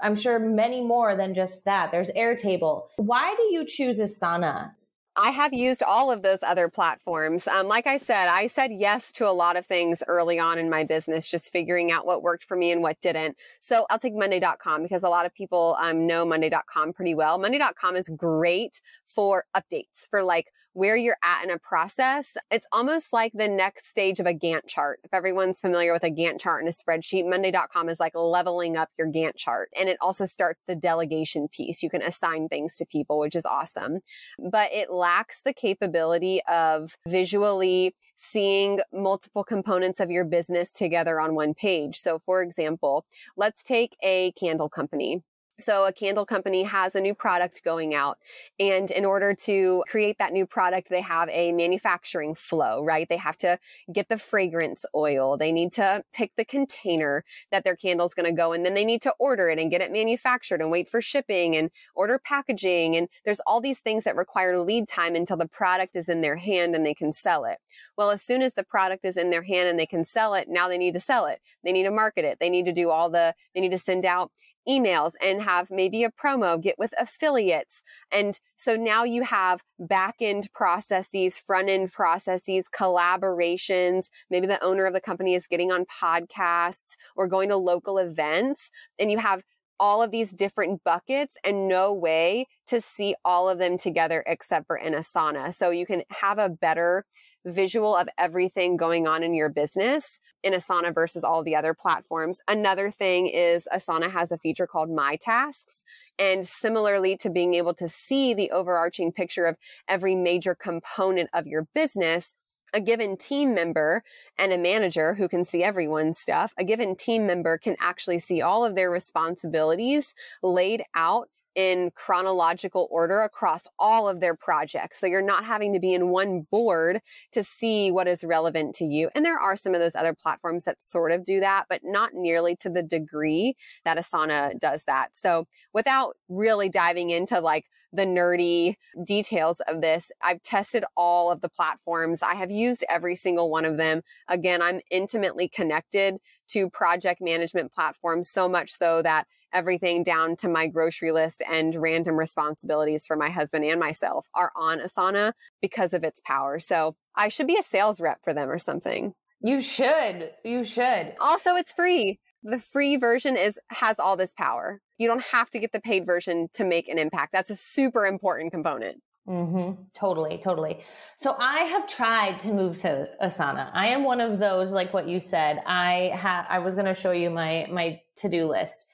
I'm 0.00 0.16
sure 0.16 0.38
many 0.38 0.81
more 0.81 1.14
than 1.14 1.35
just 1.35 1.66
that. 1.66 1.92
There's 1.92 2.11
Airtable. 2.12 2.85
Why 2.96 3.35
do 3.37 3.42
you 3.55 3.66
choose 3.66 4.00
Asana? 4.00 4.72
I 5.16 5.33
have 5.33 5.53
used 5.53 5.83
all 5.83 6.11
of 6.11 6.22
those 6.22 6.42
other 6.42 6.70
platforms. 6.70 7.46
Um, 7.46 7.68
like 7.68 7.87
I 7.87 7.98
said, 7.98 8.29
I 8.29 8.46
said 8.46 8.70
yes 8.72 9.12
to 9.12 9.29
a 9.29 9.33
lot 9.35 9.57
of 9.57 9.66
things 9.66 10.03
early 10.09 10.38
on 10.38 10.57
in 10.59 10.70
my 10.70 10.83
business, 10.85 11.29
just 11.29 11.53
figuring 11.53 11.92
out 11.92 12.07
what 12.07 12.22
worked 12.22 12.44
for 12.44 12.57
me 12.57 12.72
and 12.72 12.81
what 12.81 12.98
didn't. 13.03 13.37
So 13.61 13.85
I'll 13.90 13.98
take 13.98 14.14
Monday.com 14.14 14.83
because 14.83 15.03
a 15.03 15.11
lot 15.11 15.26
of 15.26 15.35
people 15.35 15.76
um, 15.79 16.07
know 16.07 16.24
Monday.com 16.24 16.94
pretty 16.94 17.14
well. 17.14 17.37
Monday.com 17.38 17.96
is 17.96 18.09
great 18.16 18.81
for 19.05 19.44
updates, 19.55 20.07
for 20.09 20.22
like 20.22 20.46
where 20.72 20.96
you're 20.96 21.16
at 21.22 21.44
in 21.44 21.50
a 21.50 21.59
process. 21.59 22.37
It's 22.50 22.66
almost 22.72 23.12
like 23.12 23.33
the 23.35 23.48
next 23.48 23.88
stage 23.88 24.20
of 24.20 24.26
a 24.26 24.35
Gantt 24.35 24.66
chart. 24.66 25.00
If 25.04 25.12
everyone's 25.12 25.61
familiar 25.61 25.92
with 25.92 26.04
a 26.04 26.11
Gantt 26.11 26.40
chart 26.40 26.62
in 26.62 26.68
a 26.68 26.72
spreadsheet, 26.72 27.28
Monday.com 27.28 27.88
is 27.88 28.00
like 28.00 28.14
leveling 28.14 28.76
up 28.76 28.88
your 28.98 29.09
Gantt 29.09 29.37
chart. 29.37 29.70
And 29.78 29.88
it 29.88 29.96
also 30.00 30.26
starts 30.26 30.62
the 30.66 30.76
delegation 30.76 31.48
piece. 31.48 31.83
You 31.83 31.90
can 31.90 32.02
assign 32.02 32.48
things 32.48 32.76
to 32.76 32.87
people, 32.87 33.18
which 33.18 33.35
is 33.35 33.44
awesome. 33.44 34.00
But 34.38 34.72
it 34.72 34.90
lacks 34.90 35.42
the 35.42 35.52
capability 35.52 36.40
of 36.48 36.96
visually 37.09 37.94
seeing 38.16 38.80
multiple 38.92 39.42
components 39.42 39.98
of 39.98 40.11
your 40.11 40.24
business 40.24 40.70
together 40.70 41.18
on 41.18 41.35
one 41.35 41.54
page. 41.54 41.96
So 41.96 42.18
for 42.18 42.42
example, 42.42 43.06
let's 43.37 43.62
take 43.64 43.96
a 44.02 44.33
candle 44.33 44.68
company. 44.68 45.22
So 45.61 45.87
a 45.87 45.92
candle 45.92 46.25
company 46.25 46.62
has 46.64 46.94
a 46.94 47.01
new 47.01 47.14
product 47.14 47.62
going 47.64 47.94
out. 47.94 48.18
And 48.59 48.90
in 48.90 49.05
order 49.05 49.35
to 49.35 49.85
create 49.88 50.18
that 50.18 50.33
new 50.33 50.46
product, 50.46 50.88
they 50.88 51.01
have 51.03 51.29
a 51.29 51.53
manufacturing 51.53 52.35
flow, 52.35 52.83
right? 52.83 53.09
They 53.09 53.16
have 53.18 53.37
to 53.38 53.59
get 53.92 54.09
the 54.09 54.18
fragrance 54.18 54.85
oil. 54.94 55.37
They 55.37 55.53
need 55.53 55.73
to 55.73 56.05
pick 56.12 56.33
the 56.37 56.44
container 56.44 57.25
that 57.53 57.64
their 57.64 57.77
candle 57.77 58.07
is 58.07 58.14
going 58.14 58.29
to 58.29 58.37
go 58.37 58.53
in. 58.53 58.62
Then 58.62 58.75
they 58.75 58.85
need 58.85 59.03
to 59.03 59.14
order 59.18 59.49
it 59.49 59.59
and 59.59 59.70
get 59.70 59.81
it 59.81 59.92
manufactured 59.92 60.61
and 60.61 60.70
wait 60.70 60.88
for 60.88 61.01
shipping 61.01 61.57
and 61.57 61.70
order 61.94 62.18
packaging. 62.18 62.96
And 62.96 63.09
there's 63.25 63.40
all 63.46 63.61
these 63.61 63.81
things 63.81 64.05
that 64.05 64.16
require 64.16 64.59
lead 64.59 64.88
time 64.88 65.14
until 65.14 65.37
the 65.37 65.49
product 65.49 65.96
is 65.96 66.09
in 66.09 66.20
their 66.20 66.37
hand 66.37 66.75
and 66.75 66.85
they 66.85 66.94
can 66.94 67.12
sell 67.12 67.44
it. 67.44 67.59
Well, 67.96 68.11
as 68.11 68.23
soon 68.23 68.42
as 68.42 68.55
the 68.55 68.64
product 68.64 69.05
is 69.05 69.16
in 69.16 69.31
their 69.31 69.42
hand 69.42 69.68
and 69.68 69.79
they 69.79 69.87
can 69.87 70.05
sell 70.05 70.35
it, 70.35 70.49
now 70.49 70.68
they 70.68 70.79
need 70.79 70.94
to 70.94 71.01
sell 71.01 71.27
it. 71.27 71.40
They 71.64 71.73
need 71.73 71.85
to 71.85 71.90
market 71.90 72.25
it. 72.25 72.38
They 72.40 72.51
need 72.51 72.64
to 72.66 72.73
do 72.73 72.90
all 72.90 73.11
the, 73.11 73.35
they 73.55 73.61
need 73.61 73.73
to 73.73 73.79
send 73.79 74.05
out 74.05 74.31
emails 74.68 75.14
and 75.23 75.42
have 75.42 75.70
maybe 75.70 76.05
a 76.05 76.11
promo, 76.11 76.61
get 76.61 76.77
with 76.79 76.94
affiliates. 76.99 77.83
And 78.12 78.38
so 78.57 78.77
now 78.77 79.05
you 79.05 79.23
have 79.23 79.62
back 79.79 80.16
end 80.20 80.49
processes, 80.53 81.38
front 81.38 81.68
end 81.68 81.92
processes, 81.92 82.68
collaborations. 82.68 84.11
Maybe 84.31 84.46
the 84.46 84.62
owner 84.62 84.87
of 84.87 84.92
the 84.92 85.01
company 85.01 85.35
is 85.35 85.46
getting 85.46 85.73
on 85.73 85.87
podcasts 85.87 86.96
or 87.16 87.27
going 87.27 87.49
to 87.49 87.57
local 87.57 87.99
events 87.99 88.70
and 88.99 89.11
you 89.11 89.18
have 89.18 89.42
all 89.81 90.03
of 90.03 90.11
these 90.11 90.31
different 90.33 90.85
buckets 90.85 91.38
and 91.42 91.66
no 91.66 91.92
way 91.92 92.46
to 92.66 92.81
see 92.81 93.14
all 93.25 93.49
of 93.49 93.59
them 93.59 93.79
together 93.79 94.23
except 94.27 94.66
for 94.66 94.77
in 94.77 94.92
Asana. 94.92 95.55
So 95.55 95.70
you 95.70 95.87
can 95.87 96.03
have 96.11 96.38
a 96.38 96.51
better 96.51 97.07
visual 97.46 97.96
of 97.96 98.07
everything 98.18 98.77
going 98.77 99.07
on 99.07 99.23
in 99.23 99.35
your 99.35 99.49
business 99.49 100.18
in 100.42 100.53
Asana 100.53 100.94
versus 100.94 101.24
all 101.24 101.42
the 101.42 101.57
other 101.57 101.74
platforms. 101.74 102.40
Another 102.48 102.90
thing 102.90 103.26
is 103.26 103.68
Asana 103.72 104.11
has 104.11 104.33
a 104.33 104.38
feature 104.38 104.66
called 104.66 104.90
My 104.90 105.16
Tasks. 105.16 105.85
And 106.18 106.46
similarly 106.46 107.16
to 107.18 107.31
being 107.31 107.55
able 107.55 107.74
to 107.74 107.88
see 107.88 108.35
the 108.35 108.50
overarching 108.50 109.12
picture 109.12 109.44
of 109.44 109.57
every 109.88 110.14
major 110.14 110.55
component 110.55 111.31
of 111.33 111.46
your 111.46 111.66
business, 111.74 112.35
a 112.72 112.81
given 112.81 113.16
team 113.16 113.55
member 113.55 114.03
and 114.38 114.53
a 114.53 114.59
manager 114.59 115.14
who 115.14 115.29
can 115.29 115.44
see 115.44 115.62
everyone's 115.62 116.18
stuff, 116.18 116.53
a 116.59 116.64
given 116.64 116.94
team 116.94 117.26
member 117.26 117.59
can 117.59 117.76
actually 117.81 118.18
see 118.18 118.40
all 118.40 118.64
of 118.64 118.74
their 118.74 118.90
responsibilities 118.90 120.14
laid 120.42 120.83
out 120.94 121.29
in 121.54 121.90
chronological 121.94 122.88
order 122.90 123.20
across 123.20 123.66
all 123.78 124.08
of 124.08 124.20
their 124.20 124.34
projects. 124.34 125.00
So 125.00 125.06
you're 125.06 125.22
not 125.22 125.44
having 125.44 125.72
to 125.72 125.80
be 125.80 125.94
in 125.94 126.08
one 126.08 126.46
board 126.50 127.00
to 127.32 127.42
see 127.42 127.90
what 127.90 128.06
is 128.06 128.24
relevant 128.24 128.74
to 128.76 128.84
you. 128.84 129.10
And 129.14 129.24
there 129.24 129.38
are 129.38 129.56
some 129.56 129.74
of 129.74 129.80
those 129.80 129.94
other 129.94 130.14
platforms 130.14 130.64
that 130.64 130.82
sort 130.82 131.12
of 131.12 131.24
do 131.24 131.40
that, 131.40 131.66
but 131.68 131.80
not 131.82 132.14
nearly 132.14 132.56
to 132.56 132.70
the 132.70 132.82
degree 132.82 133.56
that 133.84 133.98
Asana 133.98 134.58
does 134.58 134.84
that. 134.84 135.16
So 135.16 135.46
without 135.72 136.16
really 136.28 136.68
diving 136.68 137.10
into 137.10 137.40
like 137.40 137.64
the 137.92 138.06
nerdy 138.06 138.76
details 139.04 139.60
of 139.66 139.80
this. 139.80 140.10
I've 140.22 140.42
tested 140.42 140.84
all 140.96 141.30
of 141.30 141.40
the 141.40 141.48
platforms. 141.48 142.22
I 142.22 142.34
have 142.34 142.50
used 142.50 142.84
every 142.88 143.16
single 143.16 143.50
one 143.50 143.64
of 143.64 143.76
them. 143.76 144.02
Again, 144.28 144.62
I'm 144.62 144.80
intimately 144.90 145.48
connected 145.48 146.18
to 146.48 146.70
project 146.70 147.20
management 147.20 147.72
platforms 147.72 148.28
so 148.28 148.48
much 148.48 148.72
so 148.72 149.02
that 149.02 149.26
everything 149.52 150.02
down 150.02 150.36
to 150.36 150.48
my 150.48 150.66
grocery 150.66 151.12
list 151.12 151.42
and 151.50 151.74
random 151.74 152.16
responsibilities 152.16 153.06
for 153.06 153.16
my 153.16 153.30
husband 153.30 153.64
and 153.64 153.80
myself 153.80 154.28
are 154.34 154.52
on 154.56 154.80
Asana 154.80 155.32
because 155.60 155.92
of 155.94 156.04
its 156.04 156.20
power. 156.24 156.58
So 156.58 156.96
I 157.14 157.28
should 157.28 157.46
be 157.46 157.56
a 157.58 157.62
sales 157.62 158.00
rep 158.00 158.18
for 158.22 158.32
them 158.32 158.50
or 158.50 158.58
something. 158.58 159.14
You 159.42 159.62
should. 159.62 160.30
You 160.44 160.64
should. 160.64 161.14
Also, 161.20 161.56
it's 161.56 161.72
free. 161.72 162.20
The 162.42 162.58
free 162.58 162.96
version 162.96 163.36
is 163.36 163.58
has 163.68 163.98
all 163.98 164.16
this 164.16 164.32
power. 164.32 164.80
You 164.98 165.08
don't 165.08 165.24
have 165.24 165.50
to 165.50 165.58
get 165.58 165.72
the 165.72 165.80
paid 165.80 166.06
version 166.06 166.48
to 166.54 166.64
make 166.64 166.88
an 166.88 166.98
impact. 166.98 167.32
That's 167.32 167.50
a 167.50 167.56
super 167.56 168.06
important 168.06 168.52
component. 168.52 169.02
Mm-hmm. 169.28 169.82
Totally, 169.94 170.38
totally. 170.38 170.80
So 171.16 171.36
I 171.38 171.60
have 171.60 171.86
tried 171.86 172.40
to 172.40 172.52
move 172.52 172.76
to 172.78 173.08
Asana. 173.22 173.70
I 173.72 173.88
am 173.88 174.04
one 174.04 174.20
of 174.20 174.38
those, 174.38 174.72
like 174.72 174.92
what 174.92 175.06
you 175.06 175.20
said. 175.20 175.62
I 175.66 176.10
have. 176.14 176.46
I 176.48 176.58
was 176.58 176.74
going 176.74 176.86
to 176.86 176.94
show 176.94 177.12
you 177.12 177.30
my 177.30 177.66
my 177.70 178.00
to 178.16 178.28
do 178.28 178.46
list, 178.46 178.86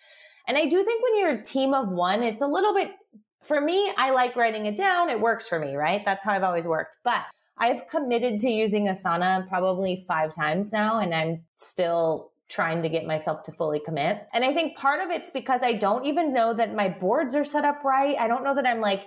and 0.47 0.57
I 0.57 0.67
do 0.67 0.85
think 0.85 1.03
when 1.03 1.19
you're 1.19 1.41
a 1.41 1.43
team 1.43 1.75
of 1.75 1.89
one, 1.89 2.23
it's 2.23 2.43
a 2.43 2.47
little 2.47 2.75
bit, 2.75 2.93
for 3.43 3.61
me, 3.61 3.93
I 3.97 4.11
like 4.11 4.37
writing 4.37 4.67
it 4.67 4.77
down. 4.77 5.09
It 5.09 5.21
works 5.21 5.49
for 5.49 5.59
me, 5.59 5.77
right? 5.77 6.03
That's 6.05 6.25
how 6.25 6.33
I've 6.33 6.43
always 6.43 6.67
worked. 6.67 6.97
But 7.05 7.23
I've 7.59 7.89
committed 7.89 8.41
to 8.41 8.51
using 8.51 8.87
Asana 8.87 9.49
probably 9.49 9.97
five 9.97 10.35
times 10.35 10.73
now, 10.73 10.99
and 11.01 11.15
I'm 11.15 11.43
still 11.57 12.33
trying 12.49 12.83
to 12.83 12.89
get 12.89 13.07
myself 13.07 13.43
to 13.45 13.53
fully 13.53 13.81
commit. 13.85 14.27
And 14.33 14.45
I 14.45 14.53
think 14.53 14.77
part 14.77 15.03
of 15.03 15.11
it's 15.11 15.31
because 15.31 15.63
I 15.63 15.73
don't 15.73 16.05
even 16.07 16.33
know 16.33 16.55
that 16.55 16.75
my 16.75 16.89
boards 16.89 17.35
are 17.35 17.45
set 17.45 17.65
up 17.65 17.83
right. 17.83 18.17
I 18.19 18.29
don't 18.29 18.45
know 18.45 18.55
that 18.55 18.67
I'm 18.67 18.81
like, 18.81 19.07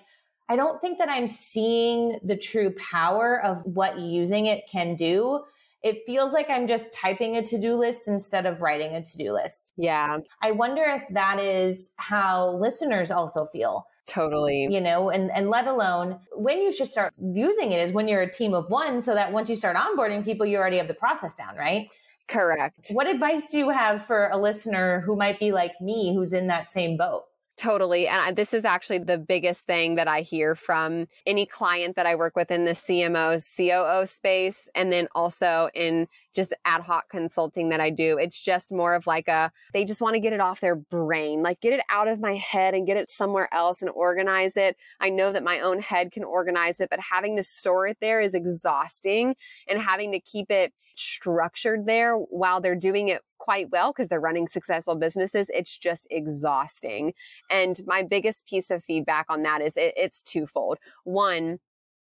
I 0.50 0.56
don't 0.56 0.82
think 0.82 0.98
that 0.98 1.10
I'm 1.10 1.28
seeing 1.28 2.20
the 2.24 2.36
true 2.36 2.72
power 2.72 3.42
of 3.42 3.64
what 3.66 4.00
using 4.00 4.48
it 4.48 4.68
can 4.70 4.96
do 4.96 5.44
it 5.82 6.00
feels 6.06 6.34
like 6.34 6.50
I'm 6.50 6.68
just 6.68 6.92
typing 6.94 7.38
a 7.38 7.44
to 7.44 7.60
do 7.60 7.76
list 7.76 8.08
instead 8.08 8.46
of 8.46 8.62
writing 8.62 8.96
a 8.96 9.04
to 9.04 9.18
do 9.18 9.32
list. 9.32 9.74
Yeah. 9.78 10.18
I 10.42 10.52
wonder 10.52 10.84
if 10.84 11.04
that 11.14 11.40
is 11.40 11.94
how 11.98 12.58
listeners 12.58 13.12
also 13.12 13.46
feel. 13.46 13.86
Totally. 14.06 14.68
You 14.70 14.82
know, 14.82 15.10
and, 15.10 15.32
and 15.32 15.50
let 15.50 15.68
alone 15.68 16.20
when 16.34 16.60
you 16.60 16.72
should 16.72 16.88
start 16.88 17.14
using 17.20 17.72
it 17.72 17.80
is 17.80 17.92
when 17.92 18.08
you're 18.08 18.22
a 18.22 18.32
team 18.32 18.54
of 18.54 18.70
one, 18.70 19.00
so 19.00 19.14
that 19.14 19.32
once 19.32 19.50
you 19.50 19.56
start 19.56 19.78
onboarding 19.78 20.26
people, 20.26 20.46
you 20.46 20.58
already 20.58 20.78
have 20.78 20.88
the 20.88 20.96
process 20.96 21.34
down, 21.36 21.56
right? 21.56 21.88
Correct. 22.28 22.88
What 22.92 23.08
advice 23.08 23.50
do 23.52 23.58
you 23.58 23.70
have 23.70 24.06
for 24.06 24.30
a 24.30 24.38
listener 24.38 25.02
who 25.02 25.16
might 25.16 25.40
be 25.40 25.52
like 25.52 25.80
me, 25.80 26.14
who's 26.16 26.34
in 26.34 26.48
that 26.48 26.72
same 26.72 26.98
boat? 26.98 27.24
Totally. 27.60 28.08
And 28.08 28.38
this 28.38 28.54
is 28.54 28.64
actually 28.64 29.00
the 29.00 29.18
biggest 29.18 29.66
thing 29.66 29.96
that 29.96 30.08
I 30.08 30.22
hear 30.22 30.56
from 30.56 31.10
any 31.28 31.46
client 31.46 31.98
that 31.98 32.06
I 32.06 32.16
work 32.16 32.38
with 32.38 32.52
in 32.52 32.64
the 32.64 32.72
CMO, 32.72 33.38
COO 33.58 34.06
space, 34.06 34.70
and 34.76 34.94
then 34.94 35.10
also 35.14 35.70
in 35.74 36.08
just 36.36 36.54
ad 36.66 36.82
hoc 36.82 37.10
consulting 37.10 37.70
that 37.70 37.82
I 37.82 37.90
do. 37.90 38.18
It's 38.18 38.42
just 38.42 38.72
more 38.72 38.96
of 38.96 39.08
like 39.08 39.28
a, 39.28 39.52
they 39.74 39.86
just 39.86 40.02
want 40.02 40.14
to 40.14 40.20
get 40.20 40.34
it 40.34 40.40
off 40.40 40.62
their 40.62 40.76
brain, 40.76 41.42
like 41.42 41.60
get 41.62 41.74
it 41.74 41.82
out 41.90 42.08
of 42.08 42.20
my 42.20 42.36
head 42.36 42.74
and 42.74 42.86
get 42.86 42.98
it 42.98 43.10
somewhere 43.10 43.54
else 43.54 43.82
and 43.82 43.90
organize 43.92 44.56
it. 44.58 44.78
I 45.00 45.10
know 45.10 45.32
that 45.32 45.44
my 45.44 45.60
own 45.60 45.80
head 45.80 46.12
can 46.12 46.24
organize 46.24 46.80
it, 46.80 46.90
but 46.90 47.00
having 47.00 47.36
to 47.38 47.44
store 47.44 47.88
it 47.88 47.98
there 48.02 48.22
is 48.22 48.34
exhausting 48.34 49.36
and 49.68 49.82
having 49.82 50.12
to 50.12 50.20
keep 50.20 50.52
it 50.52 50.74
structured 50.96 51.86
there 51.86 52.16
while 52.16 52.60
they're 52.62 52.76
doing 52.76 53.08
it 53.08 53.22
quite 53.38 53.72
well 53.72 53.92
because 53.92 54.10
they're 54.10 54.20
running 54.20 54.48
successful 54.48 54.96
businesses. 54.96 55.50
It's 55.54 55.78
just 55.78 56.06
exhausting. 56.12 57.14
And 57.50 57.80
my 57.86 58.04
biggest 58.04 58.46
piece 58.46 58.70
of 58.70 58.84
feedback 58.84 59.26
on 59.30 59.44
that 59.44 59.62
is 59.62 59.78
it, 59.78 59.94
it's 59.96 60.22
twofold. 60.22 60.78
One, 61.06 61.60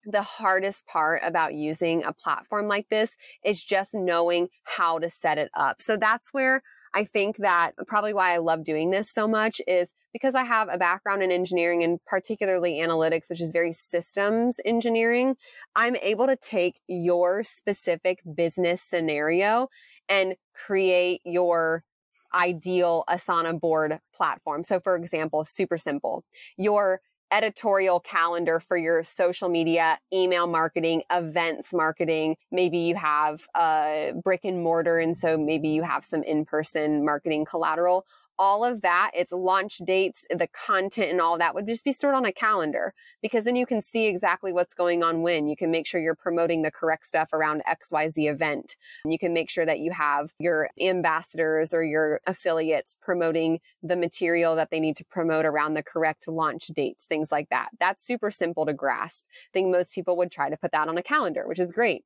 the 0.06 0.22
hardest 0.22 0.86
part 0.86 1.22
about 1.24 1.54
using 1.54 2.04
a 2.04 2.12
platform 2.12 2.68
like 2.68 2.88
this 2.88 3.16
is 3.44 3.62
just 3.62 3.94
knowing 3.94 4.48
how 4.64 4.98
to 4.98 5.08
set 5.10 5.38
it 5.38 5.50
up. 5.54 5.80
So 5.80 5.96
that's 5.96 6.32
where 6.32 6.62
I 6.94 7.04
think 7.04 7.38
that 7.38 7.72
probably 7.86 8.14
why 8.14 8.34
I 8.34 8.38
love 8.38 8.62
doing 8.62 8.90
this 8.90 9.10
so 9.10 9.26
much 9.26 9.60
is 9.66 9.92
because 10.12 10.36
I 10.36 10.44
have 10.44 10.68
a 10.70 10.78
background 10.78 11.22
in 11.22 11.32
engineering 11.32 11.82
and 11.82 11.98
particularly 12.06 12.74
analytics, 12.74 13.28
which 13.28 13.40
is 13.40 13.50
very 13.50 13.72
systems 13.72 14.60
engineering. 14.64 15.36
I'm 15.74 15.96
able 15.96 16.26
to 16.26 16.36
take 16.36 16.80
your 16.86 17.42
specific 17.42 18.20
business 18.36 18.80
scenario 18.80 19.68
and 20.08 20.36
create 20.54 21.20
your 21.24 21.84
ideal 22.32 23.04
Asana 23.08 23.58
board 23.60 24.00
platform. 24.14 24.62
So 24.62 24.80
for 24.80 24.96
example, 24.96 25.44
super 25.44 25.78
simple. 25.78 26.24
Your 26.56 27.00
editorial 27.32 28.00
calendar 28.00 28.60
for 28.60 28.76
your 28.76 29.02
social 29.02 29.48
media, 29.48 29.98
email 30.12 30.46
marketing, 30.46 31.02
events 31.10 31.72
marketing. 31.72 32.36
Maybe 32.50 32.78
you 32.78 32.94
have 32.94 33.46
a 33.56 34.12
brick 34.22 34.44
and 34.44 34.62
mortar. 34.62 34.98
And 34.98 35.16
so 35.16 35.36
maybe 35.36 35.68
you 35.68 35.82
have 35.82 36.04
some 36.04 36.22
in 36.22 36.44
person 36.44 37.04
marketing 37.04 37.44
collateral. 37.44 38.06
All 38.38 38.64
of 38.64 38.82
that, 38.82 39.10
its 39.14 39.32
launch 39.32 39.78
dates, 39.84 40.24
the 40.30 40.48
content 40.48 41.10
and 41.10 41.20
all 41.20 41.38
that 41.38 41.54
would 41.54 41.66
just 41.66 41.84
be 41.84 41.92
stored 41.92 42.14
on 42.14 42.24
a 42.24 42.32
calendar 42.32 42.92
because 43.22 43.44
then 43.44 43.56
you 43.56 43.66
can 43.66 43.80
see 43.80 44.06
exactly 44.06 44.52
what's 44.52 44.74
going 44.74 45.02
on 45.02 45.22
when. 45.22 45.46
You 45.46 45.56
can 45.56 45.70
make 45.70 45.86
sure 45.86 46.00
you're 46.00 46.14
promoting 46.14 46.62
the 46.62 46.70
correct 46.70 47.06
stuff 47.06 47.32
around 47.32 47.62
XYZ 47.68 48.30
event. 48.30 48.76
You 49.04 49.18
can 49.18 49.32
make 49.32 49.50
sure 49.50 49.66
that 49.66 49.80
you 49.80 49.92
have 49.92 50.32
your 50.38 50.70
ambassadors 50.80 51.72
or 51.72 51.82
your 51.84 52.20
affiliates 52.26 52.96
promoting 53.00 53.60
the 53.82 53.96
material 53.96 54.56
that 54.56 54.70
they 54.70 54.80
need 54.80 54.96
to 54.96 55.04
promote 55.04 55.44
around 55.44 55.74
the 55.74 55.82
correct 55.82 56.28
launch 56.28 56.66
dates, 56.68 57.06
things 57.06 57.30
like 57.30 57.48
that. 57.50 57.68
That's 57.78 58.04
super 58.04 58.30
simple 58.30 58.66
to 58.66 58.72
grasp. 58.72 59.24
I 59.28 59.50
think 59.52 59.70
most 59.70 59.94
people 59.94 60.16
would 60.16 60.30
try 60.30 60.50
to 60.50 60.56
put 60.56 60.72
that 60.72 60.88
on 60.88 60.98
a 60.98 61.02
calendar, 61.02 61.46
which 61.46 61.60
is 61.60 61.72
great. 61.72 62.04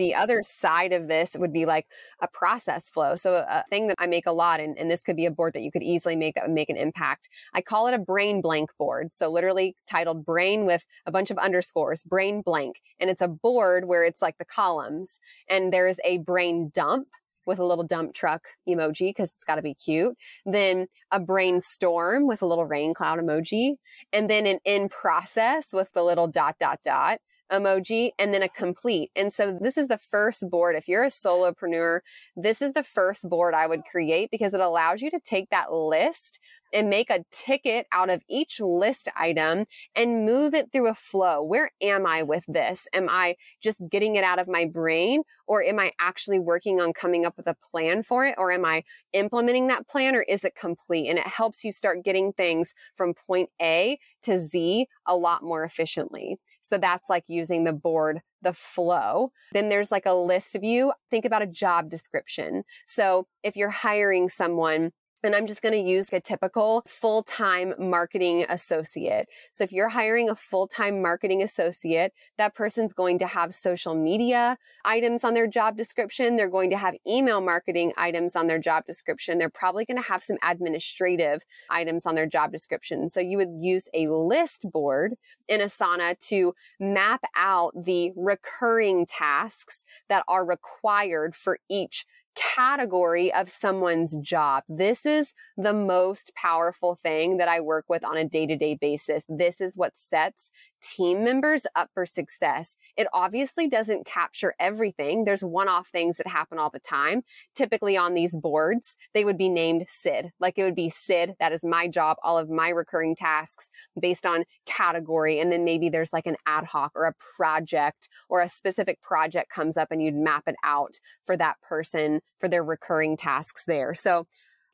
The 0.00 0.14
other 0.14 0.40
side 0.42 0.94
of 0.94 1.08
this 1.08 1.36
would 1.38 1.52
be 1.52 1.66
like 1.66 1.86
a 2.22 2.26
process 2.26 2.88
flow. 2.88 3.16
So 3.16 3.44
a 3.46 3.64
thing 3.68 3.88
that 3.88 3.96
I 3.98 4.06
make 4.06 4.24
a 4.24 4.32
lot, 4.32 4.58
and, 4.58 4.78
and 4.78 4.90
this 4.90 5.02
could 5.02 5.14
be 5.14 5.26
a 5.26 5.30
board 5.30 5.52
that 5.52 5.60
you 5.60 5.70
could 5.70 5.82
easily 5.82 6.16
make 6.16 6.36
that 6.36 6.44
would 6.44 6.54
make 6.54 6.70
an 6.70 6.78
impact. 6.78 7.28
I 7.52 7.60
call 7.60 7.86
it 7.86 7.92
a 7.92 7.98
brain 7.98 8.40
blank 8.40 8.70
board. 8.78 9.12
So 9.12 9.30
literally 9.30 9.76
titled 9.86 10.24
brain 10.24 10.64
with 10.64 10.86
a 11.04 11.12
bunch 11.12 11.30
of 11.30 11.36
underscores, 11.36 12.02
brain 12.02 12.40
blank. 12.40 12.80
And 12.98 13.10
it's 13.10 13.20
a 13.20 13.28
board 13.28 13.88
where 13.88 14.02
it's 14.02 14.22
like 14.22 14.38
the 14.38 14.46
columns 14.46 15.18
and 15.50 15.70
there's 15.70 15.98
a 16.02 16.16
brain 16.16 16.70
dump 16.72 17.08
with 17.46 17.58
a 17.58 17.64
little 17.66 17.84
dump 17.84 18.14
truck 18.14 18.48
emoji 18.66 19.10
because 19.10 19.32
it's 19.36 19.44
got 19.44 19.56
to 19.56 19.62
be 19.62 19.74
cute. 19.74 20.16
Then 20.46 20.86
a 21.10 21.20
brainstorm 21.20 22.26
with 22.26 22.40
a 22.40 22.46
little 22.46 22.64
rain 22.64 22.94
cloud 22.94 23.18
emoji. 23.18 23.74
And 24.14 24.30
then 24.30 24.46
an 24.46 24.60
in 24.64 24.88
process 24.88 25.74
with 25.74 25.92
the 25.92 26.02
little 26.02 26.26
dot, 26.26 26.56
dot, 26.58 26.78
dot 26.82 27.18
emoji 27.50 28.10
and 28.18 28.32
then 28.32 28.42
a 28.42 28.48
complete. 28.48 29.10
And 29.16 29.32
so 29.32 29.58
this 29.60 29.76
is 29.76 29.88
the 29.88 29.98
first 29.98 30.48
board. 30.48 30.76
If 30.76 30.88
you're 30.88 31.04
a 31.04 31.08
solopreneur, 31.08 32.00
this 32.36 32.62
is 32.62 32.72
the 32.72 32.82
first 32.82 33.28
board 33.28 33.54
I 33.54 33.66
would 33.66 33.84
create 33.84 34.30
because 34.30 34.54
it 34.54 34.60
allows 34.60 35.02
you 35.02 35.10
to 35.10 35.20
take 35.20 35.50
that 35.50 35.72
list 35.72 36.38
and 36.72 36.88
make 36.88 37.10
a 37.10 37.24
ticket 37.30 37.86
out 37.92 38.10
of 38.10 38.22
each 38.28 38.60
list 38.60 39.08
item 39.16 39.64
and 39.94 40.24
move 40.24 40.54
it 40.54 40.72
through 40.72 40.88
a 40.88 40.94
flow. 40.94 41.42
Where 41.42 41.70
am 41.80 42.06
I 42.06 42.22
with 42.22 42.44
this? 42.46 42.88
Am 42.92 43.08
I 43.08 43.36
just 43.62 43.82
getting 43.90 44.16
it 44.16 44.24
out 44.24 44.38
of 44.38 44.48
my 44.48 44.66
brain 44.66 45.22
or 45.46 45.62
am 45.62 45.78
I 45.80 45.92
actually 45.98 46.38
working 46.38 46.80
on 46.80 46.92
coming 46.92 47.26
up 47.26 47.36
with 47.36 47.46
a 47.46 47.56
plan 47.70 48.02
for 48.02 48.24
it? 48.24 48.34
Or 48.38 48.52
am 48.52 48.64
I 48.64 48.84
implementing 49.12 49.66
that 49.66 49.88
plan 49.88 50.14
or 50.14 50.22
is 50.22 50.44
it 50.44 50.54
complete? 50.54 51.08
And 51.08 51.18
it 51.18 51.26
helps 51.26 51.64
you 51.64 51.72
start 51.72 52.04
getting 52.04 52.32
things 52.32 52.74
from 52.94 53.14
point 53.14 53.50
A 53.60 53.98
to 54.22 54.38
Z 54.38 54.86
a 55.06 55.16
lot 55.16 55.42
more 55.42 55.64
efficiently. 55.64 56.38
So 56.62 56.78
that's 56.78 57.10
like 57.10 57.24
using 57.26 57.64
the 57.64 57.72
board 57.72 58.20
the 58.42 58.52
flow. 58.52 59.32
Then 59.52 59.68
there's 59.68 59.90
like 59.90 60.06
a 60.06 60.14
list 60.14 60.56
view. 60.60 60.92
Think 61.10 61.24
about 61.24 61.42
a 61.42 61.46
job 61.46 61.90
description. 61.90 62.64
So 62.86 63.26
if 63.42 63.56
you're 63.56 63.70
hiring 63.70 64.28
someone, 64.28 64.92
and 65.22 65.34
I'm 65.34 65.46
just 65.46 65.62
going 65.62 65.72
to 65.72 65.90
use 65.90 66.08
a 66.12 66.20
typical 66.20 66.82
full 66.86 67.22
time 67.22 67.74
marketing 67.78 68.46
associate. 68.48 69.28
So 69.50 69.64
if 69.64 69.72
you're 69.72 69.88
hiring 69.88 70.30
a 70.30 70.34
full 70.34 70.66
time 70.66 71.02
marketing 71.02 71.42
associate, 71.42 72.12
that 72.38 72.54
person's 72.54 72.92
going 72.92 73.18
to 73.18 73.26
have 73.26 73.52
social 73.54 73.94
media 73.94 74.58
items 74.84 75.24
on 75.24 75.34
their 75.34 75.46
job 75.46 75.76
description. 75.76 76.36
They're 76.36 76.48
going 76.48 76.70
to 76.70 76.76
have 76.76 76.94
email 77.06 77.40
marketing 77.40 77.92
items 77.96 78.36
on 78.36 78.46
their 78.46 78.58
job 78.58 78.86
description. 78.86 79.38
They're 79.38 79.50
probably 79.50 79.84
going 79.84 79.98
to 79.98 80.08
have 80.08 80.22
some 80.22 80.38
administrative 80.42 81.42
items 81.68 82.06
on 82.06 82.14
their 82.14 82.26
job 82.26 82.52
description. 82.52 83.08
So 83.08 83.20
you 83.20 83.36
would 83.36 83.56
use 83.60 83.88
a 83.94 84.08
list 84.08 84.70
board 84.70 85.14
in 85.48 85.60
Asana 85.60 86.18
to 86.28 86.54
map 86.78 87.24
out 87.36 87.72
the 87.84 88.12
recurring 88.16 89.06
tasks 89.06 89.84
that 90.08 90.24
are 90.28 90.46
required 90.46 91.34
for 91.34 91.58
each 91.68 92.06
category 92.40 93.32
of 93.32 93.48
someone's 93.48 94.16
job. 94.16 94.64
This 94.68 95.04
is 95.04 95.34
the 95.56 95.74
most 95.74 96.32
powerful 96.34 96.94
thing 96.94 97.36
that 97.36 97.48
I 97.48 97.60
work 97.60 97.84
with 97.88 98.04
on 98.04 98.16
a 98.16 98.24
day 98.24 98.46
to 98.46 98.56
day 98.56 98.74
basis. 98.74 99.24
This 99.28 99.60
is 99.60 99.76
what 99.76 99.96
sets 99.96 100.50
team 100.82 101.24
members 101.24 101.66
up 101.74 101.90
for 101.94 102.06
success. 102.06 102.76
It 102.96 103.06
obviously 103.12 103.68
doesn't 103.68 104.06
capture 104.06 104.54
everything. 104.58 105.24
There's 105.24 105.44
one 105.44 105.68
off 105.68 105.88
things 105.88 106.16
that 106.16 106.26
happen 106.26 106.58
all 106.58 106.70
the 106.70 106.80
time. 106.80 107.22
Typically 107.54 107.96
on 107.96 108.14
these 108.14 108.36
boards, 108.36 108.96
they 109.14 109.24
would 109.24 109.38
be 109.38 109.48
named 109.48 109.86
Cyd. 109.88 110.32
Like 110.40 110.58
it 110.58 110.64
would 110.64 110.74
be 110.74 110.88
Cyd. 110.88 111.34
That 111.40 111.52
is 111.52 111.64
my 111.64 111.88
job, 111.88 112.16
all 112.22 112.38
of 112.38 112.50
my 112.50 112.68
recurring 112.68 113.16
tasks 113.16 113.70
based 114.00 114.26
on 114.26 114.44
category. 114.66 115.40
And 115.40 115.52
then 115.52 115.64
maybe 115.64 115.88
there's 115.88 116.12
like 116.12 116.26
an 116.26 116.36
ad 116.46 116.64
hoc 116.64 116.92
or 116.94 117.06
a 117.06 117.14
project 117.36 118.08
or 118.28 118.40
a 118.40 118.48
specific 118.48 119.00
project 119.00 119.50
comes 119.50 119.76
up 119.76 119.88
and 119.90 120.02
you'd 120.02 120.14
map 120.14 120.44
it 120.46 120.56
out 120.64 121.00
for 121.24 121.36
that 121.36 121.60
person 121.62 122.20
for 122.38 122.48
their 122.48 122.64
recurring 122.64 123.16
tasks 123.16 123.64
there. 123.66 123.94
So 123.94 124.26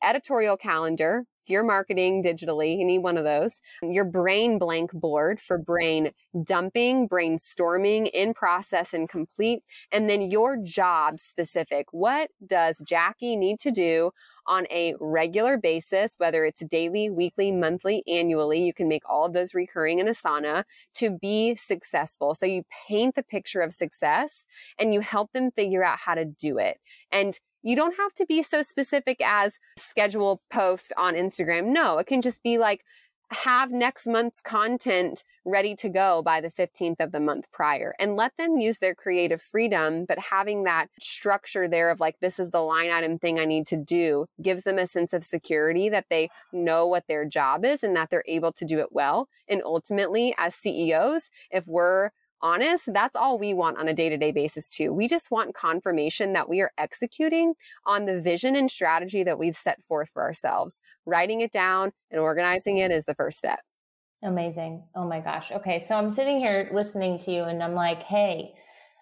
editorial 0.03 0.57
calendar. 0.57 1.25
If 1.47 1.51
you're 1.51 1.63
marketing 1.63 2.25
digitally, 2.25 2.77
you 2.77 2.85
need 2.85 2.99
one 2.99 3.17
of 3.17 3.23
those. 3.23 3.61
Your 3.81 4.05
brain 4.05 4.59
blank 4.59 4.91
board 4.93 5.39
for 5.39 5.59
brain 5.59 6.11
dumping, 6.43 7.09
brainstorming, 7.09 8.11
in 8.13 8.35
process 8.35 8.93
and 8.93 9.09
complete. 9.09 9.63
And 9.93 10.11
then 10.11 10.23
your 10.23 10.57
job 10.57 11.21
specific. 11.21 11.87
What 11.93 12.31
does 12.45 12.83
Jackie 12.85 13.37
need 13.37 13.61
to 13.61 13.71
do 13.71 14.11
on 14.49 14.67
a 14.73 14.95
regular 14.99 15.57
basis, 15.57 16.17
whether 16.19 16.45
it's 16.45 16.65
daily, 16.65 17.11
weekly, 17.11 17.53
monthly, 17.53 18.03
annually? 18.09 18.65
You 18.65 18.75
can 18.75 18.89
make 18.89 19.09
all 19.09 19.27
of 19.27 19.33
those 19.33 19.55
recurring 19.55 20.01
in 20.01 20.09
Asana 20.09 20.65
to 20.95 21.17
be 21.17 21.55
successful. 21.55 22.35
So 22.35 22.45
you 22.45 22.65
paint 22.89 23.15
the 23.15 23.23
picture 23.23 23.61
of 23.61 23.73
success 23.73 24.47
and 24.81 24.93
you 24.93 24.99
help 24.99 25.33
them 25.33 25.53
figure 25.53 25.85
out 25.85 26.01
how 26.01 26.17
to 26.17 26.25
do 26.25 26.59
it. 26.59 26.79
And 27.13 27.39
you 27.67 27.75
don't 27.75 27.97
have 27.97 28.15
to 28.15 28.25
be 28.27 28.45
so 28.45 28.63
specific 28.63 29.21
as 29.21 29.59
schedule 29.77 30.41
post 30.51 30.93
on 30.97 31.15
Instagram. 31.15 31.73
No, 31.73 31.99
it 31.99 32.07
can 32.07 32.23
just 32.23 32.45
be 32.45 32.59
like, 32.59 32.85
have 33.31 33.73
next 33.73 34.07
month's 34.07 34.41
content 34.41 35.25
ready 35.45 35.75
to 35.75 35.89
go 35.89 36.23
by 36.23 36.41
the 36.41 36.49
15th 36.49 37.01
of 37.01 37.11
the 37.11 37.19
month 37.19 37.51
prior 37.51 37.93
and 37.99 38.15
let 38.15 38.37
them 38.37 38.57
use 38.57 38.79
their 38.79 38.95
creative 38.95 39.43
freedom. 39.43 40.05
But 40.05 40.21
having 40.31 40.63
that 40.63 40.91
structure 41.01 41.67
there 41.67 41.91
of 41.91 41.99
like, 41.99 42.21
this 42.21 42.39
is 42.39 42.51
the 42.51 42.61
line 42.61 42.93
item 42.93 43.19
thing 43.19 43.41
I 43.41 43.45
need 43.47 43.67
to 43.67 43.77
do 43.77 44.27
gives 44.41 44.63
them 44.63 44.79
a 44.79 44.87
sense 44.87 45.13
of 45.13 45.25
security 45.25 45.89
that 45.89 46.07
they 46.09 46.29
know 46.53 46.87
what 46.87 47.09
their 47.09 47.25
job 47.25 47.65
is 47.65 47.83
and 47.83 47.97
that 47.97 48.11
they're 48.11 48.23
able 48.29 48.53
to 48.53 48.65
do 48.65 48.79
it 48.79 48.93
well. 48.93 49.29
And 49.49 49.61
ultimately, 49.65 50.37
as 50.39 50.55
CEOs, 50.55 51.31
if 51.51 51.67
we're 51.67 52.11
honest, 52.47 52.93
that's 52.93 53.17
all 53.17 53.39
we 53.39 53.53
want 53.53 53.79
on 53.79 53.89
a 53.89 53.95
day 53.95 54.09
to 54.09 54.17
day 54.17 54.31
basis, 54.31 54.71
too. 54.71 54.93
We 54.93 55.09
just 55.09 55.31
want 55.31 55.55
confirmation 55.55 56.33
that 56.35 56.49
we 56.49 56.61
are 56.61 56.71
executing 56.79 57.55
on 57.85 58.07
the 58.07 58.21
vision 58.21 58.55
and 58.55 58.71
strategy 58.71 59.25
that 59.25 59.39
we've 59.39 59.57
set 59.57 59.83
forth 59.83 60.11
for 60.11 60.23
ourselves. 60.23 60.81
Writing 61.05 61.41
it 61.41 61.51
down 61.51 61.93
and 62.11 62.21
organizing 62.21 62.79
it 62.79 62.91
is 62.91 63.05
the 63.05 63.15
first 63.15 63.39
step. 63.39 63.61
Amazing. 64.23 64.85
Oh 64.95 65.07
my 65.07 65.21
gosh. 65.21 65.51
Okay. 65.51 65.79
So 65.79 65.97
I'm 65.97 66.11
sitting 66.11 66.39
here 66.39 66.71
listening 66.73 67.19
to 67.21 67.33
you 67.33 67.45
and 67.45 67.63
I'm 67.63 67.75
like, 67.75 68.03
hey, 68.03 68.55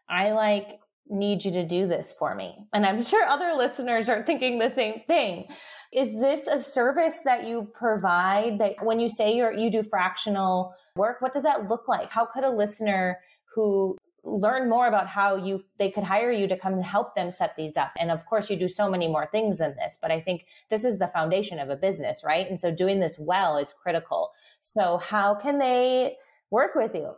I 0.09 0.32
like 0.32 0.80
need 1.09 1.45
you 1.45 1.51
to 1.53 1.66
do 1.66 1.86
this 1.86 2.12
for 2.18 2.34
me. 2.34 2.57
And 2.72 2.84
I'm 2.86 3.03
sure 3.11 3.24
other 3.26 3.55
listeners 3.57 4.09
are 4.09 4.22
thinking 4.22 4.59
the 4.59 4.70
same 4.70 5.03
thing. 5.07 5.47
Is 5.92 6.18
this 6.20 6.47
a 6.47 6.59
service 6.59 7.20
that 7.24 7.47
you 7.47 7.70
provide 7.72 8.59
that 8.59 8.82
when 8.82 8.99
you 8.99 9.09
say 9.09 9.36
you're, 9.36 9.53
you 9.53 9.70
do 9.70 9.82
fractional 9.82 10.74
work, 10.97 11.20
what 11.20 11.32
does 11.32 11.45
that 11.45 11.68
look 11.68 11.86
like? 11.86 12.11
How 12.11 12.26
could 12.26 12.45
a 12.45 12.51
listener 12.51 13.18
who 13.55 13.96
learn 14.26 14.70
more 14.70 14.86
about 14.86 15.07
how 15.07 15.36
you 15.36 15.62
they 15.78 15.90
could 15.90 16.02
hire 16.02 16.32
you 16.32 16.48
to 16.48 16.57
come 16.57 16.80
help 16.80 17.14
them 17.14 17.30
set 17.30 17.55
these 17.57 17.76
up. 17.76 17.92
And 17.98 18.11
of 18.11 18.24
course 18.24 18.48
you 18.48 18.57
do 18.57 18.68
so 18.68 18.88
many 18.88 19.07
more 19.07 19.28
things 19.30 19.59
than 19.59 19.76
this 19.76 19.98
but 20.00 20.11
i 20.11 20.20
think 20.20 20.46
this 20.70 20.84
is 20.84 20.98
the 20.98 21.09
foundation 21.09 21.59
of 21.59 21.68
a 21.68 21.76
business 21.76 22.22
right? 22.24 22.48
And 22.48 22.59
so 22.59 22.70
doing 22.70 23.00
this 23.00 23.18
well 23.18 23.59
is 23.59 23.72
critical. 23.72 24.30
So 24.62 24.98
how 24.98 25.34
can 25.34 25.59
they 25.59 26.16
work 26.50 26.74
with 26.74 26.94
you 26.94 27.12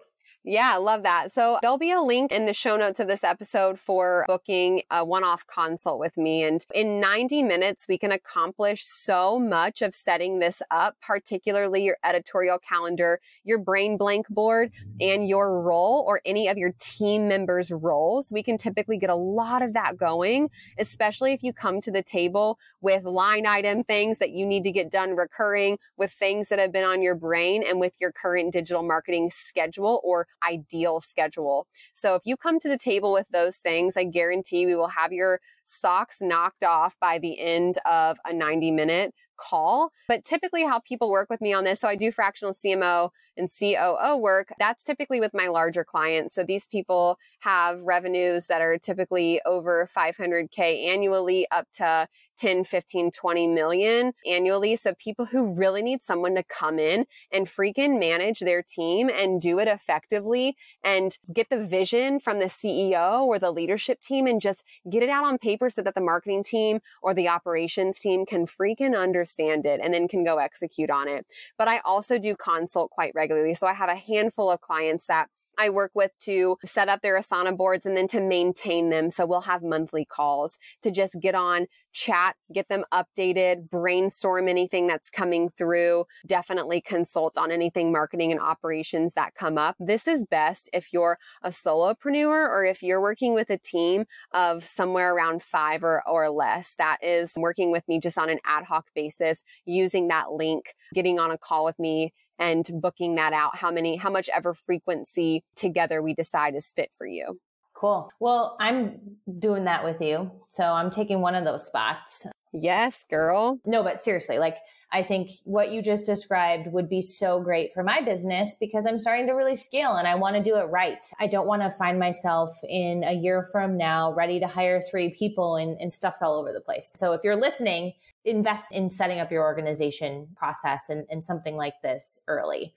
yeah, 0.47 0.77
love 0.77 1.03
that. 1.03 1.33
So 1.33 1.59
there'll 1.61 1.77
be 1.77 1.91
a 1.91 2.01
link 2.01 2.31
in 2.31 2.47
the 2.47 2.55
show 2.55 2.77
notes 2.77 3.01
of 3.01 3.09
this 3.09 3.25
episode 3.25 3.81
for 3.81 4.25
booking 4.29 4.83
a 4.93 5.05
one-off 5.05 5.45
consult 5.49 5.99
with 5.99 6.17
me. 6.17 6.45
And 6.45 6.65
in 6.73 7.01
90 7.01 7.43
minutes, 7.43 7.87
we 7.89 7.99
can 7.99 8.13
accomplish 8.13 8.85
so 8.87 9.41
much 9.41 9.83
of 9.83 9.93
setting 9.93 10.39
this 10.39 10.63
up, 10.71 10.95
particularly 11.01 11.83
your 11.83 11.97
editorial 12.05 12.61
calendar, 12.61 13.19
your 13.43 13.59
brain 13.59 13.97
blank 13.97 14.29
board, 14.29 14.71
and 15.01 15.27
your 15.27 15.63
role 15.63 16.05
or 16.07 16.21
any 16.25 16.47
of 16.47 16.57
your 16.57 16.75
team 16.79 17.27
members' 17.27 17.73
roles. 17.73 18.31
We 18.31 18.45
can 18.45 18.57
typically 18.57 18.99
get 18.99 19.11
a 19.11 19.17
lot 19.17 19.63
of 19.63 19.73
that 19.73 19.97
going, 19.97 20.51
especially 20.79 21.33
if 21.33 21.43
you 21.43 21.53
come 21.53 21.81
to 21.81 21.91
the 21.91 22.05
table 22.05 22.61
with 22.81 23.03
line 23.03 23.47
item 23.47 23.83
things 23.83 24.21
that 24.21 24.31
you 24.31 24.47
need 24.47 24.63
to 24.63 24.71
get 24.71 24.93
done 24.93 25.17
recurring, 25.17 25.79
with 25.97 26.13
things 26.13 26.51
that 26.51 26.61
have 26.61 26.73
been 26.73 26.85
on 26.85 27.03
your 27.03 27.17
brain, 27.17 27.65
and 27.67 27.81
with 27.81 27.95
your 28.01 28.13
current 28.13 28.53
digital 28.53 28.85
marketing 28.85 29.29
schedule 29.31 30.01
or 30.05 30.29
ideal 30.47 31.01
schedule. 31.01 31.67
So 31.95 32.15
if 32.15 32.23
you 32.25 32.37
come 32.37 32.59
to 32.61 32.69
the 32.69 32.79
table 32.79 33.13
with 33.13 33.29
those 33.31 33.57
things, 33.57 33.97
I 33.97 34.05
guarantee 34.05 34.67
we 34.67 34.75
will 34.75 34.89
have 34.89 35.13
your 35.13 35.41
socks 35.65 36.19
knocked 36.21 36.65
off 36.65 36.97
by 37.01 37.19
the 37.19 37.39
end 37.41 37.79
of 37.85 38.19
a 38.25 38.33
90 38.33 38.71
minute 38.73 39.15
call. 39.37 39.91
But 40.09 40.25
typically 40.25 40.65
how 40.65 40.81
people 40.81 41.11
work 41.11 41.29
with 41.29 41.41
me 41.41 41.53
on 41.53 41.65
this, 41.65 41.81
so 41.81 41.89
I 41.89 41.97
do 41.97 42.11
fractional 42.11 42.55
CMO 42.55 43.11
and 43.37 43.51
COO 43.51 44.17
work, 44.17 44.53
that's 44.59 44.85
typically 44.85 45.21
with 45.21 45.35
my 45.35 45.49
larger 45.49 45.85
clients. 45.85 46.35
So 46.35 46.45
these 46.45 46.67
people 46.67 47.19
have 47.41 47.83
revenues 47.83 48.47
that 48.47 48.63
are 48.63 48.79
typically 48.79 49.41
over 49.45 49.89
500K 49.95 50.87
annually 50.87 51.47
up 51.51 51.67
to 51.75 52.09
10, 52.39 52.65
15, 52.65 53.11
20 53.11 53.49
million 53.49 54.13
annually. 54.27 54.77
So 54.77 54.95
people 54.95 55.27
who 55.27 55.55
really 55.55 55.83
need 55.83 56.03
someone 56.03 56.35
to 56.35 56.43
come 56.43 56.79
in 56.79 57.07
and 57.33 57.47
freaking 57.47 57.99
manage 57.99 58.41
their 58.41 58.63
team 58.63 59.09
and 59.09 59.41
do 59.41 59.59
it 59.59 59.69
effectively 59.69 60.57
and 60.85 61.17
get 61.33 61.49
the 61.51 61.65
vision 61.65 62.19
from 62.19 62.39
the 62.39 62.47
CEO 62.47 63.23
or 63.23 63.39
the 63.39 63.51
leadership 63.51 64.01
team 64.01 64.27
and 64.27 64.41
just 64.41 64.65
get 64.91 65.03
it 65.03 65.09
out 65.09 65.25
on 65.25 65.39
paper 65.39 65.71
so 65.71 65.83
that 65.83 65.95
the 65.95 66.01
marketing 66.01 66.45
team 66.45 66.81
or 67.03 67.15
the 67.15 67.29
operations 67.29 67.99
team 67.99 68.27
can 68.27 68.47
freaking 68.47 68.97
understand 68.99 69.67
it 69.67 69.81
and 69.83 69.95
then 69.95 70.09
can 70.09 70.25
go 70.25 70.39
execute 70.39 70.91
on 70.91 71.09
it. 71.09 71.27
But 71.59 71.69
I 71.69 71.79
also 71.85 72.19
do 72.19 72.37
consult 72.37 72.91
quite 72.91 73.15
regularly. 73.15 73.26
So 73.55 73.67
I 73.67 73.75
have 73.75 73.89
a 73.89 73.97
handful 73.97 74.51
of 74.51 74.61
clients 74.61 75.07
that 75.07 75.29
I 75.59 75.71
work 75.71 75.93
with 75.95 76.13
to 76.21 76.57
set 76.65 76.89
up 76.89 77.01
their 77.01 77.19
Asana 77.19 77.57
boards 77.57 77.87
and 77.87 77.97
then 77.97 78.09
to 78.09 78.21
maintain 78.21 78.91
them. 78.91 79.11
So 79.11 79.27
we'll 79.27 79.43
have 79.43 79.63
monthly 79.63 80.05
calls 80.05 80.59
to 80.83 80.91
just 80.91 81.17
get 81.21 81.35
on, 81.35 81.67
chat, 81.93 82.37
get 82.53 82.69
them 82.69 82.85
updated, 82.93 83.71
brainstorm 83.71 84.49
anything 84.49 84.87
that's 84.87 85.09
coming 85.09 85.49
through, 85.49 86.05
definitely 86.27 86.81
consult 86.81 87.39
on 87.39 87.51
anything 87.51 87.91
marketing 87.91 88.33
and 88.33 88.41
operations 88.41 89.15
that 89.15 89.35
come 89.35 89.57
up. 89.57 89.77
This 89.79 90.07
is 90.07 90.25
best 90.25 90.69
if 90.73 90.93
you're 90.93 91.19
a 91.43 91.49
solopreneur 91.49 92.27
or 92.27 92.65
if 92.65 92.83
you're 92.83 93.01
working 93.01 93.33
with 93.35 93.49
a 93.49 93.59
team 93.59 94.05
of 94.33 94.63
somewhere 94.63 95.15
around 95.15 95.43
five 95.43 95.83
or, 95.83 96.03
or 96.07 96.29
less 96.29 96.75
that 96.77 96.99
is 97.03 97.33
working 97.37 97.71
with 97.71 97.87
me 97.89 97.99
just 97.99 98.19
on 98.19 98.29
an 98.29 98.39
ad 98.45 98.65
hoc 98.65 98.89
basis, 98.95 99.43
using 99.65 100.09
that 100.09 100.33
link, 100.33 100.75
getting 100.93 101.19
on 101.19 101.31
a 101.31 101.39
call 101.39 101.65
with 101.65 101.79
me 101.79 102.13
and 102.39 102.69
booking 102.81 103.15
that 103.17 103.33
out 103.33 103.57
how 103.57 103.71
many 103.71 103.97
how 103.97 104.11
much 104.11 104.29
ever 104.35 104.55
frequency 104.55 105.45
together 105.55 106.03
we 106.03 106.15
decide 106.15 106.55
is 106.55 106.71
fit 106.71 106.91
for 106.97 107.07
you. 107.07 107.39
Cool. 107.75 108.11
Well 108.21 108.57
i'm 108.61 109.01
doing 109.39 109.65
that 109.65 109.85
with 109.85 110.01
you. 110.01 110.31
So 110.49 110.65
i'm 110.65 110.91
taking 110.91 111.21
one 111.21 111.35
of 111.35 111.45
those 111.45 111.67
spots. 111.67 112.27
Yes 112.53 113.05
girl. 113.11 113.59
No 113.65 113.83
but 113.83 114.03
seriously 114.03 114.39
like 114.39 114.57
i 114.93 115.03
think 115.03 115.31
what 115.45 115.73
you 115.73 115.83
just 115.83 116.07
described 116.07 116.73
would 116.73 116.89
be 116.89 117.03
so 117.03 117.41
great 117.41 117.73
for 117.73 117.83
my 117.83 118.01
business 118.01 118.55
because 118.61 118.87
i'm 118.87 119.01
starting 119.01 119.27
to 119.27 119.33
really 119.33 119.57
scale 119.57 119.97
and 119.97 120.07
i 120.07 120.15
want 120.15 120.37
to 120.37 120.43
do 120.43 120.57
it 120.57 120.65
right. 120.65 121.05
I 121.19 121.27
don't 121.27 121.47
want 121.47 121.63
to 121.63 121.71
find 121.71 121.99
myself 121.99 122.57
in 122.69 123.05
a 123.05 123.13
year 123.13 123.47
from 123.51 123.77
now 123.77 124.13
ready 124.13 124.41
to 124.41 124.47
hire 124.47 124.81
three 124.81 125.11
people 125.11 125.57
and, 125.57 125.79
and 125.81 125.93
stuff's 125.93 126.23
all 126.23 126.39
over 126.39 126.53
the 126.53 126.61
place. 126.61 126.91
So 126.95 127.13
if 127.13 127.23
you're 127.25 127.37
listening 127.37 127.93
invest 128.27 128.73
in 128.73 128.91
setting 128.91 129.21
up 129.21 129.31
your 129.31 129.45
organization 129.45 130.29
process 130.37 130.89
and, 130.89 131.07
and 131.11 131.25
something 131.25 131.57
like 131.57 131.81
this 131.83 132.21
early. 132.29 132.75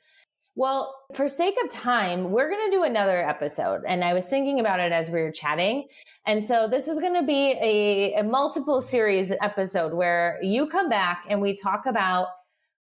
Well, 0.55 0.93
for 1.13 1.27
sake 1.27 1.55
of 1.63 1.69
time, 1.69 2.31
we're 2.31 2.49
going 2.49 2.69
to 2.69 2.75
do 2.75 2.83
another 2.83 3.17
episode. 3.17 3.83
And 3.87 4.03
I 4.03 4.13
was 4.13 4.27
thinking 4.27 4.59
about 4.59 4.79
it 4.79 4.91
as 4.91 5.09
we 5.09 5.21
were 5.21 5.31
chatting. 5.31 5.87
And 6.25 6.43
so 6.43 6.67
this 6.67 6.87
is 6.87 6.99
going 6.99 7.13
to 7.13 7.23
be 7.23 7.51
a, 7.61 8.15
a 8.15 8.23
multiple 8.23 8.81
series 8.81 9.31
episode 9.41 9.93
where 9.93 10.37
you 10.41 10.67
come 10.67 10.89
back 10.89 11.23
and 11.29 11.41
we 11.41 11.55
talk 11.55 11.85
about 11.85 12.27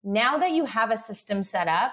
now 0.04 0.36
that 0.38 0.50
you 0.50 0.66
have 0.66 0.90
a 0.90 0.98
system 0.98 1.42
set 1.42 1.68
up, 1.68 1.92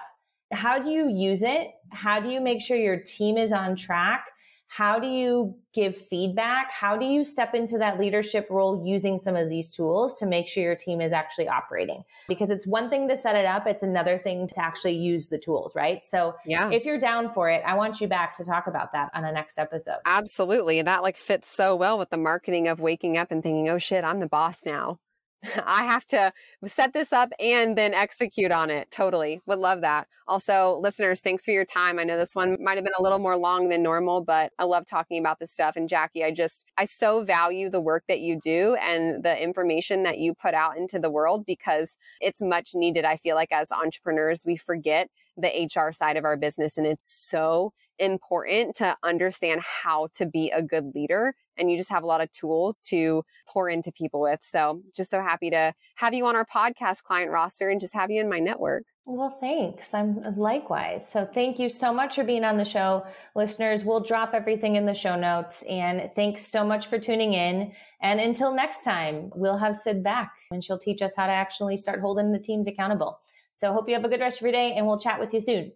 how 0.52 0.78
do 0.78 0.90
you 0.90 1.08
use 1.08 1.42
it? 1.42 1.68
How 1.90 2.20
do 2.20 2.28
you 2.28 2.40
make 2.40 2.60
sure 2.60 2.76
your 2.76 3.00
team 3.00 3.38
is 3.38 3.52
on 3.52 3.76
track? 3.76 4.26
How 4.72 5.00
do 5.00 5.08
you 5.08 5.56
give 5.74 5.96
feedback? 5.96 6.70
How 6.70 6.96
do 6.96 7.04
you 7.04 7.24
step 7.24 7.56
into 7.56 7.76
that 7.78 7.98
leadership 7.98 8.46
role 8.48 8.80
using 8.86 9.18
some 9.18 9.34
of 9.34 9.50
these 9.50 9.72
tools 9.72 10.14
to 10.20 10.26
make 10.26 10.46
sure 10.46 10.62
your 10.62 10.76
team 10.76 11.00
is 11.00 11.12
actually 11.12 11.48
operating? 11.48 12.04
Because 12.28 12.52
it's 12.52 12.68
one 12.68 12.88
thing 12.88 13.08
to 13.08 13.16
set 13.16 13.34
it 13.34 13.46
up, 13.46 13.66
it's 13.66 13.82
another 13.82 14.16
thing 14.16 14.46
to 14.46 14.60
actually 14.60 14.94
use 14.94 15.26
the 15.26 15.38
tools, 15.38 15.74
right? 15.74 16.06
So, 16.06 16.36
yeah. 16.46 16.70
if 16.70 16.84
you're 16.84 17.00
down 17.00 17.30
for 17.30 17.50
it, 17.50 17.64
I 17.66 17.74
want 17.74 18.00
you 18.00 18.06
back 18.06 18.36
to 18.36 18.44
talk 18.44 18.68
about 18.68 18.92
that 18.92 19.10
on 19.12 19.24
the 19.24 19.32
next 19.32 19.58
episode. 19.58 19.98
Absolutely. 20.06 20.82
That 20.82 21.02
like 21.02 21.16
fits 21.16 21.50
so 21.50 21.74
well 21.74 21.98
with 21.98 22.10
the 22.10 22.16
marketing 22.16 22.68
of 22.68 22.78
waking 22.78 23.18
up 23.18 23.32
and 23.32 23.42
thinking, 23.42 23.68
"Oh 23.68 23.78
shit, 23.78 24.04
I'm 24.04 24.20
the 24.20 24.28
boss 24.28 24.64
now." 24.64 25.00
I 25.66 25.84
have 25.84 26.06
to 26.08 26.32
set 26.66 26.92
this 26.92 27.12
up 27.12 27.32
and 27.40 27.76
then 27.76 27.94
execute 27.94 28.52
on 28.52 28.68
it. 28.70 28.90
Totally. 28.90 29.40
Would 29.46 29.58
love 29.58 29.80
that. 29.80 30.06
Also, 30.28 30.78
listeners, 30.80 31.20
thanks 31.20 31.44
for 31.44 31.50
your 31.50 31.64
time. 31.64 31.98
I 31.98 32.04
know 32.04 32.16
this 32.16 32.34
one 32.36 32.56
might 32.62 32.76
have 32.76 32.84
been 32.84 32.92
a 32.98 33.02
little 33.02 33.18
more 33.18 33.36
long 33.36 33.68
than 33.68 33.82
normal, 33.82 34.20
but 34.20 34.52
I 34.58 34.64
love 34.64 34.84
talking 34.86 35.18
about 35.18 35.38
this 35.40 35.50
stuff. 35.50 35.76
And 35.76 35.88
Jackie, 35.88 36.24
I 36.24 36.30
just, 36.30 36.64
I 36.78 36.84
so 36.84 37.24
value 37.24 37.70
the 37.70 37.80
work 37.80 38.04
that 38.08 38.20
you 38.20 38.38
do 38.38 38.76
and 38.82 39.22
the 39.24 39.42
information 39.42 40.02
that 40.02 40.18
you 40.18 40.34
put 40.34 40.54
out 40.54 40.76
into 40.76 40.98
the 40.98 41.10
world 41.10 41.46
because 41.46 41.96
it's 42.20 42.42
much 42.42 42.72
needed. 42.74 43.04
I 43.04 43.16
feel 43.16 43.34
like 43.34 43.50
as 43.50 43.72
entrepreneurs, 43.72 44.44
we 44.44 44.56
forget 44.56 45.08
the 45.36 45.68
HR 45.74 45.92
side 45.92 46.16
of 46.16 46.24
our 46.24 46.36
business 46.36 46.76
and 46.76 46.86
it's 46.86 47.06
so 47.06 47.72
important 47.98 48.74
to 48.76 48.96
understand 49.02 49.60
how 49.62 50.08
to 50.14 50.26
be 50.26 50.50
a 50.50 50.62
good 50.62 50.92
leader 50.94 51.34
and 51.60 51.70
you 51.70 51.76
just 51.76 51.90
have 51.90 52.02
a 52.02 52.06
lot 52.06 52.20
of 52.20 52.30
tools 52.32 52.80
to 52.82 53.22
pour 53.48 53.68
into 53.68 53.92
people 53.92 54.20
with. 54.20 54.40
So 54.42 54.82
just 54.94 55.10
so 55.10 55.20
happy 55.20 55.50
to 55.50 55.72
have 55.96 56.14
you 56.14 56.26
on 56.26 56.34
our 56.34 56.44
podcast 56.44 57.02
client 57.02 57.30
roster 57.30 57.68
and 57.68 57.80
just 57.80 57.94
have 57.94 58.10
you 58.10 58.20
in 58.20 58.28
my 58.28 58.38
network. 58.38 58.84
Well, 59.06 59.36
thanks. 59.40 59.92
I'm 59.92 60.22
uh, 60.24 60.30
likewise. 60.36 61.10
So 61.10 61.26
thank 61.26 61.58
you 61.58 61.68
so 61.68 61.92
much 61.92 62.14
for 62.14 62.22
being 62.22 62.44
on 62.44 62.58
the 62.58 62.64
show. 62.64 63.04
Listeners, 63.34 63.84
we'll 63.84 64.00
drop 64.00 64.34
everything 64.34 64.76
in 64.76 64.86
the 64.86 64.94
show 64.94 65.16
notes 65.16 65.64
and 65.68 66.10
thanks 66.14 66.46
so 66.46 66.64
much 66.64 66.86
for 66.86 66.98
tuning 66.98 67.34
in. 67.34 67.72
And 68.00 68.20
until 68.20 68.54
next 68.54 68.84
time, 68.84 69.32
we'll 69.34 69.58
have 69.58 69.74
Cyd 69.74 70.04
back 70.04 70.32
and 70.52 70.62
she'll 70.62 70.78
teach 70.78 71.02
us 71.02 71.14
how 71.16 71.26
to 71.26 71.32
actually 71.32 71.76
start 71.76 72.00
holding 72.00 72.30
the 72.30 72.38
teams 72.38 72.68
accountable. 72.68 73.18
So 73.52 73.72
hope 73.72 73.88
you 73.88 73.94
have 73.94 74.04
a 74.04 74.08
good 74.08 74.20
rest 74.20 74.38
of 74.38 74.42
your 74.42 74.52
day 74.52 74.74
and 74.74 74.86
we'll 74.86 74.98
chat 74.98 75.18
with 75.18 75.34
you 75.34 75.40
soon. 75.40 75.72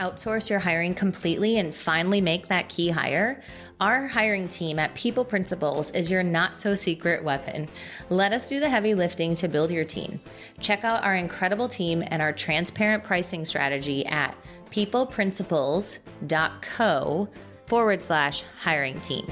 Outsource 0.00 0.50
your 0.50 0.58
hiring 0.58 0.94
completely 0.94 1.58
and 1.58 1.74
finally 1.74 2.20
make 2.20 2.48
that 2.48 2.68
key 2.68 2.88
hire? 2.88 3.42
Our 3.80 4.06
hiring 4.06 4.48
team 4.48 4.78
at 4.78 4.94
People 4.94 5.24
Principles 5.24 5.90
is 5.92 6.10
your 6.10 6.22
not 6.22 6.56
so 6.56 6.74
secret 6.74 7.22
weapon. 7.22 7.68
Let 8.08 8.32
us 8.32 8.48
do 8.48 8.60
the 8.60 8.68
heavy 8.68 8.94
lifting 8.94 9.34
to 9.36 9.46
build 9.46 9.70
your 9.70 9.84
team. 9.84 10.20
Check 10.58 10.84
out 10.84 11.04
our 11.04 11.14
incredible 11.14 11.68
team 11.68 12.02
and 12.06 12.20
our 12.20 12.32
transparent 12.32 13.04
pricing 13.04 13.44
strategy 13.44 14.04
at 14.06 14.36
peopleprinciples.co 14.70 17.28
forward 17.66 18.02
slash 18.02 18.42
hiring 18.58 19.00
team. 19.00 19.26